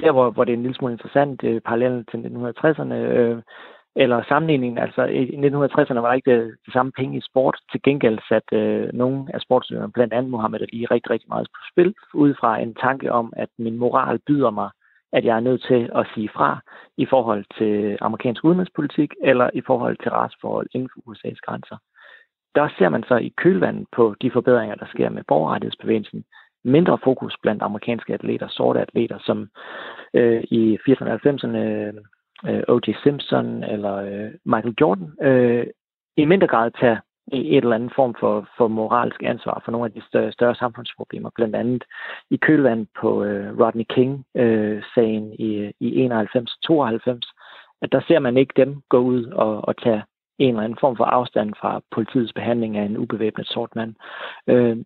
der, 0.00 0.12
hvor, 0.12 0.30
hvor 0.30 0.44
det 0.44 0.52
er 0.52 0.56
en 0.56 0.62
lille 0.62 0.76
smule 0.76 0.92
interessant, 0.92 1.44
øh, 1.44 1.60
parallelt 1.60 2.10
til 2.10 2.18
1960'erne, 2.18 2.94
øh, 2.94 3.42
eller 4.02 4.22
sammenligningen, 4.28 4.78
altså 4.78 5.02
i 5.04 5.22
1960'erne 5.24 6.00
var 6.00 6.08
der 6.08 6.12
ikke 6.12 6.32
øh, 6.32 6.52
det, 6.64 6.72
samme 6.72 6.92
penge 6.92 7.18
i 7.18 7.20
sport. 7.20 7.56
Til 7.72 7.82
gengæld 7.82 8.18
satte 8.28 8.56
øh, 8.56 8.92
nogle 8.92 9.26
af 9.34 9.40
sportsudøverne, 9.40 9.92
blandt 9.92 10.14
andet 10.14 10.30
Mohammed 10.30 10.60
Ali, 10.60 10.86
rigtig, 10.86 11.10
rigtig 11.10 11.28
meget 11.28 11.48
på 11.54 11.60
spil, 11.72 11.94
ud 12.14 12.34
fra 12.40 12.58
en 12.58 12.74
tanke 12.74 13.12
om, 13.12 13.32
at 13.36 13.48
min 13.58 13.76
moral 13.76 14.18
byder 14.26 14.50
mig, 14.50 14.70
at 15.12 15.24
jeg 15.24 15.36
er 15.36 15.40
nødt 15.40 15.62
til 15.62 15.90
at 15.94 16.06
sige 16.14 16.30
fra 16.36 16.60
i 16.96 17.06
forhold 17.06 17.44
til 17.58 17.98
amerikansk 18.00 18.44
udenrigspolitik, 18.44 19.10
eller 19.22 19.50
i 19.54 19.60
forhold 19.60 19.96
til 20.02 20.10
retsforhold 20.10 20.68
inden 20.74 20.90
for 20.92 21.00
USA's 21.10 21.40
grænser. 21.46 21.76
Der 22.54 22.68
ser 22.78 22.88
man 22.88 23.02
så 23.02 23.16
i 23.16 23.32
kølvandet 23.36 23.86
på 23.96 24.14
de 24.22 24.30
forbedringer, 24.30 24.76
der 24.76 24.86
sker 24.86 25.08
med 25.10 25.22
borgerrettighedsbevægelsen, 25.28 26.24
mindre 26.64 26.98
fokus 27.04 27.36
blandt 27.42 27.62
amerikanske 27.62 28.14
atleter, 28.14 28.48
sorte 28.48 28.80
atleter, 28.80 29.18
som 29.18 29.48
øh, 30.14 30.44
i 30.50 30.78
80'erne 30.88 31.10
og 31.10 31.20
90'erne 31.26 31.58
øh, 32.46 32.62
O.J. 32.68 32.92
Simpson 33.02 33.64
eller 33.64 33.94
øh, 33.94 34.30
Michael 34.44 34.74
Jordan, 34.80 35.12
øh, 35.22 35.66
i 36.16 36.24
mindre 36.24 36.46
grad 36.46 36.70
tage 36.80 37.00
et 37.32 37.56
eller 37.56 37.74
andet 37.74 37.92
form 37.94 38.14
for, 38.20 38.48
for 38.56 38.68
moralsk 38.68 39.22
ansvar 39.22 39.62
for 39.64 39.72
nogle 39.72 39.86
af 39.86 39.92
de 39.92 40.02
større, 40.08 40.32
større 40.32 40.54
samfundsproblemer, 40.54 41.30
blandt 41.34 41.56
andet 41.56 41.84
i 42.30 42.36
kølvand 42.36 42.86
på 43.00 43.24
øh, 43.24 43.58
Rodney 43.60 43.84
King-sagen 43.88 45.26
øh, 45.28 45.38
i, 45.38 45.72
i 45.80 46.06
91-92, 46.06 46.12
at 47.82 47.92
der 47.92 48.00
ser 48.08 48.18
man 48.18 48.36
ikke 48.36 48.52
dem 48.56 48.82
gå 48.88 48.98
ud 48.98 49.24
og, 49.24 49.68
og 49.68 49.76
tage 49.76 50.02
en 50.38 50.48
eller 50.48 50.62
anden 50.62 50.78
form 50.80 50.96
for 50.96 51.04
afstand 51.04 51.54
fra 51.60 51.80
politiets 51.90 52.32
behandling 52.32 52.76
af 52.76 52.82
en 52.82 52.96
ubevæbnet 52.96 53.46
sort 53.46 53.76
mand. 53.76 53.94
Øh, 54.46 54.76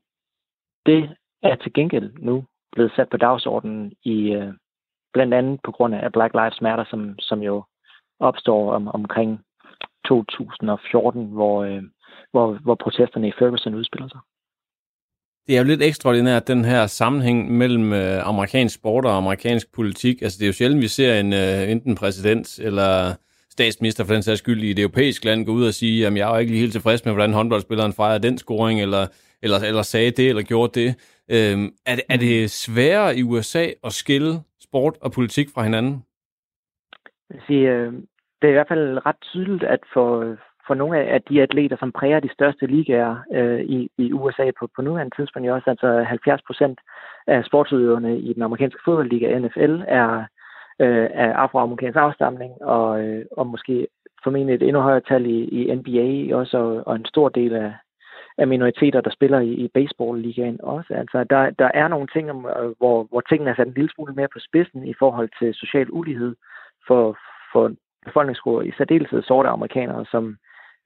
det 0.87 1.17
er 1.43 1.57
til 1.57 1.73
gengæld 1.73 2.13
nu 2.19 2.45
blevet 2.73 2.93
sat 2.97 3.09
på 3.09 3.17
dagsordenen 3.17 3.93
i, 4.05 4.33
øh, 4.33 4.53
blandt 5.13 5.35
andet 5.35 5.61
på 5.65 5.71
grund 5.73 5.95
af 5.95 6.13
Black 6.13 6.35
Lives 6.35 6.61
Matter, 6.61 6.85
som, 6.91 7.15
som 7.19 7.43
jo 7.43 7.65
opstår 8.21 8.73
om, 8.73 8.89
omkring 8.89 9.41
2014, 10.05 11.27
hvor, 11.27 11.65
øh, 11.65 11.83
hvor, 12.31 12.59
hvor 12.63 12.75
protesterne 12.75 13.29
i 13.29 13.33
Ferguson 13.39 13.75
udspiller 13.75 14.09
sig. 14.09 14.21
Det 15.47 15.55
er 15.55 15.59
jo 15.59 15.67
lidt 15.67 15.83
ekstraordinært, 15.83 16.49
den 16.49 16.65
her 16.65 16.87
sammenhæng 16.87 17.53
mellem 17.53 17.93
øh, 17.93 18.29
amerikansk 18.29 18.75
sport 18.75 19.05
og 19.05 19.17
amerikansk 19.17 19.75
politik. 19.75 20.23
Altså, 20.23 20.39
det 20.39 20.45
er 20.45 20.49
jo 20.49 20.53
sjældent, 20.53 20.83
vi 20.83 20.89
ser 20.89 21.21
en 21.21 21.33
øh, 21.33 21.71
enten 21.71 21.95
præsident 21.95 22.59
eller 22.59 23.15
statsminister 23.51 24.05
for 24.05 24.13
den 24.13 24.23
sags 24.23 24.39
skyld 24.39 24.63
i 24.63 24.71
et 24.71 24.79
europæisk 24.79 25.25
land 25.25 25.47
gå 25.47 25.53
ud 25.53 25.67
og 25.67 25.75
sige, 25.75 26.07
at 26.07 26.17
jeg 26.17 26.29
er 26.29 26.35
jo 26.35 26.39
ikke 26.39 26.53
lige 26.53 26.61
helt 26.61 26.73
tilfreds 26.73 27.05
med, 27.05 27.13
hvordan 27.13 27.33
håndboldspilleren 27.33 27.93
fejrer 27.93 28.19
den 28.19 28.39
scoring, 28.39 28.81
eller, 28.81 29.07
eller, 29.43 29.59
eller 29.59 29.83
sagde 29.83 30.11
det, 30.11 30.29
eller 30.29 30.43
gjorde 30.43 30.81
det. 30.81 30.95
Øhm, 31.29 31.71
er, 31.87 31.95
det 31.95 32.05
er 32.09 32.17
det 32.17 32.51
sværere 32.51 33.17
i 33.17 33.23
USA 33.23 33.67
at 33.85 33.93
skille 33.93 34.41
sport 34.73 34.95
og 35.01 35.13
politik 35.13 35.49
fra 35.55 35.63
hinanden? 35.63 36.05
sige, 37.47 37.71
øh, 37.71 37.93
det 38.39 38.47
er 38.47 38.55
i 38.55 38.59
hvert 38.59 38.69
fald 38.69 39.07
ret 39.07 39.21
tydeligt, 39.23 39.65
at 39.65 39.81
for, 39.93 40.37
for 40.67 40.75
nogle 40.75 40.99
af 40.99 41.23
de 41.23 41.43
atleter, 41.43 41.77
som 41.77 41.93
præger 41.93 42.21
de 42.21 42.33
største 42.33 42.67
ligaer 42.67 43.17
øh, 43.35 43.61
i, 43.61 43.91
i 43.99 44.13
USA 44.13 44.51
på, 44.59 44.69
på 44.77 44.83
nuværende 44.83 45.17
tidspunkt, 45.17 45.51
også 45.51 45.71
altså 45.71 46.05
70 46.09 46.43
procent 46.47 46.79
af 47.27 47.45
sportsudøverne 47.45 48.19
i 48.19 48.33
den 48.33 48.43
amerikanske 48.43 48.81
fodboldliga 48.85 49.39
NFL 49.39 49.75
er 49.89 50.25
øh, 50.81 51.09
af 51.15 51.31
afroamerikansk 51.43 51.97
afstamning, 51.97 52.53
og, 52.63 53.05
øh, 53.05 53.25
og 53.37 53.47
måske 53.47 53.87
formentlig 54.25 54.55
et 54.55 54.63
endnu 54.63 54.81
højere 54.81 55.09
tal 55.09 55.27
i, 55.27 55.39
i 55.45 55.75
NBA 55.75 56.37
også, 56.37 56.59
og, 56.59 56.87
og 56.87 56.97
en 56.97 57.05
stor 57.05 57.29
del 57.29 57.55
af, 57.55 57.73
af 58.39 58.47
minoriteter, 58.47 59.01
der 59.01 59.11
spiller 59.11 59.41
i, 59.41 59.53
i 59.53 59.69
baseball-ligaen 59.69 60.61
også. 60.63 60.95
Altså, 60.95 61.25
der, 61.31 61.51
der 61.51 61.71
er 61.75 61.89
nogle 61.89 62.09
ting, 62.15 62.29
øh, 62.29 62.73
hvor, 62.79 63.07
hvor 63.11 63.21
tingene 63.21 63.51
er 63.51 63.55
sat 63.55 63.67
en 63.67 63.75
lille 63.75 63.91
smule 63.95 64.15
mere 64.15 64.29
på 64.33 64.39
spidsen 64.39 64.87
i 64.87 64.95
forhold 64.99 65.31
til 65.39 65.55
social 65.55 65.89
ulighed 65.91 66.37
for, 66.87 67.19
for 67.53 67.73
befolkningsgrupper, 68.05 68.63
i 68.63 68.73
særdeleshed 68.79 69.23
sorte 69.23 69.49
amerikanere, 69.49 70.05
som 70.11 70.37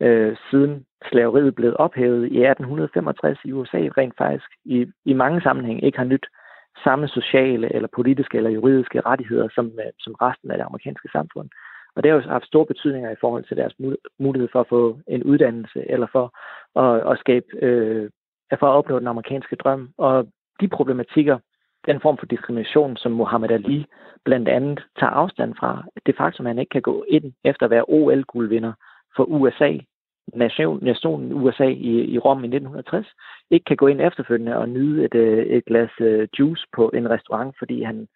øh, 0.00 0.36
siden 0.50 0.84
slaveriet 1.10 1.54
blev 1.54 1.76
ophævet 1.78 2.22
i 2.32 2.38
1865 2.44 3.38
i 3.44 3.52
USA, 3.52 3.78
rent 3.98 4.16
faktisk 4.18 4.50
i, 4.64 4.86
i 5.04 5.12
mange 5.12 5.40
sammenhæng 5.40 5.84
ikke 5.84 5.98
har 5.98 6.04
nyt 6.04 6.26
samme 6.84 7.08
sociale 7.08 7.74
eller 7.74 7.88
politiske 7.94 8.36
eller 8.36 8.50
juridiske 8.50 9.00
rettigheder 9.00 9.48
som, 9.54 9.66
øh, 9.66 9.92
som 9.98 10.14
resten 10.14 10.50
af 10.50 10.56
det 10.58 10.64
amerikanske 10.64 11.08
samfund. 11.12 11.48
Og 11.96 12.02
det 12.02 12.10
har 12.10 12.16
jo 12.16 12.28
haft 12.28 12.46
store 12.46 12.66
betydninger 12.66 13.10
i 13.10 13.20
forhold 13.20 13.44
til 13.44 13.56
deres 13.56 13.74
mulighed 14.18 14.48
for 14.52 14.60
at 14.60 14.68
få 14.68 14.98
en 15.08 15.22
uddannelse 15.22 15.90
eller 15.90 16.06
for 16.12 16.26
at, 16.82 17.12
at 17.12 17.18
skabe, 17.18 17.46
øh, 17.62 18.10
for 18.58 18.66
at 18.66 18.76
opnå 18.78 18.98
den 18.98 19.06
amerikanske 19.06 19.56
drøm. 19.56 19.90
Og 19.98 20.26
de 20.60 20.68
problematikker, 20.68 21.38
den 21.86 22.00
form 22.00 22.18
for 22.18 22.26
diskrimination, 22.26 22.96
som 22.96 23.12
Muhammad 23.12 23.50
Ali 23.50 23.86
blandt 24.24 24.48
andet 24.48 24.84
tager 24.98 25.10
afstand 25.10 25.54
fra, 25.54 25.84
det 26.06 26.16
faktum, 26.16 26.46
at 26.46 26.50
man 26.50 26.60
ikke 26.60 26.70
kan 26.70 26.82
gå 26.82 27.04
ind 27.08 27.32
efter 27.44 27.64
at 27.66 27.70
være 27.70 27.88
OL-guldvinder 27.88 28.72
for 29.16 29.24
USA, 29.24 29.72
nation, 30.34 30.84
nationen 30.84 31.32
USA 31.32 31.64
i, 31.64 31.92
i 32.14 32.18
Rom 32.18 32.44
i 32.44 32.46
1960, 32.46 33.06
ikke 33.50 33.64
kan 33.64 33.76
gå 33.76 33.86
ind 33.86 34.00
efterfølgende 34.00 34.56
og 34.56 34.68
nyde 34.68 35.04
et, 35.04 35.14
øh, 35.14 35.46
et 35.46 35.64
glas 35.64 35.90
øh, 36.00 36.28
juice 36.38 36.66
på 36.72 36.90
en 36.94 37.10
restaurant, 37.10 37.54
fordi 37.58 37.82
han 37.82 38.08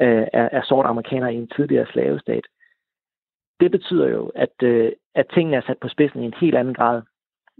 øh, 0.00 0.26
er, 0.32 0.48
er 0.52 0.62
sort 0.62 0.86
amerikaner 0.86 1.28
i 1.28 1.34
en 1.34 1.48
tidligere 1.56 1.86
slavestat. 1.92 2.44
Det 3.60 3.70
betyder 3.70 4.08
jo, 4.08 4.32
at, 4.34 4.62
øh, 4.62 4.92
at 5.14 5.26
tingene 5.34 5.56
er 5.56 5.62
sat 5.66 5.78
på 5.80 5.88
spidsen 5.88 6.22
i 6.22 6.26
en 6.26 6.34
helt 6.40 6.56
anden 6.56 6.74
grad 6.74 7.02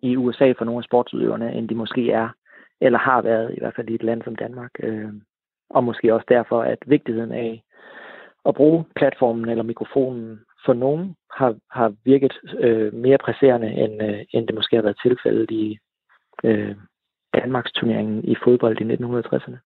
i 0.03 0.17
USA 0.17 0.53
for 0.59 0.65
nogle 0.65 0.79
af 0.79 0.85
sportsudøverne, 0.85 1.53
end 1.53 1.69
de 1.69 1.75
måske 1.75 2.11
er, 2.11 2.29
eller 2.81 2.99
har 2.99 3.23
været, 3.23 3.55
i 3.55 3.61
hvert 3.61 3.77
fald 3.77 3.89
i 3.89 3.95
et 3.95 4.03
land 4.03 4.23
som 4.23 4.37
Danmark. 4.37 4.71
Øh, 4.83 5.13
og 5.71 5.85
måske 5.85 6.15
også 6.15 6.27
derfor, 6.29 6.63
at 6.63 6.79
vigtigheden 6.87 7.33
af 7.33 7.63
at 8.47 8.55
bruge 8.55 8.85
platformen 8.97 9.49
eller 9.49 9.65
mikrofonen 9.65 10.41
for 10.67 10.73
nogen 10.73 11.15
har, 11.39 11.57
har 11.71 11.95
virket 12.05 12.33
øh, 12.59 12.95
mere 12.95 13.19
presserende, 13.19 13.71
end, 13.73 14.03
øh, 14.03 14.25
end 14.31 14.47
det 14.47 14.55
måske 14.55 14.77
har 14.77 14.83
været 14.83 15.01
tilfældet 15.03 15.51
i 15.51 15.79
øh, 16.45 16.77
Danmarks 17.35 17.73
turneringen 17.73 18.25
i 18.25 18.35
fodbold 18.45 18.81
i 18.81 18.85
1960'erne. 18.85 19.59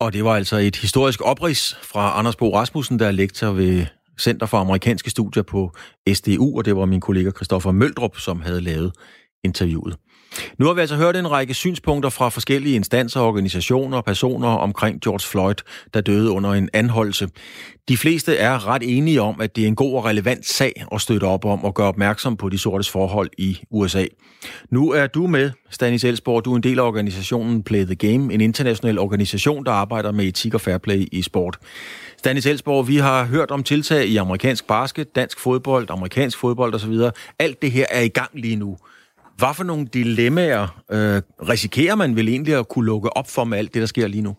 Og 0.00 0.12
det 0.12 0.24
var 0.24 0.34
altså 0.40 0.56
et 0.56 0.76
historisk 0.76 1.20
oprids 1.30 1.62
fra 1.92 2.18
Anders 2.18 2.36
Bo 2.36 2.48
Rasmussen, 2.54 2.98
der 2.98 3.06
er 3.06 3.20
lektor 3.22 3.50
ved 3.52 3.86
Center 4.18 4.46
for 4.46 4.58
Amerikanske 4.58 5.10
Studier 5.10 5.42
på 5.42 5.72
SDU, 6.14 6.58
og 6.58 6.64
det 6.64 6.76
var 6.76 6.86
min 6.86 7.00
kollega 7.00 7.30
Christoffer 7.30 7.72
Møldrup, 7.72 8.18
som 8.18 8.40
havde 8.40 8.60
lavet 8.60 8.92
interviewet. 9.44 9.96
Nu 10.58 10.66
har 10.66 10.74
vi 10.74 10.80
altså 10.80 10.96
hørt 10.96 11.16
en 11.16 11.30
række 11.30 11.54
synspunkter 11.54 12.10
fra 12.10 12.28
forskellige 12.28 12.74
instanser, 12.74 13.20
organisationer 13.20 13.96
og 13.96 14.04
personer 14.04 14.48
omkring 14.48 15.00
George 15.00 15.20
Floyd, 15.30 15.54
der 15.94 16.00
døde 16.00 16.30
under 16.30 16.52
en 16.52 16.68
anholdelse. 16.72 17.28
De 17.88 17.96
fleste 17.96 18.36
er 18.36 18.66
ret 18.66 18.82
enige 18.84 19.22
om, 19.22 19.40
at 19.40 19.56
det 19.56 19.64
er 19.64 19.68
en 19.68 19.76
god 19.76 19.94
og 19.94 20.04
relevant 20.04 20.46
sag 20.46 20.84
at 20.92 21.00
støtte 21.00 21.24
op 21.24 21.44
om 21.44 21.64
og 21.64 21.74
gøre 21.74 21.86
opmærksom 21.86 22.36
på 22.36 22.48
de 22.48 22.58
sortes 22.58 22.90
forhold 22.90 23.30
i 23.38 23.58
USA. 23.70 24.04
Nu 24.70 24.90
er 24.90 25.06
du 25.06 25.26
med, 25.26 25.50
Stanis 25.70 26.04
Elsborg. 26.04 26.44
Du 26.44 26.52
er 26.52 26.56
en 26.56 26.62
del 26.62 26.78
af 26.78 26.82
organisationen 26.82 27.62
Play 27.62 27.84
the 27.84 27.94
Game, 27.94 28.34
en 28.34 28.40
international 28.40 28.98
organisation, 28.98 29.64
der 29.64 29.72
arbejder 29.72 30.12
med 30.12 30.24
etik 30.24 30.54
og 30.54 30.60
fair 30.60 30.78
play 30.78 31.08
i 31.12 31.22
sport. 31.22 31.58
Stanis 32.18 32.46
Elsborg, 32.46 32.88
vi 32.88 32.96
har 32.96 33.24
hørt 33.24 33.50
om 33.50 33.62
tiltag 33.62 34.06
i 34.06 34.16
amerikansk 34.16 34.66
basket, 34.66 35.16
dansk 35.16 35.40
fodbold, 35.40 35.86
amerikansk 35.90 36.38
fodbold 36.38 36.74
osv. 36.74 36.94
Alt 37.38 37.62
det 37.62 37.72
her 37.72 37.86
er 37.90 38.00
i 38.00 38.08
gang 38.08 38.30
lige 38.34 38.56
nu. 38.56 38.76
Hvad 39.38 39.54
for 39.54 39.64
nogle 39.64 39.86
dilemmaer 39.86 40.82
øh, 40.90 41.22
risikerer 41.48 41.94
man 41.94 42.16
vel 42.16 42.28
egentlig 42.28 42.54
at 42.54 42.68
kunne 42.68 42.86
lukke 42.86 43.16
op 43.16 43.28
for 43.28 43.44
med 43.44 43.58
alt 43.58 43.74
det, 43.74 43.80
der 43.80 43.86
sker 43.86 44.06
lige 44.06 44.22
nu? 44.22 44.36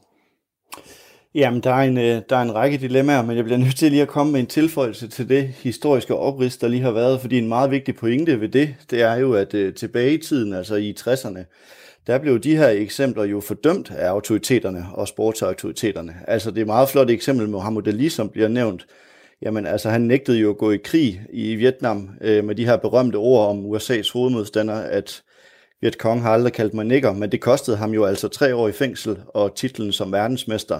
Jamen, 1.35 1.61
der 1.61 1.73
er, 1.73 1.83
en, 1.83 1.97
øh, 1.97 2.21
der 2.29 2.35
er 2.35 2.41
en 2.41 2.55
række 2.55 2.77
dilemmaer, 2.77 3.21
men 3.21 3.37
jeg 3.37 3.43
bliver 3.43 3.57
nødt 3.57 3.75
til 3.75 3.91
lige 3.91 4.01
at 4.01 4.07
komme 4.07 4.31
med 4.31 4.39
en 4.39 4.45
tilføjelse 4.45 5.07
til 5.07 5.29
det 5.29 5.47
historiske 5.47 6.15
oprids, 6.15 6.57
der 6.57 6.67
lige 6.67 6.81
har 6.81 6.91
været, 6.91 7.21
fordi 7.21 7.37
en 7.37 7.47
meget 7.47 7.71
vigtig 7.71 7.95
pointe 7.95 8.41
ved 8.41 8.49
det, 8.49 8.75
det 8.89 9.01
er 9.01 9.15
jo, 9.15 9.33
at 9.33 9.53
øh, 9.53 9.73
tilbage 9.73 10.13
i 10.13 10.17
tiden, 10.17 10.53
altså 10.53 10.75
i 10.75 10.95
60'erne, 10.99 11.43
der 12.07 12.17
blev 12.17 12.39
de 12.39 12.57
her 12.57 12.69
eksempler 12.69 13.23
jo 13.23 13.41
fordømt 13.41 13.91
af 13.91 14.09
autoriteterne 14.09 14.85
og 14.93 15.07
sportsautoriteterne. 15.07 16.15
Altså 16.27 16.51
det 16.51 16.57
er 16.57 16.61
et 16.61 16.67
meget 16.67 16.89
flot 16.89 17.09
eksempel 17.09 17.45
med 17.45 17.51
Mohammed 17.51 17.87
Ali, 17.87 18.09
som 18.09 18.29
bliver 18.29 18.47
nævnt, 18.47 18.85
Jamen 19.41 19.65
altså, 19.65 19.89
han 19.89 20.01
nægtede 20.01 20.39
jo 20.39 20.49
at 20.49 20.57
gå 20.57 20.71
i 20.71 20.77
krig 20.77 21.21
i 21.29 21.55
Vietnam 21.55 22.09
øh, 22.21 22.43
med 22.43 22.55
de 22.55 22.65
her 22.65 22.77
berømte 22.77 23.15
ord 23.15 23.49
om 23.49 23.65
USA's 23.65 24.13
hovedmodstander, 24.13 24.75
at 24.75 25.23
Viet 25.81 25.93
Cong 25.93 26.21
har 26.21 26.33
aldrig 26.33 26.53
kaldt 26.53 26.73
mig 26.73 26.85
nigger, 26.85 27.13
men 27.13 27.31
det 27.31 27.41
kostede 27.41 27.77
ham 27.77 27.91
jo 27.91 28.05
altså 28.05 28.27
tre 28.27 28.55
år 28.55 28.67
i 28.67 28.71
fængsel 28.71 29.17
og 29.27 29.55
titlen 29.55 29.91
som 29.91 30.11
verdensmester. 30.11 30.79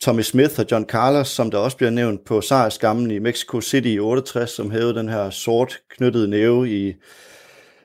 Tommy 0.00 0.22
Smith 0.22 0.60
og 0.60 0.66
John 0.70 0.84
Carlos, 0.84 1.28
som 1.28 1.50
der 1.50 1.58
også 1.58 1.76
bliver 1.76 1.90
nævnt 1.90 2.24
på 2.24 2.40
sejrskammen 2.40 3.10
i 3.10 3.18
Mexico 3.18 3.60
City 3.60 3.88
i 3.88 3.98
68, 3.98 4.50
som 4.50 4.70
hævede 4.70 4.94
den 4.94 5.08
her 5.08 5.30
sort 5.30 5.78
knyttede 5.90 6.28
næve 6.28 6.70
i, 6.70 6.94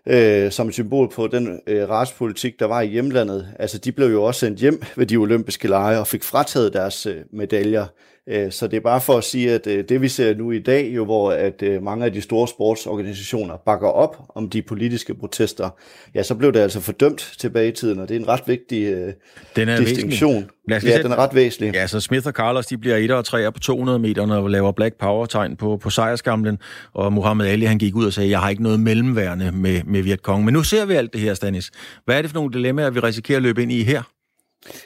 øh, 0.05 0.51
som 0.51 0.67
et 0.67 0.73
symbol 0.73 1.09
på 1.09 1.27
den 1.27 1.61
øh, 1.67 1.89
racepolitik, 1.89 2.59
der 2.59 2.65
var 2.65 2.81
i 2.81 2.87
hjemlandet. 2.87 3.47
Altså, 3.59 3.77
de 3.77 3.91
blev 3.91 4.07
jo 4.07 4.23
også 4.23 4.39
sendt 4.39 4.59
hjem 4.59 4.83
ved 4.95 5.05
de 5.05 5.17
olympiske 5.17 5.67
lege 5.67 5.99
og 5.99 6.07
fik 6.07 6.23
frataget 6.23 6.73
deres 6.73 7.05
øh, 7.05 7.17
medaljer. 7.33 7.85
Øh, 8.29 8.51
så 8.51 8.67
det 8.67 8.77
er 8.77 8.81
bare 8.81 9.01
for 9.01 9.17
at 9.17 9.23
sige, 9.23 9.51
at 9.51 9.67
øh, 9.67 9.84
det 9.89 10.01
vi 10.01 10.07
ser 10.07 10.36
nu 10.36 10.51
i 10.51 10.60
dag, 10.60 10.91
jo 10.95 11.05
hvor 11.05 11.31
at 11.31 11.63
øh, 11.63 11.84
mange 11.84 12.05
af 12.05 12.13
de 12.13 12.21
store 12.21 12.47
sportsorganisationer 12.47 13.57
bakker 13.65 13.88
op 13.88 14.17
om 14.36 14.49
de 14.49 14.62
politiske 14.62 15.15
protester, 15.15 15.69
ja, 16.15 16.23
så 16.23 16.36
blev 16.36 16.53
det 16.53 16.60
altså 16.60 16.79
fordømt 16.79 17.34
tilbage 17.38 17.67
i 17.67 17.71
tiden, 17.71 17.99
og 17.99 18.10
det 18.10 18.15
er 18.15 18.19
en 18.19 18.27
ret 18.27 18.41
vigtig 18.47 19.13
den 19.55 19.69
er 19.69 19.77
distinktion. 19.77 20.49
Ja, 20.69 20.79
den 20.79 21.12
er 21.12 21.15
ret 21.15 21.36
væsentlig. 21.36 21.73
Ja, 21.73 21.88
så 21.88 21.99
Smith 21.99 22.27
og 22.27 22.34
Carlos, 22.34 22.65
de 22.65 22.77
bliver 22.77 22.95
1 22.95 23.12
og 23.12 23.25
3 23.25 23.51
på 23.51 23.60
200 23.60 23.99
meter 23.99 24.36
og 24.36 24.49
laver 24.49 24.71
Black 24.71 24.95
Power-tegn 24.99 25.55
på, 25.55 25.77
på 25.77 25.89
sejrskamlen, 25.89 26.57
og 26.93 27.13
Muhammad 27.13 27.47
Ali, 27.47 27.65
han 27.65 27.77
gik 27.77 27.95
ud 27.95 28.05
og 28.05 28.13
sagde, 28.13 28.29
jeg 28.29 28.39
har 28.39 28.49
ikke 28.49 28.63
noget 28.63 28.79
mellemværende 28.79 29.51
med, 29.51 29.81
med 29.86 30.01
Vietcong. 30.01 30.45
Men 30.45 30.53
nu 30.53 30.63
ser 30.63 30.86
vi 30.86 30.93
alt 30.93 31.13
det 31.13 31.21
her, 31.21 31.34
Stanis. 31.34 31.71
Hvad 32.05 32.17
er 32.17 32.21
det 32.21 32.31
for 32.31 32.36
nogle 32.36 32.53
dilemmaer, 32.53 32.89
vi 32.89 32.99
risikerer 32.99 33.38
at 33.38 33.43
løbe 33.43 33.62
ind 33.62 33.71
i 33.71 33.84
her? 33.84 34.03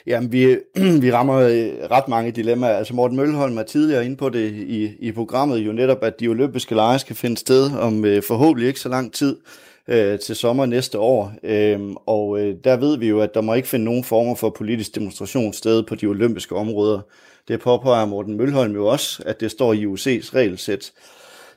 Jamen, 0.06 0.32
vi, 0.32 0.56
vi 1.04 1.12
rammer 1.12 1.36
øh, 1.36 1.90
ret 1.90 2.08
mange 2.08 2.30
dilemmaer. 2.30 2.76
Altså, 2.76 2.94
Morten 2.94 3.16
Mølholm 3.16 3.58
er 3.58 3.62
tidligere 3.62 4.04
inde 4.04 4.16
på 4.16 4.28
det 4.28 4.52
i, 4.52 4.90
i 4.98 5.12
programmet 5.12 5.58
jo 5.58 5.72
netop, 5.72 6.02
at 6.02 6.20
de 6.20 6.28
olympiske 6.28 6.74
lege 6.74 6.98
skal 6.98 7.16
finde 7.16 7.36
sted 7.36 7.70
om 7.78 8.04
øh, 8.04 8.22
forhåbentlig 8.22 8.68
ikke 8.68 8.80
så 8.80 8.88
lang 8.88 9.12
tid 9.12 9.36
øh, 9.88 10.18
til 10.18 10.36
sommer 10.36 10.66
næste 10.66 10.98
år. 10.98 11.32
Øhm, 11.42 11.96
og 12.06 12.40
øh, 12.40 12.54
der 12.64 12.76
ved 12.76 12.98
vi 12.98 13.08
jo, 13.08 13.20
at 13.20 13.34
der 13.34 13.40
må 13.40 13.54
ikke 13.54 13.68
finde 13.68 13.84
nogen 13.84 14.04
former 14.04 14.34
for 14.34 14.50
politisk 14.50 14.94
demonstration 14.94 15.52
sted 15.52 15.82
på 15.82 15.94
de 15.94 16.06
olympiske 16.06 16.54
områder. 16.54 17.00
Det 17.48 17.60
påpeger 17.60 18.06
Morten 18.06 18.36
Mølholm 18.36 18.74
jo 18.74 18.86
også, 18.86 19.22
at 19.26 19.40
det 19.40 19.50
står 19.50 19.72
i 19.72 19.84
IOC's 19.84 20.34
regelsæt. 20.34 20.92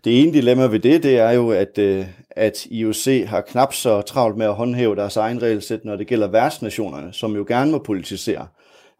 Det 0.03 0.21
ene 0.21 0.33
dilemma 0.33 0.65
ved 0.65 0.79
det, 0.79 1.03
det 1.03 1.17
er 1.17 1.31
jo, 1.31 1.49
at, 1.49 1.77
øh, 1.77 2.05
at 2.31 2.65
IOC 2.65 3.25
har 3.27 3.41
knap 3.41 3.73
så 3.73 4.01
travlt 4.01 4.37
med 4.37 4.45
at 4.45 4.53
håndhæve 4.53 4.95
deres 4.95 5.17
egen 5.17 5.41
regelsæt, 5.41 5.85
når 5.85 5.95
det 5.95 6.07
gælder 6.07 6.27
værtsnationerne, 6.27 7.13
som 7.13 7.35
jo 7.35 7.45
gerne 7.47 7.71
må 7.71 7.77
politisere. 7.77 8.47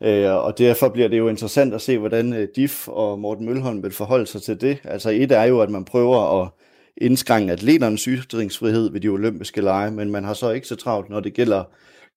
Øh, 0.04 0.32
og 0.32 0.58
derfor 0.58 0.90
bliver 0.90 1.08
det 1.08 1.18
jo 1.18 1.28
interessant 1.28 1.74
at 1.74 1.82
se, 1.82 1.98
hvordan 1.98 2.34
øh, 2.34 2.48
DIF 2.56 2.88
og 2.88 3.20
Morten 3.20 3.46
Mølholm 3.46 3.84
vil 3.84 3.92
forholde 3.92 4.28
sig 4.28 4.42
til 4.42 4.62
det. 4.62 4.78
Altså 4.84 5.10
et 5.10 5.32
er 5.32 5.44
jo, 5.44 5.62
at 5.62 5.70
man 5.70 5.86
prøver 5.86 6.42
at 6.42 6.50
indskrænke 6.98 7.54
atleternes 7.54 8.04
ytringsfrihed 8.04 8.92
ved 8.92 9.02
de 9.02 9.08
olympiske 9.08 9.62
lege, 9.62 9.92
men 9.92 10.12
man 10.12 10.24
har 10.24 10.34
så 10.34 10.52
ikke 10.52 10.68
så 10.68 10.76
travlt, 10.76 11.10
når 11.10 11.20
det 11.20 11.34
gælder, 11.34 11.64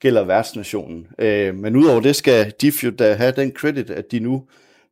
gælder 0.01 0.25
værtsnationen. 0.25 1.07
Men 1.55 1.77
udover 1.77 2.01
det 2.01 2.17
skal 2.17 2.53
DIF 2.61 2.85
jo 2.85 2.91
da 2.91 3.15
have 3.15 3.33
den 3.37 3.53
credit, 3.53 3.91
at 3.91 4.13
de 4.13 4.21
nu 4.21 4.43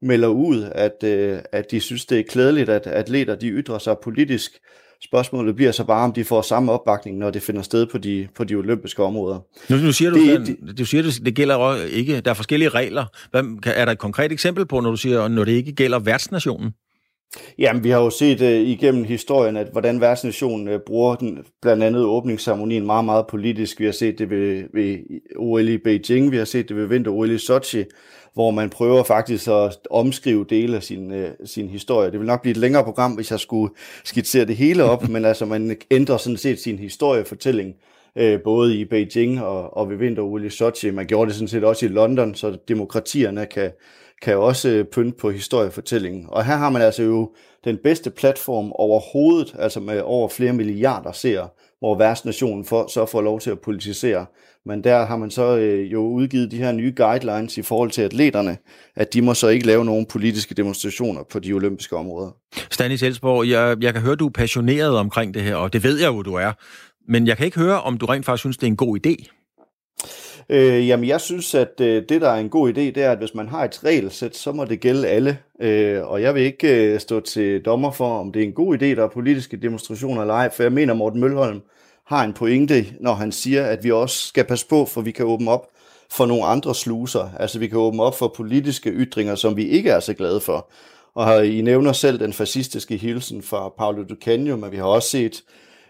melder 0.02 0.28
ud, 0.28 0.70
at, 0.72 1.04
øh, 1.04 1.38
at 1.52 1.70
de 1.70 1.80
synes, 1.80 2.06
det 2.06 2.18
er 2.18 2.24
klædeligt, 2.28 2.68
at 2.68 2.86
atleter 2.86 3.34
de 3.34 3.48
ytrer 3.48 3.78
sig 3.78 3.96
politisk. 4.02 4.52
Spørgsmålet 5.04 5.56
bliver 5.56 5.72
så 5.72 5.84
bare, 5.84 6.04
om 6.04 6.12
de 6.12 6.24
får 6.24 6.42
samme 6.42 6.72
opbakning, 6.72 7.18
når 7.18 7.30
det 7.30 7.42
finder 7.42 7.62
sted 7.62 7.86
på 7.86 7.98
de, 7.98 8.28
på 8.36 8.44
de 8.44 8.54
olympiske 8.54 9.02
områder. 9.02 9.38
Nu, 9.68 9.76
nu 9.76 9.92
siger 9.92 10.10
du, 10.10 10.26
det, 10.26 10.46
det, 10.46 10.78
du 10.78 10.84
siger, 10.84 11.02
det, 11.02 11.20
det 11.24 11.34
gælder 11.34 11.86
ikke, 11.92 12.20
der 12.20 12.30
er 12.30 12.34
forskellige 12.34 12.68
regler. 12.68 13.04
Hvad, 13.30 13.42
er 13.66 13.84
der 13.84 13.92
et 13.92 13.98
konkret 13.98 14.32
eksempel 14.32 14.66
på, 14.66 14.80
når 14.80 14.90
du 14.90 14.96
siger, 14.96 15.28
når 15.28 15.44
det 15.44 15.52
ikke 15.52 15.72
gælder 15.72 15.98
værtsnationen? 15.98 16.70
Jamen, 17.58 17.84
vi 17.84 17.90
har 17.90 18.00
jo 18.00 18.10
set 18.10 18.40
uh, 18.40 18.48
igennem 18.48 19.04
historien, 19.04 19.56
at 19.56 19.68
hvordan 19.72 20.00
værtsnationen 20.00 20.68
uh, 20.68 20.80
bruger 20.86 21.14
den, 21.14 21.38
blandt 21.62 21.82
andet 21.82 22.04
åbningsceremonien 22.04 22.86
meget, 22.86 23.04
meget 23.04 23.26
politisk. 23.26 23.80
Vi 23.80 23.84
har 23.84 23.92
set 23.92 24.18
det 24.18 24.30
ved, 24.30 24.64
ved 24.74 24.98
OL 25.36 25.68
i 25.68 25.78
Beijing, 25.78 26.32
vi 26.32 26.36
har 26.36 26.44
set 26.44 26.68
det 26.68 26.76
ved 26.76 26.86
vinter-OL 26.86 27.30
i 27.30 27.38
Sochi, 27.38 27.84
hvor 28.34 28.50
man 28.50 28.70
prøver 28.70 29.02
faktisk 29.02 29.48
at 29.48 29.76
omskrive 29.90 30.46
dele 30.50 30.76
af 30.76 30.82
sin, 30.82 31.12
uh, 31.12 31.28
sin 31.44 31.68
historie. 31.68 32.10
Det 32.10 32.18
vil 32.20 32.26
nok 32.26 32.42
blive 32.42 32.50
et 32.50 32.56
længere 32.56 32.84
program, 32.84 33.12
hvis 33.12 33.30
jeg 33.30 33.40
skulle 33.40 33.74
skitsere 34.04 34.44
det 34.44 34.56
hele 34.56 34.84
op, 34.84 35.08
men 35.14 35.24
altså 35.24 35.46
man 35.46 35.76
ændrer 35.90 36.16
sådan 36.16 36.36
set 36.36 36.60
sin 36.60 36.78
historiefortælling 36.78 37.74
uh, 38.20 38.40
både 38.44 38.76
i 38.76 38.84
Beijing 38.84 39.42
og, 39.42 39.76
og 39.76 39.90
ved 39.90 39.96
vinter-OL 39.96 40.44
i 40.44 40.50
Sochi. 40.50 40.90
Man 40.90 41.06
gjorde 41.06 41.28
det 41.28 41.34
sådan 41.34 41.48
set 41.48 41.64
også 41.64 41.86
i 41.86 41.88
London, 41.88 42.34
så 42.34 42.58
demokratierne 42.68 43.46
kan, 43.46 43.70
kan 44.22 44.36
også 44.36 44.68
øh, 44.68 44.84
pynte 44.84 45.16
på 45.18 45.30
historiefortællingen. 45.30 46.26
Og 46.28 46.44
her 46.44 46.56
har 46.56 46.70
man 46.70 46.82
altså 46.82 47.02
jo 47.02 47.30
den 47.64 47.78
bedste 47.84 48.10
platform 48.10 48.72
overhovedet, 48.72 49.56
altså 49.58 49.80
med 49.80 50.00
over 50.00 50.28
flere 50.28 50.52
milliarder 50.52 51.12
seere, 51.12 51.48
hvor 51.78 51.98
værtsnationen 51.98 52.64
for, 52.64 52.86
så 52.86 53.06
får 53.06 53.22
lov 53.22 53.40
til 53.40 53.50
at 53.50 53.60
politisere. 53.60 54.26
Men 54.66 54.84
der 54.84 55.06
har 55.06 55.16
man 55.16 55.30
så 55.30 55.56
øh, 55.56 55.92
jo 55.92 56.00
udgivet 56.00 56.50
de 56.50 56.56
her 56.56 56.72
nye 56.72 56.92
guidelines 56.96 57.58
i 57.58 57.62
forhold 57.62 57.90
til 57.90 58.02
atleterne, 58.02 58.56
at 58.96 59.14
de 59.14 59.22
må 59.22 59.34
så 59.34 59.48
ikke 59.48 59.66
lave 59.66 59.84
nogen 59.84 60.06
politiske 60.06 60.54
demonstrationer 60.54 61.22
på 61.32 61.38
de 61.38 61.52
olympiske 61.52 61.96
områder. 61.96 62.30
Stanis 62.70 63.02
Elsborg, 63.02 63.48
jeg, 63.48 63.76
jeg 63.80 63.92
kan 63.92 64.02
høre, 64.02 64.16
du 64.16 64.26
er 64.26 64.30
passioneret 64.30 64.96
omkring 64.96 65.34
det 65.34 65.42
her, 65.42 65.54
og 65.54 65.72
det 65.72 65.84
ved 65.84 66.00
jeg 66.00 66.08
jo, 66.08 66.22
du 66.22 66.34
er. 66.34 66.52
Men 67.08 67.26
jeg 67.26 67.36
kan 67.36 67.46
ikke 67.46 67.58
høre, 67.58 67.80
om 67.80 67.98
du 67.98 68.06
rent 68.06 68.26
faktisk 68.26 68.42
synes, 68.42 68.56
det 68.56 68.66
er 68.66 68.70
en 68.70 68.76
god 68.76 68.98
idé. 69.06 69.36
Øh, 70.50 70.88
jamen, 70.88 71.08
jeg 71.08 71.20
synes, 71.20 71.54
at 71.54 71.80
øh, 71.80 72.02
det, 72.08 72.20
der 72.20 72.28
er 72.28 72.40
en 72.40 72.48
god 72.48 72.70
idé, 72.70 72.80
det 72.80 72.96
er, 72.96 73.12
at 73.12 73.18
hvis 73.18 73.34
man 73.34 73.48
har 73.48 73.64
et 73.64 73.84
regelsæt, 73.84 74.36
så 74.36 74.52
må 74.52 74.64
det 74.64 74.80
gælde 74.80 75.08
alle. 75.08 75.38
Øh, 75.62 76.08
og 76.08 76.22
jeg 76.22 76.34
vil 76.34 76.42
ikke 76.42 76.92
øh, 76.92 77.00
stå 77.00 77.20
til 77.20 77.62
dommer 77.62 77.90
for, 77.90 78.18
om 78.20 78.32
det 78.32 78.42
er 78.42 78.46
en 78.46 78.52
god 78.52 78.74
idé, 78.74 78.86
der 78.86 79.04
er 79.04 79.08
politiske 79.08 79.56
demonstrationer 79.56 80.20
eller 80.20 80.34
ej, 80.34 80.50
for 80.52 80.62
jeg 80.62 80.72
mener, 80.72 80.94
Morten 80.94 81.20
Mølholm 81.20 81.60
har 82.10 82.24
en 82.24 82.32
pointe, 82.32 82.86
når 83.00 83.14
han 83.14 83.32
siger, 83.32 83.66
at 83.66 83.84
vi 83.84 83.90
også 83.90 84.26
skal 84.26 84.44
passe 84.44 84.66
på, 84.66 84.84
for 84.84 85.00
vi 85.00 85.10
kan 85.10 85.26
åbne 85.26 85.50
op 85.50 85.66
for 86.10 86.26
nogle 86.26 86.44
andre 86.44 86.74
sluser. 86.74 87.30
Altså, 87.38 87.58
vi 87.58 87.68
kan 87.68 87.78
åbne 87.78 88.02
op 88.02 88.18
for 88.18 88.32
politiske 88.36 88.90
ytringer, 88.90 89.34
som 89.34 89.56
vi 89.56 89.68
ikke 89.68 89.90
er 89.90 90.00
så 90.00 90.14
glade 90.14 90.40
for. 90.40 90.70
Og 91.14 91.46
I 91.46 91.60
nævner 91.60 91.92
selv 91.92 92.20
den 92.20 92.32
fascistiske 92.32 92.96
hilsen 92.96 93.42
fra 93.42 93.68
Paolo 93.68 94.02
Ducanio, 94.02 94.56
men 94.56 94.72
vi 94.72 94.76
har 94.76 94.84
også 94.84 95.08
set 95.08 95.42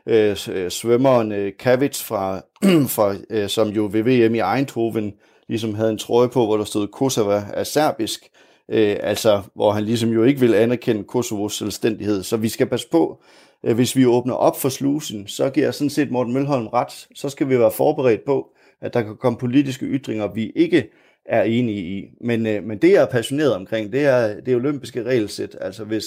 øh, 0.06 0.36
øh 0.50 0.70
svømmeren 0.70 1.32
øh, 1.32 1.52
Kavits, 1.58 2.04
fra, 2.04 2.40
fra, 2.96 3.14
øh, 3.30 3.48
som 3.48 3.68
jo 3.68 3.88
ved 3.92 4.02
VM 4.02 4.34
i 4.34 4.40
Eindhoven 4.56 5.12
ligesom 5.48 5.74
havde 5.74 5.90
en 5.90 5.98
trøje 5.98 6.28
på, 6.28 6.46
hvor 6.46 6.56
der 6.56 6.64
stod 6.64 6.88
Kosova 6.88 7.44
er 7.54 7.64
serbisk, 7.64 8.30
øh, 8.68 8.96
altså 9.00 9.42
hvor 9.54 9.72
han 9.72 9.84
ligesom 9.84 10.10
jo 10.10 10.24
ikke 10.24 10.40
vil 10.40 10.54
anerkende 10.54 11.04
Kosovos 11.04 11.56
selvstændighed. 11.56 12.22
Så 12.22 12.36
vi 12.36 12.48
skal 12.48 12.66
passe 12.66 12.88
på, 12.88 13.22
Øh, 13.64 13.74
hvis 13.74 13.96
vi 13.96 14.06
åbner 14.06 14.34
op 14.34 14.60
for 14.60 14.68
slusen, 14.68 15.28
så 15.28 15.50
giver 15.50 15.66
jeg 15.66 15.74
sådan 15.74 15.90
set 15.90 16.10
Morten 16.10 16.32
Mølholm 16.32 16.66
ret, 16.66 17.08
så 17.14 17.28
skal 17.28 17.48
vi 17.48 17.58
være 17.58 17.70
forberedt 17.70 18.24
på, 18.24 18.48
at 18.80 18.94
der 18.94 19.02
kan 19.02 19.16
komme 19.16 19.38
politiske 19.38 19.86
ytringer, 19.86 20.32
vi 20.32 20.52
ikke 20.56 20.90
er 21.24 21.42
enige 21.42 21.98
i. 21.98 22.10
Men, 22.20 22.46
øh, 22.46 22.64
men 22.64 22.78
det, 22.78 22.92
jeg 22.92 23.02
er 23.02 23.06
passioneret 23.06 23.54
omkring, 23.54 23.92
det 23.92 24.04
er 24.04 24.40
det 24.40 24.56
olympiske 24.56 25.02
regelsæt. 25.02 25.56
Altså 25.60 25.84
hvis 25.84 26.04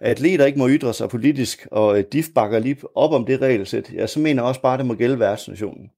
atleter 0.00 0.46
ikke 0.46 0.58
må 0.58 0.68
ytre 0.68 0.94
sig 0.94 1.08
politisk, 1.08 1.66
og 1.70 1.98
øh, 1.98 2.04
DIF 2.12 2.26
bakker 2.34 2.58
lige 2.58 2.76
op 2.94 3.12
om 3.12 3.26
det 3.26 3.40
regelsæt, 3.40 3.92
ja, 3.92 4.06
så 4.06 4.20
mener 4.20 4.42
jeg 4.42 4.48
også 4.48 4.60
bare, 4.60 4.74
at 4.74 4.78
det 4.78 4.86
må 4.86 4.94
gælde 4.94 5.18
værtsnationen. 5.18 5.90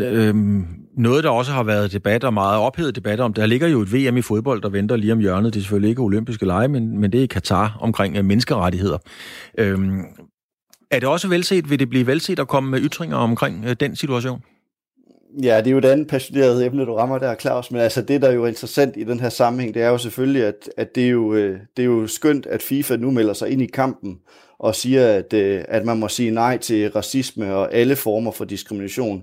Øhm, 0.00 0.66
noget, 0.96 1.24
der 1.24 1.30
også 1.30 1.52
har 1.52 1.62
været 1.62 1.92
debat 1.92 2.24
og 2.24 2.34
meget 2.34 2.60
ophedet 2.60 2.96
debat 2.96 3.20
om, 3.20 3.32
der 3.32 3.46
ligger 3.46 3.68
jo 3.68 3.80
et 3.80 3.92
VM 3.92 4.16
i 4.16 4.22
fodbold, 4.22 4.62
der 4.62 4.68
venter 4.68 4.96
lige 4.96 5.12
om 5.12 5.18
hjørnet. 5.18 5.54
Det 5.54 5.60
er 5.60 5.62
selvfølgelig 5.62 5.90
ikke 5.90 6.02
olympiske 6.02 6.46
lege, 6.46 6.68
men, 6.68 6.98
men 6.98 7.12
det 7.12 7.18
er 7.18 7.22
i 7.22 7.26
Katar 7.26 7.78
omkring 7.80 8.16
øh, 8.16 8.24
menneskerettigheder. 8.24 8.98
Øhm, 9.58 10.00
er 10.90 10.98
det 10.98 11.08
også 11.08 11.28
velset, 11.28 11.70
vil 11.70 11.78
det 11.78 11.90
blive 11.90 12.06
velset 12.06 12.38
at 12.38 12.48
komme 12.48 12.70
med 12.70 12.80
ytringer 12.80 13.16
omkring 13.16 13.64
øh, 13.64 13.76
den 13.80 13.96
situation? 13.96 14.42
Ja, 15.42 15.58
det 15.58 15.66
er 15.66 15.70
jo 15.70 15.78
et 15.78 15.84
andet 15.84 16.08
passioneret 16.08 16.66
emne, 16.66 16.84
du 16.84 16.94
rammer 16.94 17.18
der, 17.18 17.34
Claus, 17.34 17.70
men 17.70 17.80
altså 17.80 18.02
det, 18.02 18.22
der 18.22 18.28
er 18.28 18.32
jo 18.32 18.46
interessant 18.46 18.96
i 18.96 19.04
den 19.04 19.20
her 19.20 19.28
sammenhæng, 19.28 19.74
det 19.74 19.82
er 19.82 19.88
jo 19.88 19.98
selvfølgelig, 19.98 20.44
at, 20.44 20.70
at 20.76 20.94
det, 20.94 21.04
er 21.04 21.08
jo, 21.08 21.34
øh, 21.34 21.58
det 21.76 21.82
er 21.82 21.86
jo 21.86 22.06
skønt, 22.06 22.46
at 22.46 22.62
FIFA 22.62 22.96
nu 22.96 23.10
melder 23.10 23.32
sig 23.32 23.50
ind 23.50 23.62
i 23.62 23.66
kampen 23.66 24.18
og 24.58 24.74
siger, 24.74 25.08
at, 25.08 25.32
øh, 25.32 25.64
at 25.68 25.84
man 25.84 25.98
må 25.98 26.08
sige 26.08 26.30
nej 26.30 26.58
til 26.58 26.90
racisme 26.90 27.54
og 27.54 27.74
alle 27.74 27.96
former 27.96 28.30
for 28.30 28.44
diskrimination. 28.44 29.22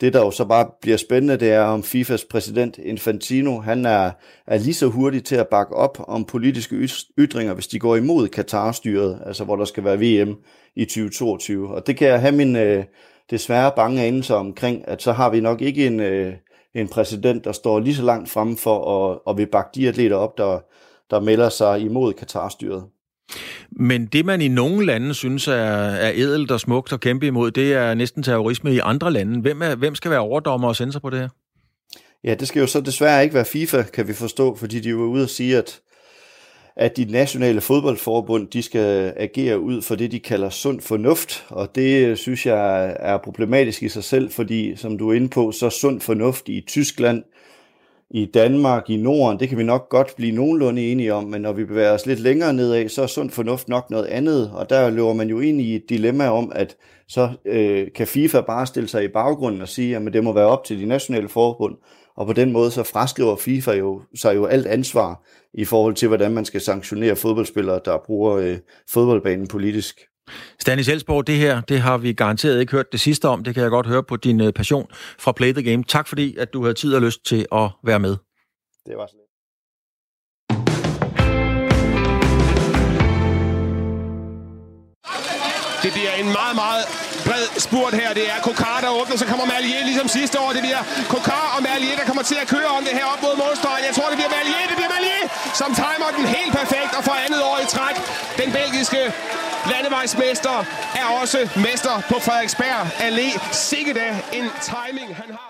Det, 0.00 0.12
der 0.12 0.20
jo 0.20 0.30
så 0.30 0.44
bare 0.44 0.70
bliver 0.80 0.96
spændende, 0.96 1.36
det 1.36 1.50
er, 1.52 1.60
om 1.62 1.82
FIFAs 1.82 2.24
præsident 2.24 2.78
Infantino, 2.78 3.60
han 3.60 3.86
er, 3.86 4.10
er 4.46 4.58
lige 4.58 4.74
så 4.74 4.86
hurtig 4.86 5.24
til 5.24 5.36
at 5.36 5.48
bakke 5.48 5.74
op 5.74 5.98
om 6.08 6.24
politiske 6.24 6.88
ytringer, 7.18 7.54
hvis 7.54 7.66
de 7.66 7.78
går 7.78 7.96
imod 7.96 8.28
Katar-styret, 8.28 9.22
altså 9.26 9.44
hvor 9.44 9.56
der 9.56 9.64
skal 9.64 9.84
være 9.84 9.98
VM 9.98 10.36
i 10.76 10.84
2022. 10.84 11.74
Og 11.74 11.86
det 11.86 11.96
kan 11.96 12.08
jeg 12.08 12.20
have 12.20 12.36
min, 12.36 12.56
øh, 12.56 12.84
desværre 13.30 13.72
bange 13.76 14.02
anelse 14.02 14.34
omkring, 14.34 14.88
at 14.88 15.02
så 15.02 15.12
har 15.12 15.30
vi 15.30 15.40
nok 15.40 15.62
ikke 15.62 15.86
en, 15.86 16.00
øh, 16.00 16.34
en 16.74 16.88
præsident, 16.88 17.44
der 17.44 17.52
står 17.52 17.80
lige 17.80 17.94
så 17.94 18.02
langt 18.02 18.30
fremme 18.30 18.56
for 18.56 19.10
at, 19.10 19.18
at 19.28 19.36
vil 19.36 19.46
bakke 19.46 19.70
de 19.74 19.88
atleter 19.88 20.16
op, 20.16 20.38
der, 20.38 20.58
der 21.10 21.20
melder 21.20 21.48
sig 21.48 21.80
imod 21.80 22.12
Katar-styret. 22.12 22.84
Men 23.76 24.06
det, 24.06 24.24
man 24.24 24.40
i 24.40 24.48
nogle 24.48 24.86
lande 24.86 25.14
synes 25.14 25.48
er, 25.48 25.54
er 25.54 26.12
edelt 26.14 26.50
og 26.50 26.60
smukt 26.60 26.92
at 26.92 27.00
kæmpe 27.00 27.26
imod, 27.26 27.50
det 27.50 27.72
er 27.72 27.94
næsten 27.94 28.22
terrorisme 28.22 28.74
i 28.74 28.78
andre 28.78 29.12
lande. 29.12 29.40
Hvem, 29.40 29.62
er, 29.62 29.74
hvem 29.74 29.94
skal 29.94 30.10
være 30.10 30.20
overdommer 30.20 30.68
og 30.68 30.76
sende 30.76 30.92
sig 30.92 31.02
på 31.02 31.10
det 31.10 31.20
her? 31.20 31.28
Ja, 32.24 32.34
det 32.34 32.48
skal 32.48 32.60
jo 32.60 32.66
så 32.66 32.80
desværre 32.80 33.22
ikke 33.22 33.34
være 33.34 33.44
FIFA, 33.44 33.82
kan 33.82 34.08
vi 34.08 34.12
forstå, 34.12 34.56
fordi 34.56 34.80
de 34.80 34.90
er 34.90 34.94
ude 34.94 35.22
at 35.22 35.30
sige, 35.30 35.58
at 35.58 35.80
at 36.76 36.96
de 36.96 37.04
nationale 37.04 37.60
fodboldforbund, 37.60 38.48
de 38.48 38.62
skal 38.62 39.12
agere 39.16 39.60
ud 39.60 39.82
for 39.82 39.94
det, 39.94 40.12
de 40.12 40.20
kalder 40.20 40.50
sund 40.50 40.80
fornuft, 40.80 41.46
og 41.48 41.74
det 41.74 42.06
øh, 42.06 42.16
synes 42.16 42.46
jeg 42.46 42.96
er 43.00 43.18
problematisk 43.18 43.82
i 43.82 43.88
sig 43.88 44.04
selv, 44.04 44.30
fordi 44.30 44.76
som 44.76 44.98
du 44.98 45.10
er 45.10 45.14
inde 45.14 45.28
på, 45.28 45.52
så 45.52 45.70
sund 45.70 46.00
fornuft 46.00 46.48
i 46.48 46.60
Tyskland, 46.66 47.22
i 48.10 48.24
Danmark, 48.34 48.90
i 48.90 48.96
Norden, 48.96 49.40
det 49.40 49.48
kan 49.48 49.58
vi 49.58 49.62
nok 49.62 49.88
godt 49.88 50.16
blive 50.16 50.34
nogenlunde 50.34 50.92
enige 50.92 51.14
om, 51.14 51.24
men 51.24 51.42
når 51.42 51.52
vi 51.52 51.64
bevæger 51.64 51.92
os 51.92 52.06
lidt 52.06 52.20
længere 52.20 52.52
nedad, 52.52 52.88
så 52.88 53.02
er 53.02 53.06
sund 53.06 53.30
fornuft 53.30 53.68
nok 53.68 53.90
noget 53.90 54.06
andet, 54.06 54.50
og 54.54 54.70
der 54.70 54.90
løber 54.90 55.12
man 55.12 55.28
jo 55.28 55.40
ind 55.40 55.60
i 55.60 55.74
et 55.74 55.88
dilemma 55.88 56.28
om, 56.28 56.52
at 56.54 56.76
så 57.08 57.30
øh, 57.44 57.86
kan 57.94 58.06
FIFA 58.06 58.40
bare 58.40 58.66
stille 58.66 58.88
sig 58.88 59.04
i 59.04 59.08
baggrunden 59.08 59.62
og 59.62 59.68
sige, 59.68 59.96
at 59.96 60.12
det 60.12 60.24
må 60.24 60.32
være 60.32 60.46
op 60.46 60.64
til 60.64 60.80
de 60.80 60.86
nationale 60.86 61.28
forbund, 61.28 61.76
og 62.16 62.26
på 62.26 62.32
den 62.32 62.52
måde 62.52 62.70
så 62.70 62.82
fraskriver 62.82 63.36
FIFA 63.36 63.72
jo, 63.72 64.02
sig 64.14 64.36
jo 64.36 64.44
alt 64.44 64.66
ansvar 64.66 65.22
i 65.54 65.64
forhold 65.64 65.94
til, 65.94 66.08
hvordan 66.08 66.32
man 66.32 66.44
skal 66.44 66.60
sanktionere 66.60 67.16
fodboldspillere, 67.16 67.80
der 67.84 67.98
bruger 68.06 68.36
øh, 68.36 68.58
fodboldbanen 68.90 69.46
politisk. 69.46 70.00
Stanis 70.60 70.88
Elsborg, 70.88 71.26
det 71.26 71.36
her, 71.36 71.60
det 71.60 71.80
har 71.80 71.98
vi 71.98 72.12
garanteret 72.12 72.60
ikke 72.60 72.72
hørt 72.72 72.92
det 72.92 73.00
sidste 73.00 73.28
om. 73.28 73.44
Det 73.44 73.54
kan 73.54 73.62
jeg 73.62 73.70
godt 73.70 73.86
høre 73.86 74.02
på 74.02 74.16
din 74.16 74.40
øh, 74.40 74.52
passion 74.52 74.86
fra 75.18 75.32
Play 75.32 75.52
the 75.52 75.70
Game. 75.70 75.84
Tak 75.84 76.08
fordi, 76.08 76.36
at 76.36 76.52
du 76.52 76.62
havde 76.62 76.74
tid 76.74 76.94
og 76.94 77.02
lyst 77.02 77.26
til 77.26 77.46
at 77.52 77.70
være 77.84 77.98
med. 77.98 78.16
Det 78.86 78.96
var 78.96 79.06
så 79.06 79.16
lidt. 79.16 79.24
Det 85.84 85.92
bliver 85.96 86.14
en 86.22 86.28
meget, 86.38 86.56
meget 86.62 86.84
bred 87.26 87.44
spurt 87.66 87.94
her. 88.00 88.10
Det 88.18 88.26
er 88.34 88.38
Kokar, 88.48 88.78
der 88.84 88.90
åbner, 89.00 89.16
så 89.22 89.26
kommer 89.30 89.46
Malier 89.54 89.82
ligesom 89.90 90.08
sidste 90.18 90.36
år. 90.44 90.50
Det 90.56 90.62
bliver 90.66 90.82
Kokar 91.14 91.46
og 91.56 91.60
Malier, 91.68 91.96
der 92.00 92.06
kommer 92.10 92.24
til 92.30 92.38
at 92.42 92.48
køre 92.54 92.70
om 92.78 92.82
det 92.86 92.94
her 92.98 93.06
op 93.12 93.20
mod 93.26 93.34
målstregen. 93.44 93.82
Jeg 93.88 93.94
tror, 93.96 94.06
det 94.12 94.16
bliver 94.20 94.32
Malier, 94.38 94.64
det 94.70 94.76
bliver 94.80 94.92
Malier, 94.96 95.24
som 95.60 95.70
timer 95.82 96.08
den 96.18 96.26
helt 96.36 96.52
perfekt 96.60 96.92
og 96.98 97.02
for 97.08 97.16
andet 97.24 97.40
år 97.50 97.56
i 97.64 97.66
træk. 97.74 97.96
Den 98.40 98.48
belgiske 98.58 99.00
landevejsmester 99.72 100.58
er 101.00 101.06
også 101.20 101.38
mester 101.56 101.96
på 102.08 102.16
Frederiksberg 102.26 102.86
Allé. 103.06 103.28
Sikkert 103.52 103.96
en 104.32 104.50
timing, 104.62 105.16
han 105.16 105.30
har. 105.30 105.43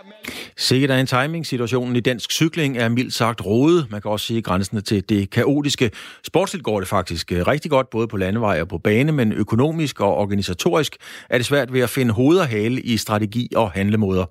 Sikkert 0.56 0.90
er 0.90 0.96
en 0.96 1.06
timing-situationen 1.06 1.96
i 1.96 2.00
dansk 2.00 2.32
cykling 2.32 2.78
er 2.78 2.88
mildt 2.88 3.14
sagt 3.14 3.46
rodet. 3.46 3.86
Man 3.90 4.02
kan 4.02 4.10
også 4.10 4.26
sige 4.26 4.42
grænsen 4.42 4.82
til 4.82 5.08
det 5.08 5.30
kaotiske. 5.30 5.90
Sportsligt 6.22 6.64
går 6.64 6.80
det 6.80 6.88
faktisk 6.88 7.32
øh, 7.32 7.46
rigtig 7.46 7.70
godt, 7.70 7.90
både 7.90 8.08
på 8.08 8.16
landevej 8.16 8.60
og 8.60 8.68
på 8.68 8.78
bane, 8.78 9.12
men 9.12 9.32
økonomisk 9.32 10.00
og 10.00 10.16
organisatorisk 10.16 10.96
er 11.30 11.38
det 11.38 11.46
svært 11.46 11.72
ved 11.72 11.80
at 11.80 11.90
finde 11.90 12.12
hoved 12.12 12.38
og 12.38 12.46
hale 12.46 12.80
i 12.80 12.96
strategi 12.96 13.48
og 13.56 13.70
handlemåder. 13.70 14.24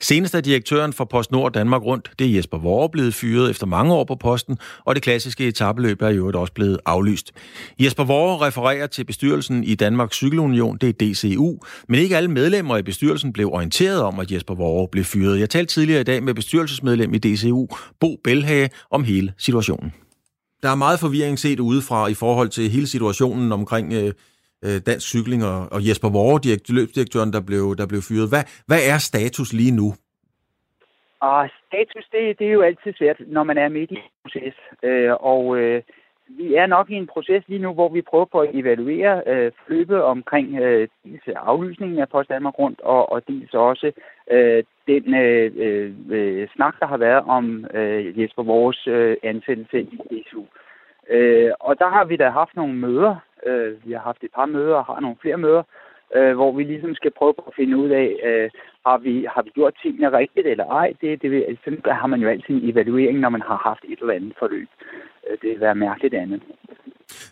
Senest 0.00 0.34
er 0.34 0.40
direktøren 0.40 0.92
for 0.92 1.04
PostNord 1.04 1.52
Danmark 1.52 1.82
Rundt, 1.82 2.10
det 2.18 2.26
er 2.26 2.34
Jesper 2.36 2.58
Vore, 2.58 2.90
blevet 2.90 3.14
fyret 3.14 3.50
efter 3.50 3.66
mange 3.66 3.94
år 3.94 4.04
på 4.04 4.14
posten, 4.14 4.58
og 4.84 4.94
det 4.94 5.02
klassiske 5.02 5.48
etabeløb 5.48 6.02
er 6.02 6.08
i 6.08 6.16
øvrigt 6.16 6.36
også 6.36 6.52
blevet 6.52 6.78
aflyst. 6.86 7.32
Jesper 7.78 8.04
Vore 8.04 8.46
refererer 8.46 8.86
til 8.86 9.04
bestyrelsen 9.04 9.64
i 9.64 9.74
Danmarks 9.74 10.16
Cykelunion, 10.16 10.78
det 10.78 10.88
er 10.88 10.92
DCU, 10.92 11.58
men 11.88 12.00
ikke 12.00 12.16
alle 12.16 12.30
medlemmer 12.30 12.76
i 12.76 12.82
bestyrelsen 12.82 13.32
blev 13.32 13.52
orienteret 13.52 14.02
om, 14.02 14.20
at 14.20 14.30
Jesper 14.30 14.54
Vore 14.54 14.88
blev 14.88 15.04
fyret. 15.04 15.40
Jeg 15.40 15.50
talte 15.50 15.65
tidligere 15.66 16.00
i 16.00 16.04
dag 16.04 16.22
med 16.22 16.34
bestyrelsesmedlem 16.34 17.14
i 17.14 17.18
DCU, 17.18 17.66
Bo 18.00 18.10
Belhage, 18.24 18.70
om 18.90 19.04
hele 19.04 19.32
situationen. 19.38 19.94
Der 20.62 20.68
er 20.68 20.74
meget 20.74 21.00
forvirring 21.00 21.38
set 21.38 21.60
udefra 21.60 22.08
i 22.08 22.14
forhold 22.14 22.48
til 22.48 22.70
hele 22.70 22.86
situationen 22.86 23.52
omkring 23.52 23.92
øh, 23.92 24.12
øh 24.64 24.80
dansk 24.86 25.06
cykling 25.08 25.44
og, 25.44 25.72
og 25.72 25.88
Jesper 25.88 26.10
Vore, 26.10 26.40
løbsdirektøren, 26.68 27.32
der 27.32 27.40
blev, 27.40 27.76
der 27.76 27.86
blev 27.86 28.02
fyret. 28.08 28.28
Hvad, 28.28 28.44
hvad 28.66 28.80
er 28.92 28.98
status 28.98 29.52
lige 29.52 29.76
nu? 29.80 29.88
Og 31.20 31.48
status, 31.66 32.04
det, 32.12 32.38
det 32.38 32.46
er 32.46 32.52
jo 32.52 32.62
altid 32.62 32.92
svært, 32.98 33.20
når 33.26 33.44
man 33.44 33.58
er 33.58 33.68
midt 33.68 33.90
i 33.90 33.98
proces. 34.22 34.54
Øh, 34.82 35.12
og 35.32 35.56
øh, 35.58 35.82
vi 36.28 36.54
er 36.54 36.66
nok 36.66 36.90
i 36.90 36.94
en 36.94 37.06
proces 37.06 37.44
lige 37.48 37.62
nu, 37.62 37.72
hvor 37.74 37.88
vi 37.88 38.02
prøver 38.02 38.24
på 38.24 38.40
at 38.40 38.50
evaluere 38.54 39.22
øh, 39.26 39.52
forløbet 39.62 40.02
omkring 40.02 40.58
øh, 40.58 40.88
dels 41.04 41.22
aflysningen 41.36 41.98
af 41.98 42.08
Post 42.08 42.28
Danmark 42.28 42.58
Rundt, 42.58 42.80
og, 42.80 43.12
og 43.12 43.28
dels 43.28 43.54
også 43.54 43.92
øh, 44.30 44.64
den 44.86 45.14
øh, 45.14 45.52
øh, 45.56 45.92
øh 46.10 46.48
snak, 46.54 46.74
der 46.80 46.86
har 46.86 46.96
været 46.96 47.24
om 47.26 47.66
øh, 47.74 48.20
Jesper 48.20 48.42
Vores 48.42 48.86
øh, 48.86 49.16
ansættelse 49.22 49.80
i 49.80 49.96
DSU. 49.96 50.42
Øh, 51.10 51.50
og 51.60 51.78
der 51.78 51.88
har 51.88 52.04
vi 52.04 52.16
da 52.16 52.28
haft 52.28 52.56
nogle 52.56 52.74
møder. 52.74 53.16
Øh, 53.46 53.86
vi 53.86 53.92
har 53.92 54.00
haft 54.00 54.24
et 54.24 54.30
par 54.34 54.46
møder 54.46 54.74
og 54.74 54.84
har 54.84 55.00
nogle 55.00 55.16
flere 55.20 55.36
møder, 55.36 55.62
øh, 56.14 56.34
hvor 56.34 56.52
vi 56.52 56.62
ligesom 56.64 56.94
skal 56.94 57.12
prøve 57.18 57.34
at 57.46 57.52
finde 57.56 57.76
ud 57.76 57.90
af, 57.90 58.08
øh, 58.28 58.50
har, 58.86 58.98
vi, 58.98 59.26
har 59.34 59.42
vi 59.42 59.50
gjort 59.50 59.74
tingene 59.82 60.18
rigtigt 60.18 60.46
eller 60.46 60.66
ej. 60.66 60.92
Det, 61.00 61.22
det, 61.22 61.58
sådan 61.64 61.80
har 61.84 62.06
man 62.06 62.20
jo 62.20 62.28
altid 62.28 62.54
en 62.54 62.70
evaluering, 62.70 63.18
når 63.18 63.28
man 63.28 63.42
har 63.42 63.56
haft 63.56 63.84
et 63.88 63.98
eller 64.00 64.14
andet 64.14 64.34
forløb. 64.38 64.68
Øh, 65.26 65.38
det 65.42 65.48
vil 65.50 65.60
være 65.60 65.74
mærkeligt 65.74 66.14
andet. 66.14 66.42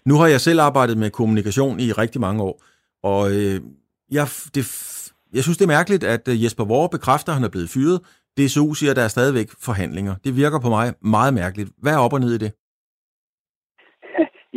Nu 0.07 0.14
har 0.14 0.29
jeg 0.29 0.41
selv 0.41 0.61
arbejdet 0.61 0.97
med 0.99 1.11
kommunikation 1.11 1.77
i 1.81 1.89
rigtig 2.03 2.20
mange 2.20 2.43
år, 2.43 2.57
og 3.03 3.22
øh, 3.37 3.57
jeg, 4.16 4.27
det, 4.55 4.64
jeg 5.37 5.43
synes, 5.43 5.59
det 5.59 5.66
er 5.66 5.77
mærkeligt, 5.79 6.05
at 6.05 6.25
øh, 6.33 6.43
Jesper 6.45 6.64
Vore 6.64 6.89
bekræfter, 6.97 7.31
at 7.33 7.39
han 7.39 7.47
er 7.49 7.55
blevet 7.55 7.72
fyret. 7.75 7.99
DSU 8.37 8.75
siger, 8.75 8.91
at 8.91 8.99
der 8.99 9.05
er 9.07 9.16
stadigvæk 9.16 9.49
forhandlinger. 9.68 10.14
Det 10.25 10.33
virker 10.43 10.59
på 10.64 10.70
mig 10.77 10.87
meget 11.16 11.35
mærkeligt. 11.35 11.70
Hvad 11.83 11.93
er 11.95 12.05
op 12.07 12.16
og 12.16 12.20
ned 12.20 12.33
i 12.35 12.43
det? 12.45 12.53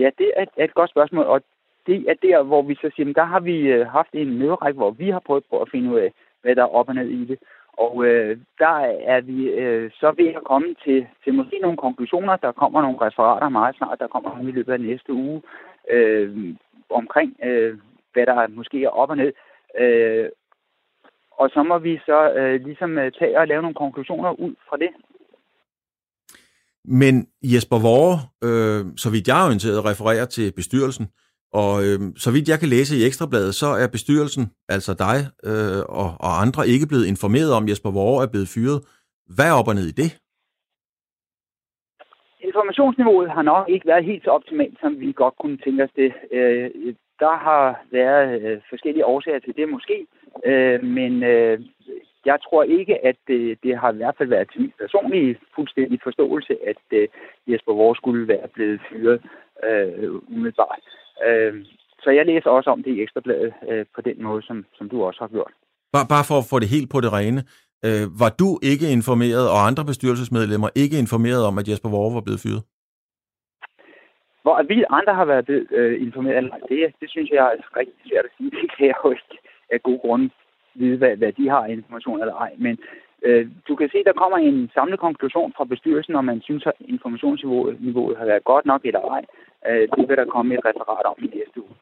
Ja, 0.04 0.10
det 0.18 0.30
er 0.38 0.66
et 0.70 0.74
godt 0.74 0.90
spørgsmål, 0.90 1.26
og 1.26 1.42
det 1.88 2.10
er 2.10 2.14
der, 2.22 2.44
hvor 2.44 2.62
vi 2.62 2.76
så 2.76 2.92
siger, 2.96 3.14
der 3.14 3.24
har 3.24 3.40
vi 3.40 3.58
øh, 3.60 3.88
haft 3.88 4.14
en 4.14 4.38
møderække, 4.40 4.78
hvor 4.78 4.92
vi 4.92 5.10
har 5.10 5.20
prøvet 5.20 5.44
på 5.50 5.62
at 5.62 5.70
finde 5.72 5.92
ud 5.92 6.00
af, 6.00 6.14
hvad 6.42 6.56
der 6.56 6.62
er 6.62 6.76
op 6.76 6.90
og 6.90 6.96
ned 6.96 7.10
i 7.10 7.26
det. 7.26 7.40
Og 7.78 8.06
øh, 8.06 8.38
der 8.60 8.76
er 9.14 9.22
vi 9.22 9.50
øh, 9.50 9.92
så 10.00 10.14
ved 10.18 10.28
at 10.28 10.44
komme 10.44 10.76
til, 10.84 11.08
til 11.24 11.34
måske 11.34 11.60
nogle 11.62 11.78
konklusioner. 11.78 12.36
Der 12.36 12.52
kommer 12.52 12.82
nogle 12.82 13.02
referater 13.02 13.50
meget 13.50 13.76
snart. 13.76 14.00
Der 14.00 14.08
kommer 14.08 14.30
nogle 14.30 14.50
i 14.50 14.54
løbet 14.54 14.74
af 14.74 14.82
næste 14.82 15.14
uge 15.14 15.42
øh, 15.92 16.56
omkring, 16.90 17.36
øh, 17.44 17.78
hvad 18.14 18.26
der 18.26 18.48
måske 18.48 18.84
er 18.84 18.90
op 18.90 19.10
og 19.10 19.18
ned. 19.18 19.34
Øh, 19.80 20.30
og 21.32 21.50
så 21.50 21.64
må 21.64 21.78
vi 21.78 22.00
så 22.06 22.32
øh, 22.32 22.66
ligesom 22.66 22.98
øh, 22.98 23.12
tage 23.20 23.40
og 23.40 23.48
lave 23.48 23.62
nogle 23.62 23.76
konklusioner 23.76 24.32
ud 24.32 24.56
fra 24.70 24.78
det. 24.78 24.90
Men 26.84 27.28
Jesper 27.44 27.80
Vore, 27.86 28.18
øh, 28.48 28.86
så 28.98 29.12
vidt 29.12 29.28
jeg 29.28 29.42
er 29.42 29.46
orienteret, 29.46 29.86
refererer 29.86 30.26
til 30.26 30.54
bestyrelsen. 30.56 31.08
Og 31.54 31.74
øh, 31.86 32.00
så 32.24 32.30
vidt 32.32 32.50
jeg 32.50 32.60
kan 32.60 32.70
læse 32.70 32.98
i 32.98 33.06
Ekstrabladet, 33.08 33.56
så 33.56 33.68
er 33.84 33.88
bestyrelsen, 33.88 34.46
altså 34.70 34.92
dig 35.06 35.18
øh, 35.50 35.82
og, 36.02 36.10
og 36.26 36.32
andre, 36.44 36.68
ikke 36.68 36.88
blevet 36.88 37.06
informeret 37.14 37.54
om, 37.54 37.64
at 37.64 37.70
Jesper 37.70 37.92
Vore 37.92 38.24
er 38.24 38.32
blevet 38.34 38.54
fyret. 38.56 38.80
Hvad 39.36 39.48
er 39.50 39.60
op 39.60 39.68
og 39.68 39.76
ned 39.76 39.88
i 39.94 40.00
det? 40.02 40.10
Informationsniveauet 42.50 43.30
har 43.32 43.42
nok 43.42 43.70
ikke 43.70 43.88
været 43.88 44.06
helt 44.06 44.24
så 44.24 44.30
optimalt, 44.30 44.78
som 44.82 45.00
vi 45.00 45.12
godt 45.12 45.36
kunne 45.42 45.58
tænke 45.58 45.84
os 45.84 45.94
det. 45.96 46.12
Øh, 46.32 46.70
der 47.20 47.36
har 47.48 47.86
været 47.92 48.42
øh, 48.42 48.62
forskellige 48.70 49.06
årsager 49.06 49.40
til 49.40 49.56
det 49.56 49.70
måske, 49.70 50.08
øh, 50.46 50.84
men 50.84 51.24
øh, 51.24 51.60
jeg 52.26 52.38
tror 52.46 52.64
ikke, 52.64 53.06
at 53.06 53.16
det, 53.28 53.64
det 53.64 53.78
har 53.78 53.92
i 53.92 53.96
hvert 53.96 54.16
fald 54.18 54.30
været 54.30 54.50
til 54.52 54.62
min 54.62 54.74
personlige 54.80 55.40
fuldstændig 55.56 56.00
forståelse, 56.04 56.54
at 56.68 56.84
øh, 56.92 57.08
Jesper 57.48 57.74
Vore 57.74 57.96
skulle 57.96 58.28
være 58.28 58.48
blevet 58.54 58.82
fyret 58.90 59.22
øh, 59.64 60.14
umiddelbart. 60.28 60.84
Øh, 61.28 61.66
så 62.04 62.10
jeg 62.10 62.26
læser 62.26 62.50
også 62.50 62.70
om 62.70 62.84
det 62.84 62.92
i 62.92 63.02
Ekstrabladet 63.02 63.54
øh, 63.70 63.86
på 63.96 64.02
den 64.02 64.24
måde, 64.24 64.42
som, 64.42 64.66
som 64.78 64.90
du 64.90 65.04
også 65.04 65.20
har 65.20 65.28
gjort. 65.28 65.52
Bare, 65.94 66.08
bare 66.10 66.26
for 66.28 66.38
at 66.40 66.48
få 66.50 66.60
det 66.60 66.70
helt 66.76 66.90
på 66.92 67.02
det 67.02 67.14
rene. 67.14 67.42
Øh, 67.86 68.06
var 68.22 68.32
du 68.42 68.50
ikke 68.72 68.88
informeret, 68.98 69.46
og 69.54 69.60
andre 69.70 69.86
bestyrelsesmedlemmer 69.86 70.70
ikke 70.76 71.00
informeret 71.00 71.44
om, 71.50 71.58
at 71.58 71.68
Jesper 71.70 71.90
Vore 71.90 72.16
var 72.16 72.22
blevet 72.28 72.44
fyret? 72.46 72.64
Hvor 74.42 74.64
vi 74.74 74.78
andre 74.90 75.14
har 75.20 75.26
været 75.26 75.50
øh, 75.80 76.02
informeret, 76.08 76.44
det, 76.70 76.78
det 77.02 77.10
synes 77.10 77.30
jeg 77.30 77.44
er 77.46 77.78
rigtig 77.80 78.00
svært 78.10 78.26
at 78.26 78.32
sige. 78.38 78.52
Det 78.62 78.70
kan 78.76 78.88
jeg 78.88 78.96
jo 79.04 79.10
ikke 79.12 79.38
af 79.72 79.84
gode 79.84 80.00
grunde 80.00 80.30
vide, 80.80 80.98
hvad, 80.98 81.14
hvad 81.22 81.32
de 81.40 81.50
har 81.50 81.66
information 81.66 82.20
eller 82.22 82.36
ej. 82.46 82.52
Men 82.66 82.78
øh, 83.26 83.44
du 83.68 83.76
kan 83.76 83.90
se, 83.94 84.00
der 84.04 84.14
kommer 84.22 84.38
en 84.38 84.70
samlet 84.74 85.00
konklusion 85.00 85.54
fra 85.58 85.66
bestyrelsen, 85.66 86.16
om 86.16 86.26
man 86.26 86.42
synes, 86.42 86.64
at 86.66 86.74
informationsniveauet 86.80 88.18
har 88.18 88.26
været 88.26 88.44
godt 88.44 88.66
nok 88.66 88.82
eller 88.86 89.04
ej. 89.16 89.24
Øh, 89.70 89.88
det 89.96 90.04
vil 90.10 90.18
der 90.18 90.26
komme 90.36 90.54
et 90.56 90.66
referat 90.70 91.06
om 91.12 91.18
i 91.26 91.28
næste 91.38 91.58
uge. 91.64 91.76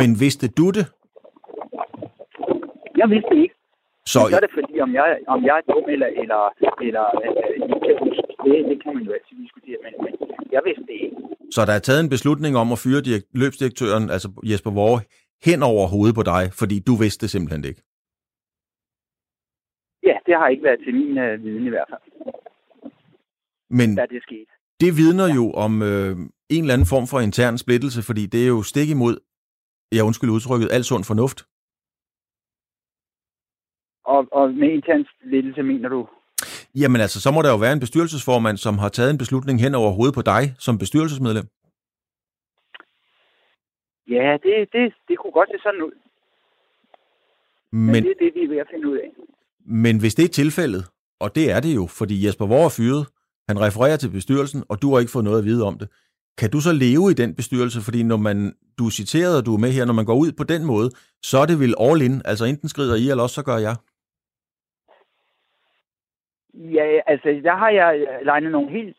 Men 0.00 0.10
vidste 0.24 0.46
du 0.58 0.66
det? 0.78 0.86
Jeg 3.00 3.10
vidste 3.10 3.30
det 3.34 3.42
ikke. 3.42 3.54
Så, 4.12 4.18
så 4.30 4.36
er 4.36 4.40
det 4.46 4.52
fordi, 4.58 4.80
om 4.86 4.94
jeg, 4.94 5.18
om 5.26 5.44
jeg 5.48 5.56
er 5.60 5.64
dum 5.72 5.84
eller, 5.94 6.10
eller, 6.22 6.40
eller 6.88 7.04
øh, 7.24 7.54
ikke 7.68 7.80
kan 7.86 7.96
huske, 8.04 8.22
det, 8.44 8.54
det 8.70 8.76
kan 8.82 8.94
man 8.96 9.02
jo 9.08 9.12
altid 9.16 9.34
diskutere, 9.44 9.78
men, 9.84 9.92
men 10.04 10.12
jeg 10.52 10.62
vidste 10.66 10.84
det 10.90 10.96
ikke. 11.04 11.16
Så 11.54 11.60
der 11.68 11.72
er 11.72 11.78
taget 11.78 12.00
en 12.00 12.14
beslutning 12.16 12.56
om 12.56 12.72
at 12.72 12.78
fyre 12.84 13.00
direkt, 13.08 13.26
løbsdirektøren, 13.42 14.04
altså 14.10 14.28
Jesper 14.50 14.72
Vore, 14.78 15.00
hen 15.48 15.60
over 15.62 15.84
hovedet 15.94 16.14
på 16.20 16.24
dig, 16.32 16.44
fordi 16.60 16.76
du 16.88 16.94
vidste 17.02 17.20
det 17.22 17.30
simpelthen 17.30 17.64
ikke? 17.70 17.82
Ja, 20.28 20.32
det 20.32 20.38
har 20.40 20.48
ikke 20.48 20.64
været 20.64 20.80
til 20.84 20.94
min 20.94 21.18
øh, 21.18 21.42
viden 21.44 21.66
i 21.66 21.68
hvert 21.68 21.88
fald. 21.90 22.00
Men 23.70 23.96
da 23.96 24.06
det 24.06 24.22
skete. 24.22 24.46
det 24.80 24.96
vidner 24.96 25.28
jo 25.38 25.52
om 25.52 25.82
øh, 25.82 26.16
en 26.50 26.62
eller 26.62 26.74
anden 26.74 26.88
form 26.94 27.06
for 27.06 27.20
intern 27.20 27.58
splittelse, 27.58 28.02
fordi 28.02 28.26
det 28.26 28.44
er 28.44 28.48
jo 28.48 28.62
stik 28.62 28.90
imod, 28.90 29.14
jeg 29.92 30.04
undskyld 30.04 30.30
udtrykket, 30.30 30.72
al 30.72 30.84
sund 30.84 31.04
fornuft. 31.04 31.38
Og, 34.04 34.28
og 34.32 34.54
med 34.54 34.68
intern 34.68 35.04
splittelse 35.04 35.62
mener 35.62 35.88
du? 35.88 36.08
Jamen 36.74 37.00
altså, 37.00 37.20
så 37.20 37.30
må 37.30 37.42
der 37.42 37.50
jo 37.50 37.56
være 37.56 37.72
en 37.72 37.80
bestyrelsesformand, 37.80 38.56
som 38.56 38.78
har 38.78 38.88
taget 38.88 39.10
en 39.10 39.18
beslutning 39.18 39.60
hen 39.60 39.74
over 39.74 39.90
hovedet 39.90 40.14
på 40.14 40.22
dig 40.22 40.42
som 40.58 40.78
bestyrelsesmedlem. 40.78 41.46
Ja, 44.08 44.36
det, 44.42 44.72
det, 44.72 44.94
det 45.08 45.18
kunne 45.18 45.32
godt 45.32 45.48
se 45.52 45.58
sådan 45.62 45.82
ud. 45.82 45.92
Men, 47.72 47.92
Men 47.92 48.04
det 48.04 48.10
er 48.10 48.20
det, 48.24 48.34
vi 48.34 48.42
er 48.44 48.48
ved 48.48 48.58
at 48.58 48.68
finde 48.72 48.88
ud 48.88 48.96
af. 48.96 49.10
Men 49.66 50.00
hvis 50.00 50.14
det 50.14 50.24
er 50.24 50.28
tilfældet, 50.28 50.84
og 51.20 51.34
det 51.34 51.50
er 51.50 51.60
det 51.60 51.74
jo, 51.74 51.86
fordi 51.86 52.26
Jesper 52.26 52.46
Vore 52.46 52.64
er 52.64 52.74
fyret, 52.78 53.06
han 53.48 53.60
refererer 53.60 53.96
til 53.96 54.10
bestyrelsen, 54.10 54.64
og 54.68 54.82
du 54.82 54.92
har 54.92 55.00
ikke 55.00 55.12
fået 55.12 55.24
noget 55.24 55.38
at 55.38 55.44
vide 55.44 55.64
om 55.64 55.78
det. 55.78 55.88
Kan 56.38 56.50
du 56.50 56.60
så 56.60 56.72
leve 56.72 57.10
i 57.10 57.14
den 57.14 57.34
bestyrelse? 57.34 57.80
Fordi 57.84 58.02
når 58.02 58.16
man, 58.16 58.54
du 58.78 58.86
er 58.86 58.90
citeret, 58.90 59.38
og 59.38 59.46
du 59.46 59.54
er 59.54 59.58
med 59.58 59.72
her, 59.76 59.84
når 59.84 59.98
man 60.00 60.04
går 60.04 60.14
ud 60.14 60.32
på 60.32 60.44
den 60.44 60.64
måde, 60.64 60.90
så 61.22 61.38
er 61.38 61.46
det 61.46 61.60
vel 61.60 61.74
all 61.80 62.02
in. 62.02 62.22
Altså 62.24 62.44
enten 62.44 62.68
skrider 62.68 62.96
I, 62.96 63.10
eller 63.10 63.22
også 63.22 63.34
så 63.34 63.44
gør 63.44 63.58
jeg. 63.68 63.76
Ja, 66.54 67.00
altså 67.06 67.28
der 67.44 67.56
har 67.56 67.70
jeg 67.70 68.06
legnet 68.24 68.52
nogle 68.52 68.70
helt 68.70 68.96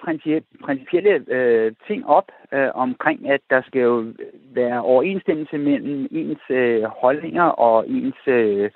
principielle 0.65 1.25
øh, 1.27 1.73
ting 1.87 2.05
op 2.07 2.31
øh, 2.53 2.69
omkring, 2.73 3.29
at 3.29 3.41
der 3.49 3.61
skal 3.67 3.81
jo 3.81 4.13
være 4.53 4.81
overensstemmelse 4.81 5.57
mellem 5.57 6.07
ens 6.11 6.43
øh, 6.49 6.83
holdninger 6.83 7.43
og 7.43 7.89
ens 7.89 8.27
øh, 8.27 8.71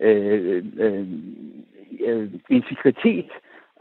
øh, 0.00 0.64
øh, 0.78 1.06
øh, 2.00 2.30
integritet 2.50 3.30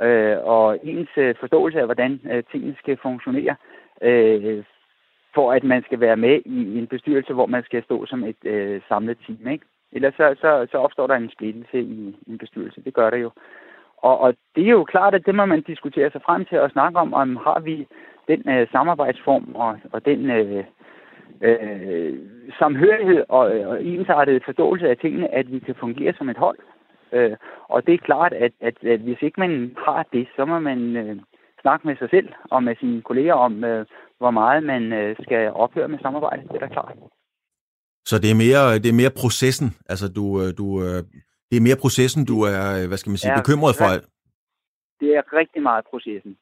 øh, 0.01 0.37
og 0.43 0.79
ens 0.83 1.09
øh, 1.17 1.35
forståelse 1.39 1.79
af, 1.79 1.85
hvordan 1.85 2.21
øh, 2.31 2.43
tingene 2.51 2.75
skal 2.79 2.97
funktionere, 3.01 3.55
øh, 4.01 4.63
for 5.35 5.53
at 5.53 5.63
man 5.63 5.83
skal 5.83 5.99
være 5.99 6.17
med 6.17 6.41
i 6.45 6.77
en 6.77 6.87
bestyrelse, 6.87 7.33
hvor 7.33 7.45
man 7.45 7.63
skal 7.63 7.83
stå 7.83 8.05
som 8.05 8.23
et 8.23 8.45
øh, 8.45 8.81
samlet 8.89 9.17
team. 9.27 9.47
Ikke? 9.47 9.65
Ellers 9.91 10.13
så, 10.13 10.35
så, 10.41 10.67
så 10.71 10.77
opstår 10.77 11.07
der 11.07 11.15
en 11.15 11.29
splittelse 11.29 11.79
i 11.79 12.15
en 12.27 12.37
bestyrelse. 12.37 12.83
Det 12.83 12.93
gør 12.93 13.09
der 13.09 13.17
jo. 13.17 13.31
Og, 13.97 14.19
og 14.19 14.35
det 14.55 14.63
er 14.63 14.71
jo 14.71 14.83
klart, 14.83 15.13
at 15.15 15.25
det 15.25 15.35
må 15.35 15.45
man 15.45 15.61
diskutere 15.61 16.11
sig 16.11 16.21
frem 16.25 16.45
til 16.45 16.55
at 16.55 16.71
snakke 16.71 16.99
om, 16.99 17.13
om 17.13 17.35
har 17.35 17.59
vi 17.59 17.87
den 18.27 18.49
øh, 18.49 18.67
samarbejdsform 18.71 19.55
og, 19.55 19.79
og 19.91 20.05
den 20.05 20.29
øh, 20.29 20.63
øh, 21.41 22.19
samhørighed 22.59 23.23
og, 23.29 23.45
og 23.71 23.83
ensartet 23.83 24.45
forståelse 24.45 24.89
af 24.89 24.97
tingene, 24.97 25.33
at 25.33 25.51
vi 25.51 25.59
kan 25.59 25.75
fungere 25.79 26.13
som 26.17 26.29
et 26.29 26.37
hold. 26.37 26.59
Øh, 27.13 27.37
og 27.69 27.85
det 27.85 27.93
er 27.93 28.05
klart, 28.09 28.33
at, 28.33 28.51
at, 28.61 28.83
at 28.83 28.99
hvis 28.99 29.21
ikke 29.21 29.39
man 29.39 29.75
har 29.85 30.05
det, 30.13 30.27
så 30.35 30.45
må 30.45 30.59
man 30.59 30.79
øh, 30.95 31.15
snakke 31.61 31.87
med 31.87 31.95
sig 31.97 32.09
selv 32.09 32.29
og 32.51 32.63
med 32.63 32.75
sine 32.79 33.01
kolleger 33.01 33.33
om, 33.33 33.63
øh, 33.63 33.85
hvor 34.17 34.31
meget 34.31 34.63
man 34.63 34.93
øh, 34.93 35.15
skal 35.23 35.51
ophøre 35.51 35.87
med 35.87 35.99
samarbejde. 35.99 36.43
Det 36.47 36.55
er 36.55 36.59
da 36.59 36.67
klart. 36.67 36.95
Så 38.05 38.15
det 38.23 38.29
er 38.31 38.37
mere, 38.45 38.63
det 38.83 38.89
er 38.89 39.01
mere 39.01 39.17
processen, 39.21 39.69
altså 39.89 40.07
du, 40.17 40.25
øh, 40.41 40.49
du, 40.59 40.67
øh, 40.85 40.99
det 41.49 41.55
er 41.57 41.67
mere 41.67 41.81
processen, 41.83 42.25
du 42.25 42.37
er, 42.53 42.63
øh, 42.77 42.87
hvad 42.87 42.97
skal 42.97 43.09
man 43.09 43.17
sige, 43.17 43.33
ja, 43.33 43.39
bekymret 43.41 43.75
for? 43.79 43.89
Det 45.01 45.09
er 45.17 45.23
rigtig 45.39 45.61
meget 45.69 45.83
processen. 45.91 46.33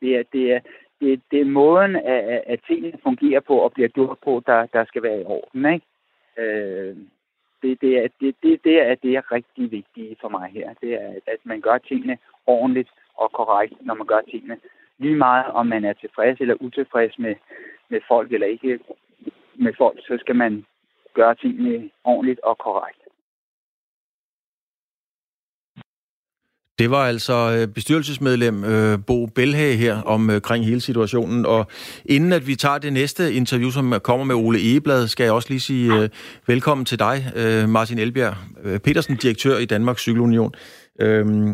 Det 0.00 0.10
er, 0.18 0.22
det 0.32 0.44
er, 0.52 0.60
det, 1.00 1.20
det 1.30 1.40
er 1.40 1.44
måden, 1.44 1.96
at, 1.96 2.42
at 2.46 2.60
tingene 2.66 2.98
fungerer 3.02 3.40
på 3.40 3.58
og 3.58 3.72
bliver 3.72 3.88
gjort 3.88 4.18
på, 4.24 4.42
der, 4.46 4.66
der 4.66 4.84
skal 4.84 5.02
være 5.02 5.20
i 5.20 5.24
orden. 5.24 5.66
Ikke? 5.74 5.86
Øh, 6.38 6.96
det, 7.62 7.80
det, 7.80 7.98
er, 7.98 8.08
det, 8.20 8.34
det, 8.42 8.64
det, 8.64 8.82
er, 8.82 8.94
det 8.94 9.16
er 9.16 9.32
rigtig 9.32 9.70
vigtigt 9.70 10.20
for 10.20 10.28
mig 10.28 10.50
her. 10.50 10.74
Det 10.80 10.94
er, 10.94 11.12
at 11.26 11.40
man 11.44 11.60
gør 11.60 11.78
tingene 11.78 12.18
ordentligt 12.46 12.90
og 13.14 13.32
korrekt, 13.32 13.74
når 13.86 13.94
man 13.94 14.06
gør 14.06 14.20
tingene. 14.20 14.56
Lige 14.98 15.16
meget, 15.16 15.46
om 15.46 15.66
man 15.66 15.84
er 15.84 15.92
tilfreds 15.92 16.40
eller 16.40 16.54
utilfreds 16.60 17.18
med, 17.18 17.34
med 17.88 18.00
folk 18.08 18.32
eller 18.32 18.46
ikke 18.46 18.78
med 19.54 19.72
folk, 19.78 19.98
så 20.00 20.16
skal 20.20 20.36
man 20.36 20.64
gøre 21.14 21.34
tingene 21.34 21.90
ordentligt 22.04 22.40
og 22.40 22.58
korrekt. 22.58 22.97
Det 26.78 26.90
var 26.90 27.04
altså 27.12 27.34
øh, 27.56 27.74
bestyrelsesmedlem 27.74 28.64
øh, 28.64 28.98
Bo 29.06 29.26
Belhage 29.26 29.76
her 29.76 30.02
omkring 30.02 30.62
øh, 30.62 30.68
hele 30.68 30.80
situationen. 30.80 31.46
Og 31.46 31.66
inden 32.06 32.32
at 32.32 32.46
vi 32.46 32.54
tager 32.54 32.78
det 32.78 32.92
næste 32.92 33.32
interview, 33.32 33.70
som 33.70 33.94
kommer 34.08 34.24
med 34.24 34.34
Ole 34.34 34.58
Egeblad, 34.58 35.06
skal 35.06 35.24
jeg 35.24 35.32
også 35.32 35.48
lige 35.50 35.60
sige 35.60 36.10
velkommen 36.46 36.84
til 36.84 36.98
dig, 36.98 37.16
Martin 37.68 37.98
Elbjerg 37.98 38.34
Petersen, 38.84 39.16
direktør 39.16 39.56
i 39.58 39.64
Danmarks 39.64 40.02
Cykelunion. 40.02 40.52
Øhm, 41.00 41.50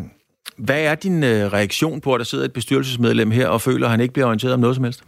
hvad 0.65 0.81
er 0.91 0.95
din 0.95 1.23
reaktion 1.57 2.01
på, 2.01 2.13
at 2.13 2.19
der 2.19 2.25
sidder 2.25 2.45
et 2.45 2.53
bestyrelsesmedlem 2.53 3.31
her 3.31 3.47
og 3.47 3.61
føler, 3.61 3.85
at 3.85 3.91
han 3.91 4.01
ikke 4.01 4.13
bliver 4.13 4.25
orienteret 4.25 4.53
om 4.53 4.59
noget 4.59 4.75
som 4.75 4.83
helst? 4.83 5.03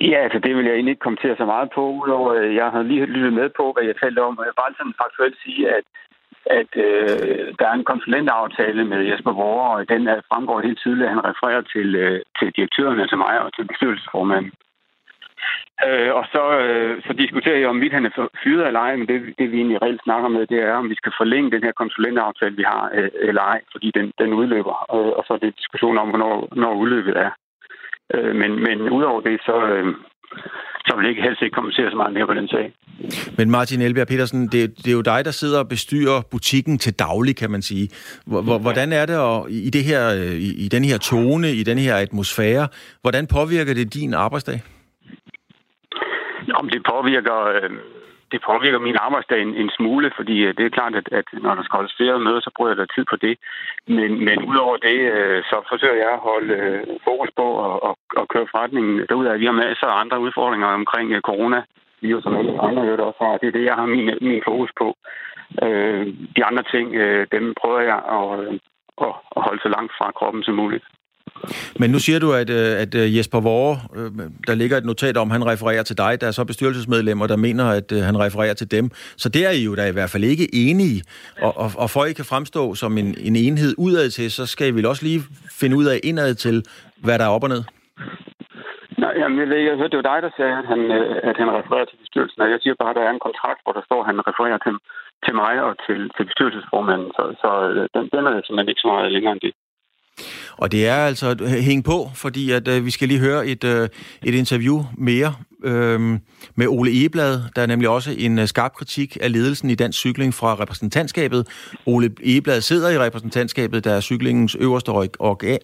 Ja, 0.00 0.18
altså 0.26 0.38
det 0.44 0.56
vil 0.56 0.64
jeg 0.64 0.74
egentlig 0.74 0.92
ikke 0.94 1.06
kommentere 1.06 1.36
så 1.36 1.46
meget 1.54 1.68
på, 1.74 1.82
udover 2.02 2.32
jeg 2.60 2.68
har 2.74 2.82
lige 2.82 3.06
lyttet 3.06 3.32
med 3.40 3.48
på, 3.58 3.64
hvad 3.72 3.84
jeg 3.88 3.96
talte 4.02 4.20
om. 4.28 4.38
Jeg 4.38 4.50
vil 4.50 4.62
bare 4.62 4.74
sådan 4.78 5.00
faktuelt 5.02 5.36
sige, 5.44 5.62
at 5.78 5.84
at 6.46 6.70
øh, 6.76 7.54
der 7.58 7.66
er 7.68 7.72
en 7.72 7.90
konsulentaftale 7.92 8.84
med 8.84 9.00
Jesper 9.02 9.32
Vore, 9.32 9.76
og 9.76 9.88
den 9.88 10.08
er, 10.08 10.20
fremgår 10.28 10.60
helt 10.60 10.78
tydeligt, 10.78 11.06
at 11.06 11.14
han 11.14 11.24
refererer 11.24 11.62
til, 11.74 11.94
øh, 11.94 12.20
til 12.38 12.52
direktøren, 12.56 13.00
altså 13.00 13.16
mig, 13.16 13.40
og 13.40 13.54
til 13.54 13.64
bestyrelsesformanden. 13.64 14.52
Øh, 15.86 16.14
og 16.14 16.24
så, 16.32 16.58
øh, 16.58 17.02
så 17.06 17.12
diskuterer 17.12 17.58
jeg, 17.58 17.68
om 17.68 17.80
vi 17.80 17.88
han 17.88 18.06
er 18.06 18.28
fyret 18.42 18.66
eller 18.66 18.80
ej, 18.80 18.96
men 18.96 19.08
det, 19.08 19.34
det 19.38 19.52
vi 19.52 19.56
egentlig 19.56 19.82
reelt 19.82 20.02
snakker 20.04 20.28
med, 20.28 20.46
det 20.46 20.60
er, 20.62 20.72
om 20.72 20.90
vi 20.90 20.94
skal 20.94 21.12
forlænge 21.16 21.50
den 21.50 21.62
her 21.62 21.72
konsulentaftale, 21.72 22.56
vi 22.56 22.62
har, 22.62 22.90
øh, 22.94 23.10
eller 23.14 23.42
ej, 23.42 23.60
fordi 23.72 23.90
den, 23.94 24.12
den 24.18 24.32
udløber. 24.32 24.76
Øh, 24.96 25.12
og 25.18 25.24
så 25.26 25.32
er 25.32 25.38
det 25.38 25.58
diskussion 25.58 25.98
om, 25.98 26.08
hvornår, 26.08 26.48
hvornår 26.52 26.74
udløbet 26.74 27.16
er. 27.16 27.30
Øh, 28.14 28.34
men, 28.36 28.62
men 28.62 28.90
udover 28.90 29.20
det, 29.20 29.40
så, 29.46 29.66
øh, 29.66 29.94
så 30.84 30.94
jeg 30.94 30.98
vil 30.98 31.08
ikke 31.10 31.22
helst 31.22 31.42
ikke 31.42 31.54
kommentere 31.54 31.90
så 31.90 31.96
meget 31.96 32.12
mere 32.12 32.26
på 32.26 32.34
den 32.34 32.48
sag. 32.48 32.72
Men 33.38 33.50
Martin 33.50 33.80
Elbjerg 33.80 34.06
Petersen, 34.06 34.42
det, 34.42 34.78
det 34.78 34.88
er 34.88 34.92
jo 34.92 35.00
dig, 35.00 35.24
der 35.24 35.30
sidder 35.30 35.58
og 35.58 35.68
bestyrer 35.68 36.22
butikken 36.30 36.78
til 36.78 36.92
daglig, 36.98 37.36
kan 37.36 37.50
man 37.50 37.62
sige. 37.62 37.88
Hvordan 38.60 38.92
er 38.92 39.06
det 39.06 39.14
at, 39.14 39.50
i, 39.50 39.70
det 39.70 39.84
her, 39.84 40.12
i, 40.48 40.50
i 40.64 40.68
den 40.68 40.84
her 40.84 40.98
tone, 40.98 41.52
i 41.52 41.62
den 41.62 41.78
her 41.78 41.94
atmosfære, 41.96 42.68
hvordan 43.02 43.26
påvirker 43.26 43.74
det 43.74 43.94
din 43.94 44.14
arbejdsdag? 44.14 44.60
Om 46.54 46.68
det 46.68 46.82
påvirker... 46.90 47.38
Øh 47.46 47.70
det 48.34 48.42
påvirker 48.50 48.86
min 48.88 49.02
arbejdsdag 49.06 49.40
en, 49.42 49.54
en 49.62 49.70
smule, 49.76 50.08
fordi 50.18 50.36
øh, 50.46 50.54
det 50.56 50.64
er 50.64 50.76
klart, 50.78 50.94
at, 51.00 51.08
at 51.20 51.26
når 51.44 51.54
der 51.54 51.62
skal 51.64 51.76
holdes 51.80 51.96
flere 51.96 52.24
møder, 52.26 52.40
så 52.40 52.50
bruger 52.56 52.70
jeg 52.70 52.78
da 52.78 52.94
tid 52.94 53.04
på 53.12 53.16
det. 53.24 53.34
Men, 53.96 54.10
men 54.26 54.38
udover 54.50 54.76
det, 54.88 54.98
øh, 55.16 55.40
så 55.50 55.56
forsøger 55.70 55.98
jeg 56.04 56.12
at 56.16 56.24
holde 56.30 56.54
øh, 56.60 56.80
fokus 57.08 57.30
på 57.40 57.46
at, 57.66 57.74
at, 57.88 57.94
at 58.20 58.28
køre 58.32 58.50
forretningen 58.52 58.94
derudad. 59.08 59.38
Vi 59.38 59.50
har 59.50 59.62
masser 59.66 59.86
af 59.86 60.00
andre 60.02 60.20
udfordringer 60.26 60.68
omkring 60.80 61.12
øh, 61.12 61.20
corona, 61.20 61.60
virus, 62.00 62.22
som 62.22 62.36
alle 62.36 62.62
andre 62.66 62.82
hørt 62.82 63.00
også 63.00 63.20
har. 63.24 63.38
Det 63.40 63.48
er 63.48 63.56
det, 63.58 63.64
jeg 63.64 63.76
har 63.80 63.86
min, 63.86 64.08
min 64.20 64.42
fokus 64.48 64.70
på. 64.80 64.86
Øh, 65.64 66.06
de 66.36 66.44
andre 66.48 66.64
ting, 66.74 66.86
øh, 66.94 67.26
dem 67.32 67.54
prøver 67.60 67.80
jeg 67.80 67.98
at, 68.18 68.30
at, 69.06 69.14
at 69.36 69.40
holde 69.46 69.62
så 69.62 69.68
langt 69.76 69.92
fra 69.98 70.12
kroppen 70.18 70.42
som 70.42 70.54
muligt. 70.54 70.84
Men 71.80 71.90
nu 71.90 71.98
siger 71.98 72.18
du, 72.18 72.32
at, 72.32 72.50
øh, 72.50 72.82
at 72.82 72.94
øh, 72.94 73.16
Jesper 73.16 73.40
Vore, 73.40 73.76
øh, 73.96 74.10
der 74.46 74.54
ligger 74.54 74.76
et 74.76 74.84
notat 74.84 75.16
om, 75.16 75.30
han 75.30 75.46
refererer 75.46 75.82
til 75.82 75.98
dig. 75.98 76.20
Der 76.20 76.26
er 76.26 76.30
så 76.30 76.44
bestyrelsesmedlemmer, 76.44 77.26
der 77.26 77.36
mener, 77.36 77.64
at 77.64 77.88
han 78.08 78.18
refererer 78.18 78.54
til 78.54 78.70
dem. 78.70 78.90
Så 79.22 79.28
det 79.28 79.46
er 79.46 79.50
I 79.50 79.64
jo 79.64 79.74
da 79.74 79.84
i 79.88 79.92
hvert 79.92 80.10
fald 80.10 80.24
ikke 80.24 80.46
enige. 80.52 81.02
Og, 81.46 81.52
og, 81.56 81.68
og 81.82 81.88
for 81.90 82.00
at 82.02 82.10
I 82.10 82.12
kan 82.12 82.24
fremstå 82.32 82.74
som 82.74 82.98
en, 82.98 83.08
en 83.28 83.36
enhed 83.36 83.74
udad 83.78 84.10
til, 84.10 84.30
så 84.30 84.46
skal 84.46 84.68
I 84.68 84.76
vel 84.78 84.86
også 84.86 85.04
lige 85.04 85.20
finde 85.60 85.76
ud 85.76 85.86
af 85.92 86.00
indad 86.04 86.34
til, 86.34 86.56
hvad 87.04 87.18
der 87.18 87.24
er 87.24 87.34
op 87.36 87.42
og 87.46 87.48
ned. 87.48 87.62
Nej, 89.02 89.12
jamen, 89.20 89.38
jeg, 89.40 89.48
ved, 89.48 89.56
jeg 89.56 89.76
hørte, 89.80 89.92
det 89.94 90.02
var 90.02 90.10
dig, 90.12 90.20
der 90.26 90.32
sagde, 90.36 90.56
at 90.62 90.66
han, 90.72 90.80
at 91.30 91.36
han 91.42 91.50
refererer 91.58 91.86
til 91.88 92.00
bestyrelsen. 92.02 92.42
Og 92.44 92.50
jeg 92.50 92.58
siger 92.60 92.74
bare, 92.82 92.92
at 92.92 92.98
der 92.98 93.04
er 93.06 93.14
en 93.14 93.26
kontrakt, 93.28 93.60
hvor 93.62 93.74
der 93.78 93.84
står, 93.88 94.00
at 94.00 94.08
han 94.10 94.18
refererer 94.28 94.60
til, 94.66 94.76
til 95.24 95.34
mig 95.42 95.54
og 95.68 95.72
til, 95.86 96.00
til 96.16 96.24
bestyrelsesformanden. 96.28 97.10
Så, 97.16 97.22
så 97.42 97.50
den, 97.94 98.04
den 98.14 98.22
er 98.26 98.32
simpelthen 98.44 98.72
ikke 98.72 98.84
så 98.84 98.90
meget 98.92 99.14
længere 99.16 99.34
end 99.34 99.44
det. 99.46 99.54
Og 100.56 100.72
det 100.72 100.88
er 100.88 100.94
altså 100.94 101.36
øh, 101.40 101.48
hæng 101.48 101.84
på, 101.84 102.10
fordi 102.14 102.50
at 102.50 102.68
øh, 102.68 102.84
vi 102.84 102.90
skal 102.90 103.08
lige 103.08 103.20
høre 103.20 103.46
et, 103.46 103.64
øh, 103.64 103.88
et 104.28 104.34
interview 104.34 104.76
mere 104.98 105.34
øh, 105.64 106.00
med 106.56 106.66
Ole 106.68 107.04
Eblad. 107.04 107.32
Der 107.56 107.62
er 107.62 107.66
nemlig 107.66 107.88
også 107.88 108.10
en 108.18 108.38
øh, 108.38 108.46
skarp 108.46 108.72
kritik 108.72 109.16
af 109.20 109.32
ledelsen 109.32 109.70
i 109.70 109.74
dansk 109.74 109.98
cykling 109.98 110.34
fra 110.34 110.54
repræsentantskabet. 110.54 111.42
Ole 111.86 112.10
Eblad 112.36 112.60
sidder 112.60 112.90
i 112.90 112.98
repræsentantskabet, 112.98 113.84
der 113.84 113.92
er 113.92 114.00
cyklingens 114.00 114.54
øverste 114.60 114.88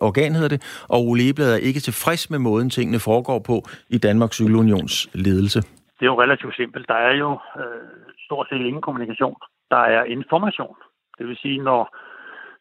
organ, 0.00 0.34
hedder 0.34 0.48
det, 0.48 0.84
og 0.88 1.06
Ole 1.06 1.28
Eblad 1.28 1.52
er 1.52 1.56
ikke 1.68 1.80
tilfreds 1.80 2.30
med 2.30 2.38
måden, 2.38 2.70
tingene 2.70 2.98
foregår 2.98 3.38
på 3.38 3.62
i 3.88 3.98
Danmarks 3.98 4.36
Cykelunions 4.36 5.08
ledelse. 5.14 5.60
Det 5.98 6.06
er 6.06 6.12
jo 6.14 6.22
relativt 6.22 6.56
simpelt. 6.56 6.88
Der 6.88 6.94
er 6.94 7.14
jo 7.16 7.30
øh, 7.60 7.88
stort 8.26 8.46
set 8.50 8.60
ingen 8.68 8.82
kommunikation. 8.82 9.36
Der 9.70 9.82
er 9.96 10.04
information. 10.04 10.74
Det 11.18 11.26
vil 11.26 11.36
sige, 11.36 11.58
når 11.62 11.96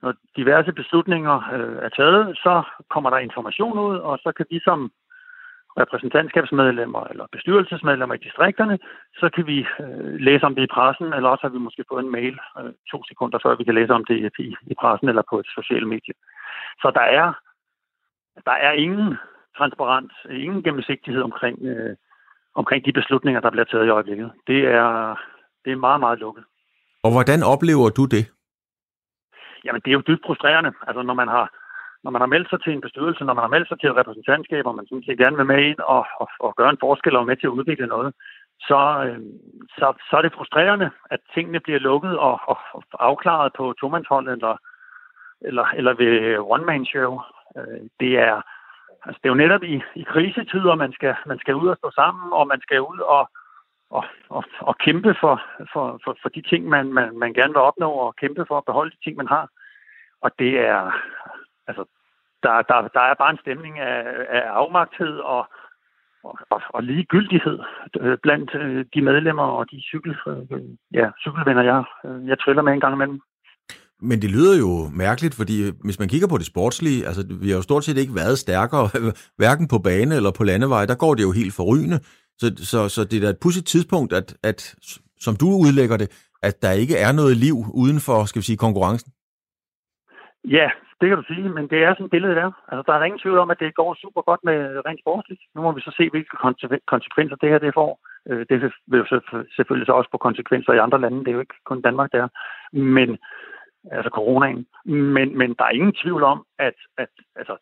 når 0.02 0.14
diverse 0.36 0.72
beslutninger 0.72 1.38
øh, 1.54 1.78
er 1.86 1.89
taget, 1.89 2.38
så 2.38 2.64
kommer 2.89 3.10
der 3.10 3.18
information 3.18 3.80
ud, 3.80 3.97
og 3.97 4.18
så 4.24 4.32
kan 4.38 4.45
vi 4.50 4.60
som 4.64 4.91
repræsentantskabsmedlemmer 5.78 7.04
eller 7.12 7.26
bestyrelsesmedlemmer 7.32 8.16
i 8.16 8.26
distrikterne, 8.28 8.80
så 9.22 9.30
kan 9.36 9.47
vi 9.47 9.58
øh, 9.80 10.16
læse 10.28 10.45
om 10.45 10.56
det 10.56 10.64
i 10.64 10.74
pressen, 10.76 11.14
eller 11.14 11.30
også 11.30 11.43
har 11.47 11.54
vi 11.56 11.66
måske 11.68 11.84
fået 11.91 12.04
en 12.04 12.12
mail 12.12 12.36
øh, 12.60 12.72
to 12.91 13.04
sekunder 13.10 13.39
før 13.43 13.56
vi 13.56 13.64
kan 13.64 13.76
læse 13.76 13.93
om 13.93 14.06
det 14.06 14.32
i, 14.39 14.56
i 14.72 14.74
pressen 14.82 15.10
eller 15.10 15.24
på 15.30 15.39
et 15.39 15.47
socialt 15.58 15.88
medie. 15.88 16.14
Så 16.82 16.91
der 16.95 17.06
er, 17.20 17.28
der 18.45 18.58
er 18.68 18.72
ingen 18.72 19.18
transparens, 19.58 20.14
ingen 20.30 20.64
gennemsigtighed 20.64 21.22
omkring, 21.22 21.58
øh, 21.72 21.95
omkring 22.56 22.86
de 22.86 22.93
beslutninger, 22.93 23.41
der 23.41 23.52
bliver 23.52 23.66
taget 23.66 23.86
i 23.86 23.95
øjeblikket. 23.97 24.32
Det 24.47 24.60
er, 24.66 25.16
det 25.66 25.72
er 25.72 25.86
meget, 25.88 26.00
meget 26.00 26.20
lukket. 26.20 26.43
Og 27.04 27.12
hvordan 27.12 27.43
oplever 27.43 27.89
du 27.89 28.06
det? 28.06 28.26
Jamen, 29.66 29.82
det 29.82 29.89
er 29.91 29.97
jo 29.99 30.07
dybt 30.07 30.26
frustrerende. 30.26 30.72
Altså, 30.88 31.01
når 31.01 31.14
man 31.14 31.28
har, 31.28 31.45
når 32.03 32.12
man 32.12 32.22
har 32.22 32.28
meldt 32.34 32.49
sig 32.49 32.62
til 32.62 32.74
en 32.74 32.82
bestyrelse, 32.82 33.24
når 33.24 33.34
man 33.34 33.43
har 33.43 33.53
meldt 33.55 33.68
sig 33.68 33.80
til 33.80 33.89
et 33.89 33.95
repræsentantskab, 33.95 34.66
og 34.66 34.76
man 34.76 34.88
synes, 34.88 35.05
set 35.05 35.18
gerne 35.18 35.38
vil 35.38 35.45
med 35.45 35.64
ind 35.70 35.80
og, 35.80 36.05
og, 36.22 36.30
og 36.39 36.55
gøre 36.55 36.70
en 36.70 36.84
forskel 36.86 37.16
og 37.16 37.26
med 37.26 37.38
til 37.38 37.47
at 37.47 37.57
udvikle 37.60 37.88
noget, 37.88 38.14
så, 38.60 38.82
øh, 39.05 39.20
så, 39.78 39.93
så 40.10 40.18
er 40.18 40.22
det 40.22 40.34
frustrerende, 40.34 40.89
at 41.12 41.20
tingene 41.34 41.60
bliver 41.60 41.80
lukket 41.80 42.18
og, 42.18 42.39
og, 42.51 42.57
og 42.74 42.84
afklaret 42.99 43.51
på 43.57 43.74
tomandshold 43.80 44.28
eller, 44.30 44.55
eller, 45.41 45.66
eller 45.76 45.93
ved 45.93 46.38
one-man-show. 46.38 47.22
Øh, 47.57 47.82
det 47.99 48.20
er, 48.20 48.41
altså, 49.05 49.20
det 49.22 49.30
er 49.30 49.34
jo 49.34 49.43
netop 49.43 49.64
i, 49.64 49.82
i 49.95 50.03
krisetider, 50.03 50.76
man 50.76 50.93
skal, 50.93 51.16
man 51.26 51.39
skal 51.39 51.55
ud 51.55 51.68
og 51.68 51.78
stå 51.78 51.91
sammen, 51.91 52.34
og 52.34 52.47
man 52.47 52.62
skal 52.62 52.82
ud 52.82 52.99
og, 52.99 53.30
og, 53.90 54.04
og, 54.30 54.44
og 54.60 54.78
kæmpe 54.78 55.16
for, 55.22 55.42
for, 55.74 56.00
for, 56.04 56.18
for 56.22 56.30
de 56.30 56.42
ting, 56.42 56.70
man, 56.70 56.94
man, 56.94 57.18
man 57.20 57.34
gerne 57.34 57.54
vil 57.54 57.68
opnå, 57.70 57.90
og 57.92 58.16
kæmpe 58.16 58.46
for 58.48 58.58
at 58.58 58.66
beholde 58.66 58.92
de 58.92 59.04
ting, 59.04 59.18
man 59.18 59.28
har. 59.28 59.50
Og 60.22 60.32
det 60.40 60.60
er, 60.60 60.82
altså, 61.68 61.84
der, 62.44 62.62
der, 62.70 62.88
der 62.96 63.02
er 63.02 63.14
bare 63.14 63.32
en 63.32 63.44
stemning 63.44 63.80
af, 63.80 64.04
af 64.30 64.44
afmagthed 64.62 65.16
og, 65.18 65.48
og, 66.24 66.62
og, 66.70 66.84
ligegyldighed 66.84 67.60
blandt 68.24 68.56
øh, 68.56 68.86
de 68.94 69.02
medlemmer 69.02 69.44
og 69.44 69.72
de 69.72 69.82
cykel, 69.82 70.16
øh, 70.28 70.62
ja, 70.94 71.10
cykelvenner, 71.22 71.64
jeg, 71.64 71.84
øh, 72.06 72.28
jeg 72.28 72.40
triller 72.40 72.62
med 72.62 72.74
en 72.74 72.80
gang 72.80 72.94
imellem. 72.94 73.22
Men 74.02 74.22
det 74.22 74.32
lyder 74.32 74.58
jo 74.60 74.72
mærkeligt, 74.94 75.36
fordi 75.36 75.56
hvis 75.84 76.00
man 76.00 76.10
kigger 76.10 76.28
på 76.28 76.38
det 76.38 76.46
sportslige, 76.46 77.06
altså 77.08 77.22
vi 77.42 77.50
har 77.50 77.56
jo 77.56 77.62
stort 77.62 77.84
set 77.84 77.98
ikke 77.98 78.16
været 78.16 78.38
stærkere, 78.38 78.86
hverken 79.42 79.68
på 79.68 79.78
bane 79.80 80.16
eller 80.16 80.32
på 80.38 80.44
landevej, 80.44 80.86
der 80.86 80.96
går 80.96 81.14
det 81.16 81.24
jo 81.24 81.32
helt 81.32 81.54
forrygende. 81.54 82.00
Så, 82.42 82.48
så, 82.72 82.80
så 82.96 83.02
det 83.10 83.18
er 83.18 83.22
da 83.22 83.30
et 83.30 83.44
pudsigt 83.44 83.68
tidspunkt, 83.68 84.14
at, 84.14 84.28
at, 84.44 84.60
som 85.26 85.34
du 85.42 85.48
udlægger 85.64 85.98
det, 85.98 86.10
at 86.48 86.56
der 86.62 86.72
ikke 86.72 86.96
er 86.98 87.12
noget 87.12 87.38
liv 87.46 87.56
uden 87.74 88.00
for, 88.08 88.26
skal 88.26 88.40
vi 88.40 88.48
sige, 88.50 88.64
konkurrencen. 88.66 89.12
Ja, 90.58 90.70
det 91.00 91.08
kan 91.10 91.18
du 91.18 91.24
sige, 91.24 91.50
men 91.58 91.66
det 91.72 91.80
er 91.84 91.94
sådan 91.94 92.06
et 92.06 92.16
billede 92.16 92.36
der. 92.36 92.52
Altså, 92.72 92.84
der 92.86 92.94
er 92.94 93.04
ingen 93.04 93.24
tvivl 93.24 93.38
om, 93.38 93.52
at 93.52 93.60
det 93.60 93.76
går 93.76 93.94
super 94.04 94.22
godt 94.22 94.42
med 94.44 94.58
rent 94.86 95.02
sportsligt. 95.02 95.42
Nu 95.56 95.62
må 95.62 95.72
vi 95.72 95.82
så 95.82 95.94
se, 95.98 96.10
hvilke 96.10 96.36
konsekvenser 96.94 97.36
det 97.36 97.50
her 97.50 97.60
det 97.60 97.74
får. 97.74 97.92
Øh, 98.30 98.46
det 98.50 98.58
vil 98.88 99.00
jo 99.02 99.06
selvfølgelig 99.56 99.88
så 99.88 99.94
også 99.94 100.12
få 100.12 100.18
konsekvenser 100.18 100.74
i 100.74 100.84
andre 100.86 101.02
lande. 101.02 101.20
Det 101.20 101.28
er 101.28 101.38
jo 101.38 101.46
ikke 101.46 101.62
kun 101.66 101.82
Danmark, 101.82 102.12
der. 102.12 102.28
Men, 102.74 103.10
altså 103.92 104.10
coronaen. 104.18 104.66
Men, 105.16 105.38
men 105.38 105.50
der 105.58 105.66
er 105.66 105.78
ingen 105.80 105.96
tvivl 106.04 106.24
om, 106.24 106.46
at, 106.60 106.78
at 106.98 107.14
altså, 107.36 107.56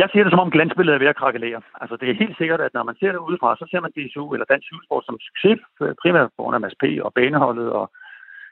jeg 0.00 0.08
ser 0.08 0.22
det 0.22 0.32
som 0.32 0.44
om 0.44 0.50
glansbilledet 0.50 0.96
er 0.96 1.02
ved 1.04 1.12
at 1.12 1.20
krakelere. 1.22 1.60
Altså, 1.82 1.94
det 2.00 2.06
er 2.08 2.22
helt 2.22 2.36
sikkert, 2.36 2.60
at 2.60 2.74
når 2.74 2.84
man 2.88 2.96
ser 3.00 3.12
det 3.12 3.26
udefra, 3.28 3.56
så 3.56 3.66
ser 3.70 3.80
man 3.80 3.92
DSU 3.96 4.24
eller 4.32 4.46
Dansk 4.50 4.66
Cykelsport 4.66 5.04
som 5.06 5.18
succes, 5.28 5.58
øh, 5.82 5.94
primært 6.02 6.30
på 6.36 6.42
grund 6.42 6.56
af 6.56 6.62
MSP 6.64 6.84
og 7.06 7.10
baneholdet 7.18 7.68
og, 7.80 7.86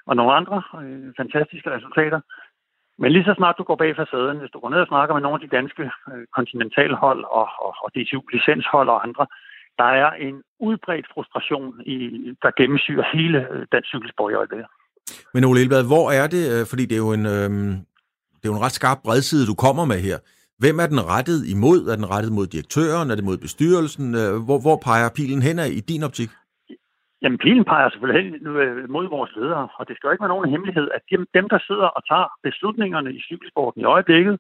og 0.08 0.14
nogle 0.16 0.32
andre 0.38 0.58
øh, 0.82 1.10
fantastiske 1.20 1.70
resultater. 1.76 2.20
Men 3.02 3.12
lige 3.12 3.28
så 3.28 3.34
snart 3.36 3.58
du 3.58 3.64
går 3.68 3.78
bag 3.82 3.96
facaden, 3.96 4.38
hvis 4.40 4.54
du 4.54 4.60
går 4.60 4.70
ned 4.70 4.80
og 4.84 4.90
snakker 4.92 5.14
med 5.14 5.22
nogle 5.22 5.38
af 5.38 5.42
de 5.44 5.56
danske 5.56 5.84
øh, 6.12 6.24
kontinentalhold 6.36 7.22
og, 7.38 7.48
og, 7.66 7.72
og 7.84 7.88
DSU 7.94 8.20
licenshold 8.34 8.88
og 8.94 8.98
andre, 9.06 9.26
der 9.80 9.90
er 10.02 10.10
en 10.26 10.36
udbredt 10.66 11.06
frustration, 11.14 11.80
i, 11.94 11.96
der 12.42 12.50
gennemsyrer 12.60 13.04
hele 13.16 13.38
øh, 13.52 13.66
dansk 13.72 13.88
cykelsport 13.88 14.32
i 14.32 14.34
øjeblikket. 14.40 14.68
Men 15.34 15.44
Ole 15.44 15.60
Elbad, 15.60 15.84
hvor 15.92 16.06
er 16.20 16.26
det, 16.34 16.44
øh, 16.52 16.62
fordi 16.70 16.84
det 16.86 16.96
er 16.98 17.04
jo 17.06 17.12
en, 17.18 17.26
øh, 17.26 17.50
det 18.38 18.44
er 18.44 18.52
jo 18.52 18.58
en 18.58 18.66
ret 18.66 18.78
skarp 18.80 18.98
bredside, 19.04 19.46
du 19.46 19.54
kommer 19.54 19.84
med 19.92 20.00
her. 20.08 20.18
Hvem 20.62 20.76
er 20.82 20.88
den 20.92 21.00
rettet 21.14 21.40
imod? 21.54 21.80
Er 21.92 21.96
den 22.00 22.10
rettet 22.14 22.32
mod 22.38 22.46
direktøren? 22.54 23.10
Er 23.10 23.16
det 23.16 23.28
mod 23.30 23.38
bestyrelsen? 23.46 24.06
Øh, 24.20 24.32
hvor, 24.46 24.58
hvor 24.64 24.76
peger 24.86 25.10
pilen 25.18 25.42
hen 25.48 25.56
i 25.78 25.80
din 25.90 26.02
optik? 26.08 26.30
Jamen, 27.22 27.38
pilen 27.44 27.64
peger 27.70 27.90
selvfølgelig 27.90 28.18
hen 28.20 28.34
øh, 28.46 28.90
mod 28.96 29.06
vores 29.16 29.32
ledere, 29.36 29.68
og 29.78 29.82
det 29.88 29.94
skal 29.96 30.06
jo 30.06 30.12
ikke 30.12 30.24
være 30.24 30.34
nogen 30.34 30.52
hemmelighed, 30.54 30.86
at 30.96 31.02
dem, 31.12 31.20
dem 31.36 31.46
der 31.52 31.60
sidder 31.68 31.88
og 31.96 32.02
tager 32.10 32.28
beslutningerne 32.46 33.10
i 33.18 33.20
cykelsporten 33.28 33.80
i 33.80 33.90
øjeblikket, 33.94 34.36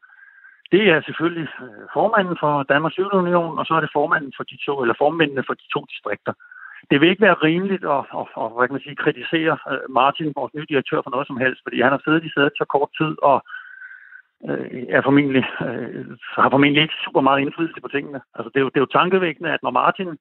det 0.74 0.82
er 0.94 1.00
selvfølgelig 1.08 1.48
øh, 1.64 1.84
formanden 1.96 2.36
for 2.42 2.52
Danmarks 2.72 2.94
Cykelunion, 2.94 3.58
og 3.60 3.64
så 3.66 3.72
er 3.74 3.82
det 3.82 3.96
formanden 3.98 4.32
for 4.36 4.44
de 4.50 4.56
to, 4.66 4.74
eller 4.82 4.94
formændene 5.04 5.42
for 5.46 5.54
de 5.60 5.66
to 5.74 5.80
distrikter. 5.92 6.32
Det 6.90 6.96
vil 7.00 7.10
ikke 7.10 7.26
være 7.28 7.42
rimeligt 7.48 7.84
at, 7.96 8.02
at, 8.20 8.26
at 8.42 8.48
hvad 8.54 8.66
kan 8.66 8.76
man 8.76 8.86
sige, 8.86 9.02
kritisere 9.04 9.54
Martin, 9.98 10.36
vores 10.38 10.54
nye 10.54 10.70
direktør, 10.72 11.00
for 11.02 11.12
noget 11.14 11.26
som 11.26 11.40
helst, 11.44 11.60
fordi 11.64 11.78
han 11.84 11.92
har 11.94 12.02
siddet 12.04 12.24
i 12.24 12.32
sædet 12.34 12.54
så 12.60 12.64
kort 12.74 12.90
tid, 13.00 13.12
og 13.30 13.36
øh, 14.48 14.86
er 14.88 15.02
formentlig, 15.02 15.44
øh, 15.60 16.06
har 16.36 16.50
formentlig 16.50 16.82
ikke 16.82 16.94
super 17.04 17.20
meget 17.20 17.40
indflydelse 17.40 17.80
på 17.80 17.88
tingene. 17.88 18.20
Altså, 18.34 18.48
det, 18.48 18.56
er 18.56 18.64
jo, 18.64 18.68
det 18.68 18.76
er 18.76 18.86
jo 18.86 18.96
tankevækkende, 18.98 19.50
at 19.52 19.62
når 19.62 19.70
Martin 19.70 20.18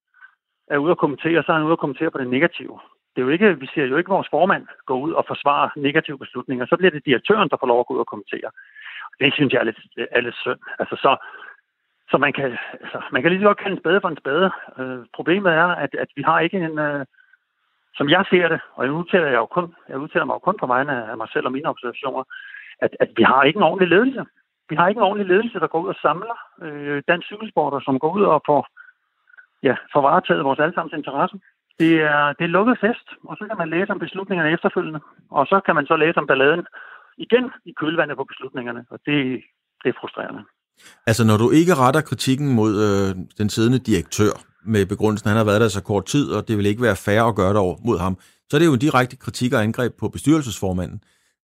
er 0.68 0.78
ude 0.78 0.92
at 0.92 0.98
kommentere, 0.98 1.44
så 1.44 1.52
er 1.52 1.56
han 1.56 1.66
ude 1.66 1.78
at 1.78 1.84
kommentere 1.84 2.12
på 2.12 2.18
det 2.18 2.28
negative. 2.28 2.80
Det 3.16 3.22
er 3.22 3.26
jo 3.26 3.30
ikke, 3.30 3.60
vi 3.60 3.68
ser 3.74 3.86
jo 3.86 3.98
ikke 3.98 4.16
vores 4.16 4.28
formand 4.32 4.68
gå 4.86 5.00
ud 5.00 5.12
og 5.12 5.26
forsvare 5.28 5.70
negative 5.76 6.18
beslutninger. 6.18 6.66
Så 6.66 6.78
bliver 6.78 6.92
det 6.92 7.06
direktøren, 7.06 7.50
der 7.50 7.58
får 7.60 7.68
lov 7.68 7.80
at 7.80 7.88
gå 7.88 7.94
ud 7.94 8.00
og 8.00 8.08
kommentere. 8.08 8.50
Det 9.20 9.34
synes 9.34 9.54
jeg 9.54 9.60
er 9.60 9.64
lidt, 9.64 9.80
er 10.12 10.22
lidt 10.22 10.36
synd. 10.36 10.60
Altså, 10.80 10.96
så, 10.96 11.12
så 12.12 12.18
man 12.18 12.34
kan, 12.34 12.58
altså, 12.84 13.02
man 13.12 13.22
kan 13.22 13.32
lige 13.32 13.42
så 13.42 13.48
godt 13.48 13.58
kalde 13.58 13.76
en 13.76 13.82
spade 13.82 14.02
for 14.02 14.10
en 14.10 14.22
spade. 14.24 14.52
Øh, 14.80 15.06
problemet 15.14 15.52
er, 15.54 15.68
at, 15.68 15.96
at 15.96 16.08
vi 16.16 16.22
har 16.22 16.40
ikke 16.40 16.58
en, 16.58 16.80
øh, 16.80 17.06
som 17.94 18.10
jeg 18.10 18.26
ser 18.30 18.48
det, 18.48 18.60
og 18.76 18.86
jeg 18.86 18.94
udtaler, 18.94 19.28
jeg 19.28 19.44
jo 19.44 19.46
kun, 19.46 19.76
jeg 19.90 19.98
udtaler 19.98 20.26
mig 20.26 20.34
jo 20.34 20.40
kun 20.40 20.58
på 20.60 20.68
vegne 20.68 21.12
af 21.12 21.18
mig 21.18 21.28
selv 21.34 21.46
og 21.46 21.52
mine 21.52 21.70
observationer, 21.70 22.24
at, 22.86 22.92
at 23.04 23.10
vi 23.18 23.24
har 23.24 23.44
ikke 23.44 23.58
en 23.58 23.70
ordentlig 23.70 23.90
ledelse. 23.96 24.22
Vi 24.70 24.76
har 24.76 24.88
ikke 24.88 25.00
en 25.00 25.10
ordentlig 25.10 25.28
ledelse, 25.34 25.60
der 25.60 25.68
går 25.68 25.82
ud 25.84 25.90
og 25.94 26.02
samler 26.06 26.38
øh, 26.66 27.04
dansk 27.08 27.26
cykelsporter, 27.28 27.80
som 27.80 28.00
går 28.00 28.12
ud 28.18 28.24
og 28.34 28.42
får, 28.50 28.62
ja, 29.68 29.76
får 29.94 30.02
varetaget 30.02 30.48
vores 30.50 30.60
allesammens 30.60 30.98
interesse. 31.00 31.38
Det 31.80 31.94
er, 32.14 32.34
det 32.38 32.44
er 32.46 32.56
lukket 32.58 32.78
fest, 32.86 33.08
og 33.30 33.34
så 33.38 33.44
kan 33.50 33.58
man 33.58 33.70
læse 33.70 33.92
om 33.92 34.00
beslutningerne 34.00 34.52
efterfølgende. 34.56 35.02
Og 35.32 35.44
så 35.52 35.58
kan 35.66 35.76
man 35.76 35.86
så 35.86 35.96
læse 35.96 36.18
om 36.18 36.28
balladen 36.28 36.66
igen 37.18 37.46
i 37.66 37.72
kølvandet 37.80 38.18
på 38.18 38.24
beslutningerne, 38.24 38.82
og 38.90 39.00
det, 39.06 39.18
det 39.84 39.90
er 39.90 40.00
frustrerende. 40.02 40.44
Altså, 41.08 41.24
når 41.30 41.38
du 41.38 41.48
ikke 41.60 41.74
retter 41.84 42.02
kritikken 42.02 42.56
mod 42.60 42.72
øh, 42.88 43.10
den 43.40 43.50
siddende 43.50 43.80
direktør 43.80 44.34
med 44.74 44.86
begrundelsen, 44.86 45.28
at 45.28 45.32
han 45.32 45.42
har 45.42 45.52
været 45.52 45.62
der 45.62 45.68
så 45.68 45.84
kort 45.84 46.06
tid, 46.06 46.26
og 46.36 46.48
det 46.48 46.58
vil 46.58 46.66
ikke 46.66 46.82
være 46.82 47.04
fair 47.06 47.22
at 47.24 47.36
gøre 47.36 47.54
det 47.56 47.62
over 47.66 47.76
mod 47.86 48.00
ham, 48.00 48.16
så 48.50 48.58
er 48.58 48.60
det 48.60 48.70
jo 48.72 48.74
en 48.74 48.86
direkte 48.88 49.18
kritik 49.18 49.54
og 49.54 49.64
angreb 49.64 49.92
på 50.00 50.10
bestyrelsesformanden. 50.10 51.02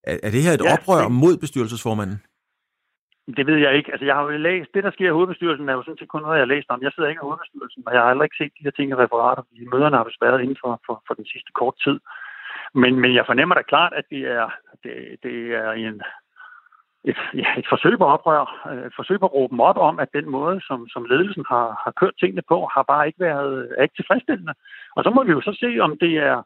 Er, 0.10 0.18
er 0.26 0.32
det 0.36 0.46
her 0.46 0.54
et 0.54 0.66
ja, 0.66 0.74
oprør 0.74 1.04
det... 1.04 1.12
mod 1.24 1.38
bestyrelsesformanden? 1.44 2.20
Det 3.38 3.48
ved 3.48 3.58
jeg 3.66 3.76
ikke. 3.78 3.92
Altså, 3.92 4.06
jeg 4.06 4.16
har 4.16 4.24
jo 4.24 4.30
læst, 4.50 4.70
det 4.74 4.84
der 4.84 4.92
sker 4.92 5.08
i 5.08 5.18
hovedbestyrelsen, 5.18 5.70
er 5.70 5.74
jo 5.74 5.84
sådan 5.84 5.98
set 5.98 6.14
kun 6.14 6.22
noget, 6.22 6.38
jeg 6.38 6.46
har 6.46 6.54
læst 6.56 6.70
om. 6.70 6.82
Jeg 6.82 6.92
sidder 6.92 7.10
ikke 7.10 7.24
i 7.24 7.28
hovedbestyrelsen, 7.28 7.84
og 7.88 7.94
jeg 7.94 8.02
har 8.02 8.10
heller 8.10 8.28
ikke 8.28 8.40
set 8.40 8.54
de 8.58 8.66
her 8.66 8.76
ting 8.76 8.88
i 8.92 9.02
referater, 9.04 9.44
fordi 9.48 9.72
møderne 9.74 9.98
har 9.98 10.08
været 10.26 10.42
inden 10.42 10.58
for, 10.64 10.72
for, 10.86 10.96
for 11.08 11.14
den 11.20 11.26
sidste 11.34 11.52
kort 11.60 11.76
tid. 11.86 11.98
Men, 12.82 12.94
men 13.02 13.12
jeg 13.16 13.26
fornemmer 13.26 13.56
da 13.56 13.62
klart, 13.62 13.94
at 14.00 14.06
det 14.10 14.22
er, 14.38 14.48
det, 14.84 14.94
det 15.24 15.38
er 15.64 15.72
en, 15.72 16.02
et, 17.10 17.20
ja, 17.42 17.50
et 17.62 17.68
forsøg 17.70 17.98
på 17.98 18.06
oprør, 18.16 18.42
et 18.88 18.96
forsøg 18.96 19.20
på 19.20 19.26
at 19.26 19.34
råbe 19.34 19.52
dem 19.52 19.60
op 19.60 19.78
om, 19.78 20.00
at 20.00 20.14
den 20.18 20.30
måde, 20.30 20.62
som, 20.68 20.80
som 20.94 21.06
ledelsen 21.06 21.46
har, 21.52 21.68
har 21.84 21.94
kørt 22.00 22.16
tingene 22.20 22.44
på, 22.52 22.58
har 22.74 22.84
bare 22.84 23.08
ikke 23.08 23.20
været 23.20 23.54
er 23.78 23.84
ikke 23.84 23.98
tilfredsstillende. 23.98 24.54
Og 24.96 25.04
så 25.04 25.10
må 25.10 25.24
vi 25.24 25.32
jo 25.32 25.42
så 25.42 25.54
se, 25.60 25.80
om 25.80 25.98
det 26.04 26.14
er 26.18 26.38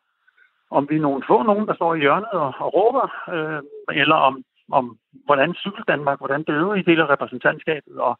om 0.72 0.90
vi 0.90 0.96
er 0.96 1.02
nogle 1.02 1.24
få 1.28 1.44
nogen, 1.44 1.68
der 1.68 1.76
står 1.76 1.96
i 1.96 2.00
hjørnet 2.00 2.30
og, 2.32 2.54
og 2.60 2.74
råber, 2.74 3.06
øh, 3.34 3.62
eller 4.02 4.16
om, 4.16 4.44
om 4.72 4.98
hvordan 5.26 5.56
cykel 5.56 5.84
Danmark, 5.88 6.20
hvordan 6.20 6.44
det 6.44 6.54
øvrige 6.54 6.84
del 6.90 7.00
af 7.00 7.10
repræsentantskabet, 7.10 7.96
og 7.98 8.20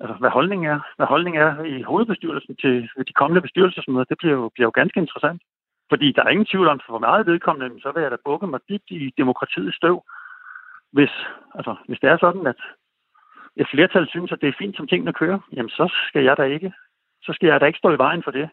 altså, 0.00 0.14
hvad 0.20 0.30
holdningen 0.30 0.66
er, 0.70 0.80
hvad 0.96 1.06
holdningen 1.06 1.42
er 1.42 1.62
i 1.62 1.82
hovedbestyrelsen 1.82 2.56
til 2.56 2.88
de 3.08 3.12
kommende 3.12 3.40
bestyrelsesmøder, 3.40 4.04
det 4.04 4.18
bliver 4.18 4.34
jo, 4.34 4.50
bliver 4.54 4.66
jo 4.66 4.78
ganske 4.80 5.00
interessant. 5.00 5.42
Fordi 5.88 6.12
der 6.12 6.22
er 6.24 6.28
ingen 6.28 6.46
tvivl 6.46 6.68
om, 6.68 6.80
for 6.86 6.98
meget 6.98 7.26
vedkommende, 7.26 7.80
så 7.82 7.92
vil 7.92 8.02
jeg 8.02 8.10
da 8.10 8.16
bukke 8.24 8.46
mig 8.46 8.60
dybt 8.68 8.90
i 8.90 9.14
demokratiets 9.18 9.76
støv, 9.76 10.02
hvis, 10.92 11.12
altså, 11.54 11.74
hvis 11.88 12.00
det 12.00 12.10
er 12.10 12.18
sådan, 12.20 12.46
at 12.46 12.60
et 13.56 13.68
flertal 13.70 14.08
synes, 14.08 14.32
at 14.32 14.40
det 14.40 14.48
er 14.48 14.58
fint, 14.58 14.76
som 14.76 14.86
tingene 14.86 15.12
kører, 15.12 15.38
jamen 15.52 15.70
så 15.70 15.92
skal 16.08 16.24
jeg 16.24 16.36
da 16.36 16.42
ikke, 16.42 16.72
så 17.22 17.32
skal 17.32 17.46
jeg 17.46 17.60
da 17.60 17.66
ikke 17.66 17.78
stå 17.78 17.90
i 17.92 17.98
vejen 17.98 18.22
for 18.22 18.30
det. 18.30 18.50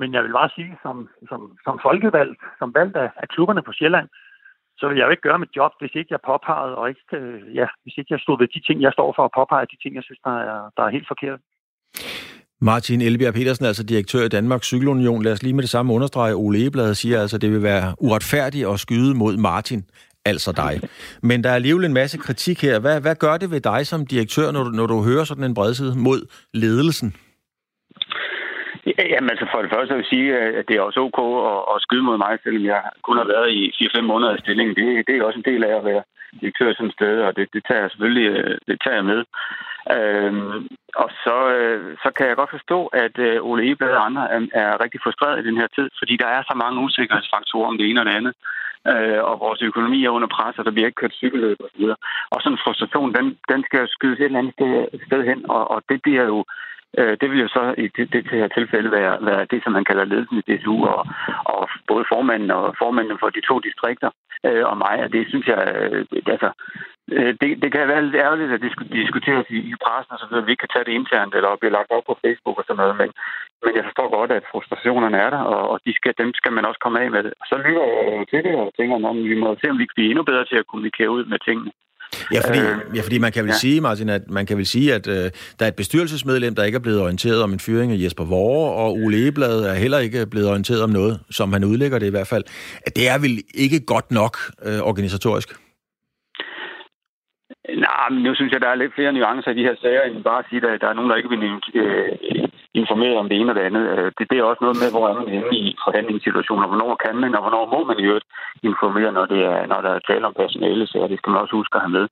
Men 0.00 0.14
jeg 0.14 0.22
vil 0.22 0.32
bare 0.32 0.50
sige, 0.56 0.72
som, 0.84 0.96
som, 1.28 1.40
som 1.64 1.74
folkevalgt, 1.86 2.38
som 2.58 2.74
valgt 2.74 2.96
af, 2.96 3.10
af 3.22 3.28
klubberne 3.28 3.62
på 3.62 3.72
Sjælland, 3.72 4.08
så 4.78 4.88
vil 4.88 4.96
jeg 4.98 5.06
jo 5.06 5.10
ikke 5.10 5.28
gøre 5.28 5.38
mit 5.38 5.56
job, 5.56 5.72
hvis 5.80 5.94
ikke 5.94 6.14
jeg 6.14 6.26
påpegede, 6.30 6.74
og 6.80 6.88
ikke, 6.88 7.16
øh, 7.20 7.56
ja, 7.58 7.66
hvis 7.82 7.94
ikke 7.98 8.12
jeg 8.14 8.20
stod 8.20 8.38
ved 8.38 8.48
de 8.54 8.60
ting, 8.66 8.82
jeg 8.82 8.92
står 8.92 9.12
for 9.16 9.24
at 9.24 9.34
påpege, 9.38 9.70
de 9.72 9.82
ting, 9.82 9.94
jeg 9.94 10.04
synes, 10.04 10.20
der 10.24 10.34
er, 10.50 10.70
der 10.76 10.82
er 10.84 10.90
helt 10.96 11.08
forkert. 11.12 11.40
Martin 12.60 13.00
Elbjerg 13.00 13.34
Petersen, 13.34 13.66
altså 13.66 13.82
direktør 13.82 14.24
i 14.24 14.28
Danmarks 14.28 14.66
Cykelunion. 14.66 15.22
Lad 15.22 15.32
os 15.32 15.42
lige 15.42 15.54
med 15.54 15.62
det 15.62 15.70
samme 15.70 15.92
understrege. 15.92 16.34
Ole 16.34 16.66
Ebladet 16.66 16.96
siger 16.96 17.20
altså, 17.20 17.36
at 17.36 17.42
det 17.42 17.50
vil 17.52 17.62
være 17.62 17.94
uretfærdigt 17.98 18.68
at 18.68 18.80
skyde 18.80 19.14
mod 19.14 19.36
Martin, 19.36 19.84
altså 20.24 20.52
dig. 20.52 20.80
Men 21.22 21.44
der 21.44 21.50
er 21.50 21.54
alligevel 21.54 21.84
en 21.84 21.92
masse 21.92 22.18
kritik 22.18 22.62
her. 22.62 22.78
Hvad, 22.80 23.00
hvad 23.00 23.14
gør 23.14 23.36
det 23.36 23.50
ved 23.50 23.60
dig 23.60 23.86
som 23.86 24.06
direktør, 24.06 24.50
når 24.52 24.62
du, 24.64 24.70
når 24.70 24.86
du 24.86 25.02
hører 25.02 25.24
sådan 25.24 25.44
en 25.44 25.54
bredside 25.54 25.94
mod 25.98 26.20
ledelsen? 26.54 27.14
Ja, 28.86 29.02
jamen 29.12 29.30
altså 29.30 29.46
for 29.52 29.62
det 29.62 29.70
første 29.74 29.94
vil 29.94 30.02
jeg 30.04 30.12
sige, 30.14 30.28
øh, 30.38 30.58
at 30.58 30.68
det 30.68 30.76
er 30.76 30.86
også 30.88 31.00
ok 31.06 31.18
at, 31.52 31.60
at 31.74 31.82
skyde 31.84 32.06
mod 32.08 32.18
mig, 32.18 32.38
selvom 32.42 32.64
jeg 32.64 32.82
kun 33.06 33.16
har 33.16 33.28
været 33.34 33.50
i 33.58 33.60
4-5 33.96 34.00
måneder 34.00 34.34
i 34.34 34.42
stilling. 34.44 34.68
Det, 34.76 35.06
det 35.06 35.14
er 35.14 35.24
også 35.24 35.38
en 35.38 35.50
del 35.52 35.64
af 35.64 35.74
at 35.76 35.84
være 35.84 36.02
direktør 36.40 36.72
sådan 36.72 36.86
et 36.86 36.98
sted, 36.98 37.14
og 37.26 37.36
det, 37.36 37.48
det 37.54 37.62
tager 37.68 37.80
jeg 37.80 37.90
selvfølgelig 37.90 38.28
øh, 38.38 38.58
det 38.68 38.76
tager 38.84 38.98
jeg 39.00 39.04
med. 39.12 39.20
Øhm, 39.96 40.68
og 41.02 41.08
så, 41.24 41.36
øh, 41.56 41.96
så 42.02 42.08
kan 42.16 42.26
jeg 42.26 42.36
godt 42.36 42.56
forstå, 42.56 42.78
at 42.86 43.16
Ole 43.48 43.70
Eblad 43.70 43.92
og 43.98 44.06
andre 44.06 44.24
er, 44.34 44.40
er 44.62 44.82
rigtig 44.84 45.00
frustreret 45.04 45.40
i 45.40 45.48
den 45.48 45.56
her 45.60 45.68
tid, 45.76 45.88
fordi 46.00 46.14
der 46.22 46.28
er 46.36 46.42
så 46.42 46.54
mange 46.64 46.82
usikkerhedsfaktorer 46.86 47.68
om 47.68 47.78
det 47.78 47.86
ene 47.90 48.00
og 48.00 48.06
det 48.06 48.14
andet. 48.20 48.34
Øh, 48.92 49.20
og 49.28 49.34
vores 49.40 49.62
økonomi 49.62 50.04
er 50.04 50.16
under 50.16 50.28
pres, 50.36 50.58
og 50.58 50.64
der 50.64 50.74
bliver 50.74 50.86
ikke 50.86 51.00
kørt 51.02 51.20
cykelløb 51.20 51.58
osv. 51.66 51.84
Og, 51.84 51.96
og 52.32 52.38
sådan 52.40 52.54
en 52.54 52.64
frustration, 52.64 53.14
den, 53.14 53.26
den 53.52 53.60
skal 53.68 53.88
skydes 53.88 54.18
et 54.18 54.24
eller 54.24 54.38
andet 54.38 54.54
sted, 54.56 54.72
sted 55.06 55.20
hen, 55.30 55.50
og, 55.50 55.70
og 55.70 55.82
det 55.90 56.02
bliver 56.02 56.24
jo 56.32 56.44
Øh, 56.98 57.16
det 57.20 57.30
vil 57.30 57.40
jo 57.40 57.48
så 57.48 57.74
i 57.78 57.86
det, 57.96 58.12
det 58.12 58.26
her 58.30 58.48
tilfælde 58.48 58.90
være, 58.90 59.14
være 59.20 59.46
det, 59.50 59.60
som 59.62 59.72
man 59.72 59.84
kalder 59.84 60.04
ledelsen 60.04 60.38
i 60.38 60.46
DSU, 60.48 60.86
og, 60.86 61.06
og 61.44 61.68
både 61.86 62.04
formanden 62.12 62.50
og 62.50 62.74
formanden 62.78 63.18
for 63.18 63.28
de 63.30 63.40
to 63.48 63.58
distrikter 63.58 64.10
øh, 64.46 64.64
og 64.70 64.76
mig, 64.84 64.96
og 65.04 65.12
det 65.12 65.22
synes 65.28 65.46
jeg, 65.52 65.60
øh, 65.76 66.06
altså, 66.34 66.50
øh, 67.16 67.32
det, 67.40 67.48
det 67.62 67.72
kan 67.72 67.88
være 67.88 68.04
lidt 68.04 68.22
ærgerligt, 68.24 68.52
at 68.52 68.60
det 68.64 68.72
skulle 68.72 68.96
diskuteres 69.02 69.46
i, 69.56 69.58
i 69.72 69.74
pressen, 69.84 70.12
og 70.14 70.18
så 70.18 70.26
videre, 70.28 70.44
vi 70.44 70.52
ikke 70.52 70.64
kan 70.64 70.74
tage 70.74 70.86
det 70.88 70.98
internt, 71.00 71.34
eller 71.34 71.60
blive 71.60 71.76
lagt 71.78 71.90
op 71.96 72.04
på 72.06 72.18
Facebook 72.24 72.58
og 72.58 72.64
sådan 72.64 72.80
noget, 72.82 72.96
men, 73.00 73.10
men 73.64 73.72
jeg 73.76 73.84
forstår 73.84 74.08
godt, 74.16 74.30
at 74.38 74.50
frustrationerne 74.52 75.18
er 75.26 75.30
der, 75.30 75.42
og, 75.54 75.62
og 75.72 75.80
de 75.86 75.92
skal, 75.98 76.12
dem 76.22 76.30
skal 76.34 76.52
man 76.52 76.64
også 76.68 76.80
komme 76.84 77.00
af 77.00 77.10
med. 77.10 77.24
Og 77.40 77.46
så 77.50 77.56
lytter 77.64 77.84
jeg 77.84 78.26
til 78.30 78.40
det 78.46 78.54
og 78.62 78.72
tænker, 78.78 78.94
om 79.12 79.18
vi 79.30 79.34
må 79.42 79.48
se, 79.60 79.70
om 79.70 79.78
vi 79.78 79.86
kan 79.86 79.98
blive 79.98 80.10
endnu 80.10 80.24
bedre 80.30 80.44
til 80.44 80.58
at 80.60 80.66
kommunikere 80.66 81.10
ud 81.16 81.24
med 81.24 81.38
tingene. 81.38 81.70
Ja, 82.34 82.40
fordi, 82.48 82.58
øh, 82.58 82.96
ja, 82.96 83.02
fordi 83.02 83.18
man 83.18 83.32
kan 83.32 83.42
vel 83.44 83.48
ja. 83.48 83.62
sige, 83.64 83.80
Martin, 83.80 84.08
at 84.08 84.30
man 84.30 84.46
kan 84.46 84.56
vel 84.56 84.66
sige, 84.66 84.94
at 84.94 85.06
øh, 85.08 85.30
der 85.58 85.64
er 85.64 85.68
et 85.68 85.76
bestyrelsesmedlem, 85.76 86.54
der 86.54 86.64
ikke 86.64 86.76
er 86.76 86.86
blevet 86.86 87.00
orienteret 87.00 87.42
om 87.42 87.52
en 87.52 87.60
fyring 87.60 87.92
af 87.92 87.98
Jesper 88.04 88.24
Vore, 88.24 88.72
og 88.72 88.92
Ole 88.92 89.28
Eblad 89.28 89.64
er 89.64 89.74
heller 89.74 89.98
ikke 89.98 90.26
blevet 90.30 90.48
orienteret 90.48 90.82
om 90.82 90.90
noget, 90.90 91.20
som 91.30 91.52
han 91.52 91.64
udlægger 91.64 91.98
det 91.98 92.06
i 92.06 92.10
hvert 92.16 92.26
fald. 92.26 92.44
At 92.86 92.96
det 92.96 93.08
er 93.08 93.18
vel 93.18 93.42
ikke 93.54 93.80
godt 93.86 94.10
nok 94.10 94.34
øh, 94.66 94.80
organisatorisk? 94.90 95.48
Nej, 97.86 98.08
men 98.10 98.22
nu 98.22 98.34
synes 98.34 98.52
jeg, 98.52 98.60
der 98.60 98.68
er 98.68 98.74
lidt 98.74 98.94
flere 98.94 99.12
nuancer 99.12 99.50
i 99.50 99.54
de 99.54 99.66
her 99.68 99.76
sager, 99.82 100.02
end 100.02 100.24
bare 100.24 100.38
at 100.38 100.44
sige, 100.48 100.68
at 100.68 100.80
der 100.80 100.88
er 100.88 100.92
nogen, 100.92 101.10
der 101.10 101.16
ikke 101.16 101.28
vil 101.28 101.42
øh, 101.74 102.08
informere 102.74 103.16
om 103.18 103.28
det 103.28 103.36
ene 103.40 103.52
og 103.52 103.56
det 103.56 103.68
andet. 103.68 103.84
Øh, 103.92 104.12
det, 104.18 104.24
det 104.30 104.38
er 104.38 104.44
også 104.50 104.62
noget 104.64 104.78
med, 104.82 104.90
hvor 104.92 105.04
er 105.08 105.14
man 105.18 105.28
henne 105.34 105.54
i 105.62 105.76
forhandlingssituationer. 105.84 106.66
Hvornår 106.66 106.94
kan 107.04 107.16
man, 107.16 107.34
og 107.36 107.42
hvornår 107.42 107.64
må 107.74 107.80
man 107.84 107.98
i 107.98 108.06
øvrigt 108.10 108.28
informere, 108.62 109.12
når, 109.12 109.26
det 109.26 109.40
er, 109.52 109.66
når 109.66 109.80
der 109.86 109.92
er 109.94 110.06
tale 110.08 110.26
om 110.26 110.34
personale, 110.34 110.86
så 110.86 111.06
det 111.10 111.18
skal 111.18 111.30
man 111.30 111.42
også 111.42 111.56
huske 111.60 111.76
at 111.76 111.82
have 111.84 111.96
med. 111.98 112.06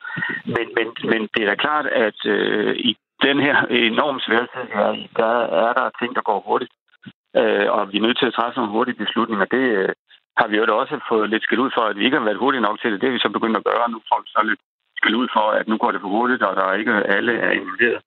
Men, 0.57 0.67
men, 0.77 0.87
men 1.11 1.21
det 1.35 1.41
er 1.43 1.49
da 1.51 1.55
klart, 1.55 1.87
at 1.87 2.19
øh, 2.27 2.77
i 2.91 2.97
den 3.27 3.41
her 3.47 3.57
enormt 3.93 4.23
svære 4.27 4.47
her, 4.75 4.89
der 5.17 5.33
er 5.65 5.73
der 5.79 5.97
ting, 6.01 6.11
der 6.15 6.23
går 6.31 6.41
hurtigt. 6.49 6.73
Øh, 7.41 7.67
og 7.77 7.93
vi 7.93 7.97
er 7.99 8.07
nødt 8.07 8.19
til 8.19 8.31
at 8.31 8.37
træffe 8.39 8.59
nogle 8.59 8.73
hurtige 8.77 9.01
beslutninger. 9.03 9.45
Det 9.45 9.65
øh, 9.81 9.93
har 10.39 10.47
vi 10.49 10.57
jo 10.57 10.79
også 10.79 11.01
fået 11.09 11.31
lidt 11.31 11.43
skilt 11.43 11.65
ud 11.65 11.71
for, 11.77 11.85
at 11.91 11.97
vi 11.99 12.05
ikke 12.05 12.19
har 12.19 12.25
været 12.25 12.43
hurtige 12.45 12.67
nok 12.67 12.81
til 12.81 12.93
det. 12.93 13.01
Det 13.01 13.09
er 13.09 13.17
vi 13.17 13.25
så 13.25 13.31
begyndt 13.37 13.57
at 13.57 13.65
gøre. 13.71 13.91
Nu 13.91 13.99
får 14.09 14.21
vi 14.25 14.29
så 14.37 14.41
lidt 14.51 14.61
skilt 14.99 15.17
ud 15.23 15.29
for, 15.37 15.47
at 15.59 15.69
nu 15.69 15.77
går 15.77 15.93
det 15.93 16.01
for 16.01 16.09
hurtigt, 16.09 16.43
og 16.43 16.57
der 16.57 16.65
er 16.65 16.75
ikke 16.75 16.93
alle 17.17 17.33
er 17.47 17.51
involveret 17.51 18.03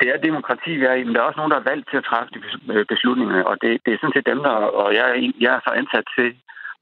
det 0.00 0.08
er 0.08 0.26
demokrati, 0.28 0.70
vi 0.80 0.84
er 0.84 0.94
i, 0.94 1.04
men 1.04 1.14
der 1.14 1.20
er 1.20 1.28
også 1.28 1.40
nogen, 1.40 1.52
der 1.54 1.60
er 1.60 1.70
valgt 1.72 1.86
til 1.90 1.96
at 2.00 2.08
træffe 2.10 2.30
de 2.34 2.40
øh, 2.74 2.86
beslutninger, 2.92 3.42
og 3.50 3.56
det, 3.62 3.70
det 3.84 3.90
er 3.92 3.98
sådan 4.00 4.16
set 4.16 4.30
dem, 4.32 4.40
der, 4.46 4.54
og 4.82 4.94
jeg, 4.94 5.04
er, 5.10 5.32
jeg 5.44 5.52
er 5.54 5.60
så 5.64 5.70
ansat 5.80 6.06
til 6.18 6.28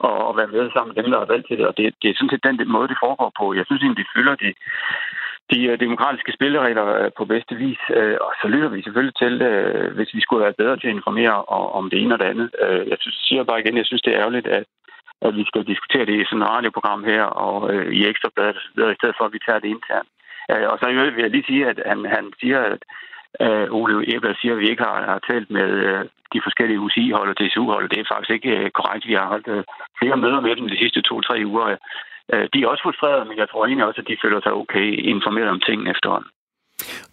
at, 0.08 0.18
at 0.28 0.36
være 0.38 0.52
med 0.56 0.70
sammen 0.70 0.92
med 0.92 1.02
dem, 1.02 1.10
der 1.12 1.18
er 1.20 1.32
valgt 1.32 1.46
til 1.48 1.58
det, 1.58 1.66
og 1.70 1.74
det, 1.78 1.84
det 2.02 2.08
er 2.08 2.16
sådan 2.16 2.32
set 2.32 2.46
den, 2.46 2.58
den 2.58 2.70
måde, 2.76 2.88
det 2.88 3.02
foregår 3.04 3.32
på. 3.40 3.54
Jeg 3.54 3.64
synes 3.66 3.82
egentlig, 3.82 4.04
de 4.04 4.12
fylder 4.14 4.34
de, 4.44 4.50
de 5.52 5.58
øh, 5.70 5.80
demokratiske 5.80 6.32
spilleregler 6.36 6.86
øh, 7.00 7.10
på 7.18 7.24
bedste 7.24 7.54
vis, 7.64 7.80
og 8.26 8.32
så 8.40 8.46
lytter 8.48 8.68
vi 8.68 8.82
selvfølgelig 8.82 9.16
til, 9.22 9.34
hvis 9.96 10.14
vi 10.16 10.20
skulle 10.20 10.44
være 10.44 10.60
bedre 10.60 10.76
til 10.76 10.88
at 10.88 10.96
informere 10.98 11.36
om 11.78 11.90
det 11.90 11.98
ene 12.02 12.14
og 12.14 12.20
det 12.20 12.28
andet. 12.32 12.48
Jeg 12.90 12.98
synes, 13.00 13.16
siger 13.26 13.44
bare 13.44 13.60
igen, 13.60 13.76
jeg 13.76 13.86
synes, 13.86 14.02
det 14.02 14.12
er 14.12 14.20
ærgerligt, 14.20 14.46
at, 14.46 14.64
at 15.26 15.36
vi 15.36 15.44
skal 15.44 15.64
diskutere 15.72 16.06
det 16.06 16.14
i 16.20 16.24
sådan 16.24 16.42
et 16.42 16.50
radioprogram 16.56 17.04
her, 17.04 17.22
og 17.22 17.74
i 17.98 18.06
Ekstrabladet 18.10 18.56
og 18.56 18.62
så 18.62 18.70
videre, 18.74 18.92
i 18.92 19.00
stedet 19.00 19.16
for, 19.18 19.24
at 19.24 19.32
vi 19.32 19.40
tager 19.46 19.58
det 19.58 19.68
internt. 19.68 20.08
Øh, 20.52 20.66
og 20.72 20.76
så 20.78 20.86
vil 21.16 21.24
jeg 21.24 21.34
lige 21.34 21.48
sige, 21.50 21.62
at 21.72 21.78
han, 21.90 21.98
han 22.16 22.24
siger, 22.40 22.60
at 22.72 22.80
uh, 23.44 23.78
Ole 23.78 23.94
Ebler 24.14 24.34
siger, 24.40 24.54
at 24.54 24.60
vi 24.62 24.68
ikke 24.70 24.84
har, 24.88 24.96
har 25.12 25.20
talt 25.30 25.50
med 25.58 25.70
uh, 25.90 26.00
de 26.34 26.40
forskellige 26.46 26.80
UCI-hold 26.84 27.28
og 27.32 27.38
DSU-hold. 27.40 27.88
Det 27.88 27.98
er 28.00 28.12
faktisk 28.12 28.32
ikke 28.36 28.52
uh, 28.58 28.68
korrekt. 28.78 29.08
Vi 29.10 29.18
har 29.20 29.26
holdt 29.32 29.48
uh, 29.56 29.62
flere 30.00 30.16
møder 30.24 30.40
med 30.40 30.56
dem 30.56 30.68
de 30.68 30.82
sidste 30.82 31.00
to-tre 31.08 31.36
uger. 31.52 31.66
Uh, 32.32 32.44
de 32.52 32.58
er 32.62 32.68
også 32.72 32.82
frustrerede, 32.86 33.24
men 33.28 33.38
jeg 33.38 33.48
tror 33.48 33.66
egentlig 33.66 33.86
også, 33.88 34.00
at 34.00 34.08
de 34.10 34.22
føler 34.24 34.40
sig 34.42 34.52
okay 34.62 34.86
informeret 35.14 35.50
om 35.54 35.60
tingene 35.60 35.90
efterhånden. 35.94 36.30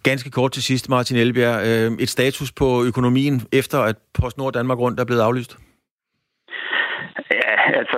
Ganske 0.03 0.31
kort 0.31 0.51
til 0.51 0.63
sidst, 0.63 0.89
Martin 0.89 1.17
Elbjerg. 1.17 1.57
Et 2.03 2.09
status 2.09 2.51
på 2.51 2.83
økonomien 2.83 3.35
efter, 3.53 3.79
at 3.79 3.95
PostNord 4.19 4.53
Danmark 4.53 4.79
Rundt 4.79 4.99
er 4.99 5.05
blevet 5.05 5.21
aflyst? 5.21 5.57
Altså 7.65 7.97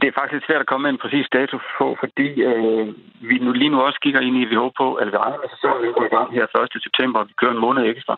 det 0.00 0.06
er 0.08 0.18
faktisk 0.20 0.46
svært 0.46 0.60
at 0.60 0.66
komme 0.66 0.82
med 0.82 0.90
en 0.90 1.02
præcis 1.04 1.26
dato 1.32 1.58
på, 1.78 1.96
fordi 2.00 2.28
øh, 2.50 2.86
vi 3.28 3.38
nu 3.38 3.52
lige 3.52 3.70
nu 3.70 3.80
også 3.80 3.98
kigger 4.02 4.20
ind 4.20 4.36
i, 4.36 4.44
vi 4.44 4.54
håber 4.54 4.74
på, 4.76 4.94
at 4.94 5.06
vi 5.12 5.16
regner 5.16 5.38
med 5.38 5.48
sæsonen 5.54 5.92
går 5.92 6.04
i 6.04 6.14
gang 6.16 6.34
her 6.34 6.46
1. 6.76 6.82
september, 6.82 7.20
og 7.20 7.28
vi 7.28 7.34
kører 7.40 7.52
en 7.52 7.64
måned 7.66 7.82
ekstra. 7.84 8.16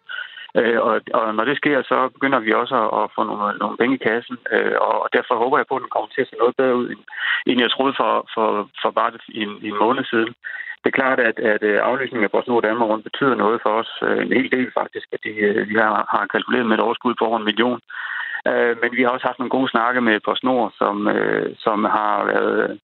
Øh, 0.58 0.80
og, 0.88 1.00
og 1.14 1.34
når 1.34 1.44
det 1.44 1.56
sker, 1.56 1.82
så 1.82 2.08
begynder 2.08 2.38
vi 2.38 2.52
også 2.52 2.76
at, 2.84 2.90
at 3.02 3.10
få 3.14 3.22
nogle, 3.24 3.58
nogle 3.62 3.76
penge 3.76 3.94
i 3.96 4.04
kassen, 4.08 4.36
øh, 4.52 4.76
og 4.80 5.08
derfor 5.12 5.34
håber 5.42 5.56
jeg 5.58 5.66
på, 5.68 5.76
at 5.76 5.82
den 5.82 5.90
kommer 5.94 6.08
til 6.08 6.20
at 6.24 6.28
se 6.30 6.36
noget 6.36 6.56
bedre 6.56 6.76
ud, 6.76 6.88
end, 6.92 7.02
end 7.46 7.60
jeg 7.60 7.70
troede 7.70 7.94
for, 8.00 8.12
for, 8.34 8.48
for 8.82 8.90
bare 8.90 9.12
en, 9.42 9.50
en 9.68 9.76
måned 9.84 10.04
siden. 10.04 10.34
Det 10.82 10.88
er 10.90 11.00
klart, 11.00 11.20
at, 11.20 11.38
at 11.38 11.62
øh, 11.62 11.80
aflysningen 11.82 12.24
af 12.24 12.30
PostNord 12.30 12.62
Danmark 12.62 12.88
rundt 12.88 13.04
betyder 13.04 13.34
noget 13.34 13.60
for 13.62 13.70
os. 13.80 13.92
Øh, 14.02 14.22
en 14.26 14.32
hel 14.32 14.50
del 14.52 14.70
faktisk, 14.80 15.06
at 15.12 15.20
de, 15.24 15.28
øh, 15.28 15.68
vi 15.68 15.74
har, 15.74 16.06
har 16.14 16.26
kalkuleret 16.26 16.66
med 16.66 16.76
et 16.76 16.84
overskud 16.86 17.14
på 17.18 17.24
over 17.24 17.38
en 17.38 17.44
million. 17.44 17.80
Men 18.82 18.90
vi 18.96 19.02
har 19.02 19.10
også 19.10 19.26
haft 19.26 19.38
nogle 19.38 19.56
gode 19.56 19.70
snakke 19.70 20.00
med 20.00 20.20
PostNord, 20.20 20.72
som, 20.78 21.08
som 21.64 21.84
har 21.84 22.24
været 22.24 22.80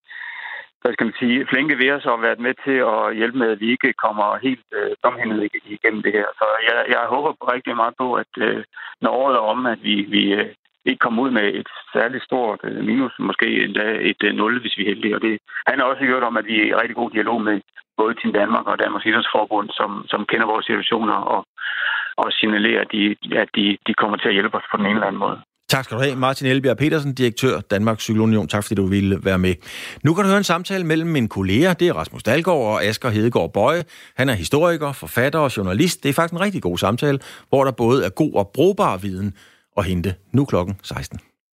hvad 0.82 0.92
skal 0.92 1.06
man 1.06 1.20
sige, 1.22 1.46
flinke 1.46 1.78
ved 1.78 1.90
os 1.90 2.06
og 2.06 2.22
været 2.22 2.40
med 2.46 2.54
til 2.64 2.78
at 2.92 3.16
hjælpe 3.16 3.38
med, 3.38 3.50
at 3.50 3.60
vi 3.60 3.68
ikke 3.70 3.92
kommer 4.04 4.38
helt 4.46 4.68
øh, 4.78 4.90
domhændet 5.04 5.50
igennem 5.64 6.02
det 6.02 6.12
her. 6.12 6.28
Så 6.38 6.44
jeg, 6.68 6.76
jeg 6.94 7.02
håber 7.14 7.52
rigtig 7.54 7.76
meget 7.76 7.94
på, 7.98 8.14
at 8.14 8.32
øh, 8.38 8.64
når 9.00 9.10
året 9.10 9.34
er 9.36 9.50
om, 9.54 9.66
at 9.66 9.78
vi, 9.82 9.94
vi 10.16 10.22
øh, 10.32 10.48
ikke 10.84 10.98
kommer 11.04 11.22
ud 11.22 11.30
med 11.30 11.46
et 11.60 11.68
særligt 11.92 12.24
stort 12.24 12.60
øh, 12.64 12.84
minus, 12.84 13.12
måske 13.18 13.64
endda 13.64 13.86
et 14.10 14.22
øh, 14.24 14.34
0, 14.34 14.60
hvis 14.60 14.78
vi 14.78 14.82
er 14.82 14.88
heldige. 14.92 15.16
Og 15.16 15.22
det 15.22 15.38
handler 15.66 15.84
også 15.84 16.04
gjort 16.04 16.22
om, 16.22 16.36
at 16.36 16.46
vi 16.46 16.60
er 16.60 16.66
i 16.66 16.74
rigtig 16.74 16.96
god 16.96 17.10
dialog 17.10 17.42
med 17.42 17.60
både 18.00 18.12
Team 18.14 18.32
Danmark 18.40 18.66
og 18.70 18.76
Danmarks 18.82 19.06
Idrætsforbund, 19.10 19.68
som, 19.78 19.90
som 20.12 20.20
kender 20.30 20.46
vores 20.52 20.64
situationer 20.66 21.16
og, 21.34 21.40
og 22.22 22.28
signalerer, 22.38 22.80
at, 22.84 22.90
de, 22.94 23.02
at 23.42 23.48
de, 23.56 23.64
de 23.86 23.92
kommer 24.00 24.16
til 24.16 24.28
at 24.30 24.36
hjælpe 24.36 24.56
os 24.58 24.70
på 24.70 24.76
den 24.76 24.86
ene 24.86 24.98
eller 24.98 25.10
anden 25.10 25.24
måde. 25.26 25.38
Tak 25.68 25.84
skal 25.84 25.96
du 25.96 26.02
have, 26.02 26.16
Martin 26.16 26.46
Elbjerg 26.46 26.76
Petersen, 26.76 27.14
direktør 27.14 27.60
Danmarks 27.60 28.02
Cykelunion. 28.02 28.48
Tak 28.48 28.64
fordi 28.64 28.74
du 28.74 28.86
ville 28.86 29.18
være 29.24 29.38
med. 29.38 29.54
Nu 30.04 30.14
kan 30.14 30.24
du 30.24 30.28
høre 30.28 30.38
en 30.38 30.44
samtale 30.44 30.84
mellem 30.84 31.08
mine 31.08 31.28
kolleger. 31.28 31.72
Det 31.74 31.88
er 31.88 31.92
Rasmus 31.92 32.22
Dalgaard 32.22 32.66
og 32.72 32.84
Asger 32.84 33.08
Hedegaard 33.08 33.52
Bøje. 33.52 33.82
Han 34.16 34.28
er 34.28 34.32
historiker, 34.32 34.92
forfatter 34.92 35.38
og 35.38 35.56
journalist. 35.56 36.02
Det 36.02 36.08
er 36.08 36.12
faktisk 36.12 36.34
en 36.34 36.40
rigtig 36.40 36.62
god 36.62 36.78
samtale, 36.78 37.18
hvor 37.48 37.64
der 37.64 37.72
både 37.72 38.04
er 38.04 38.10
god 38.10 38.34
og 38.34 38.50
brugbar 38.54 38.96
viden 38.96 39.34
at 39.76 39.84
hente. 39.84 40.14
Nu 40.32 40.44
klokken 40.44 40.76
16. 40.82 41.20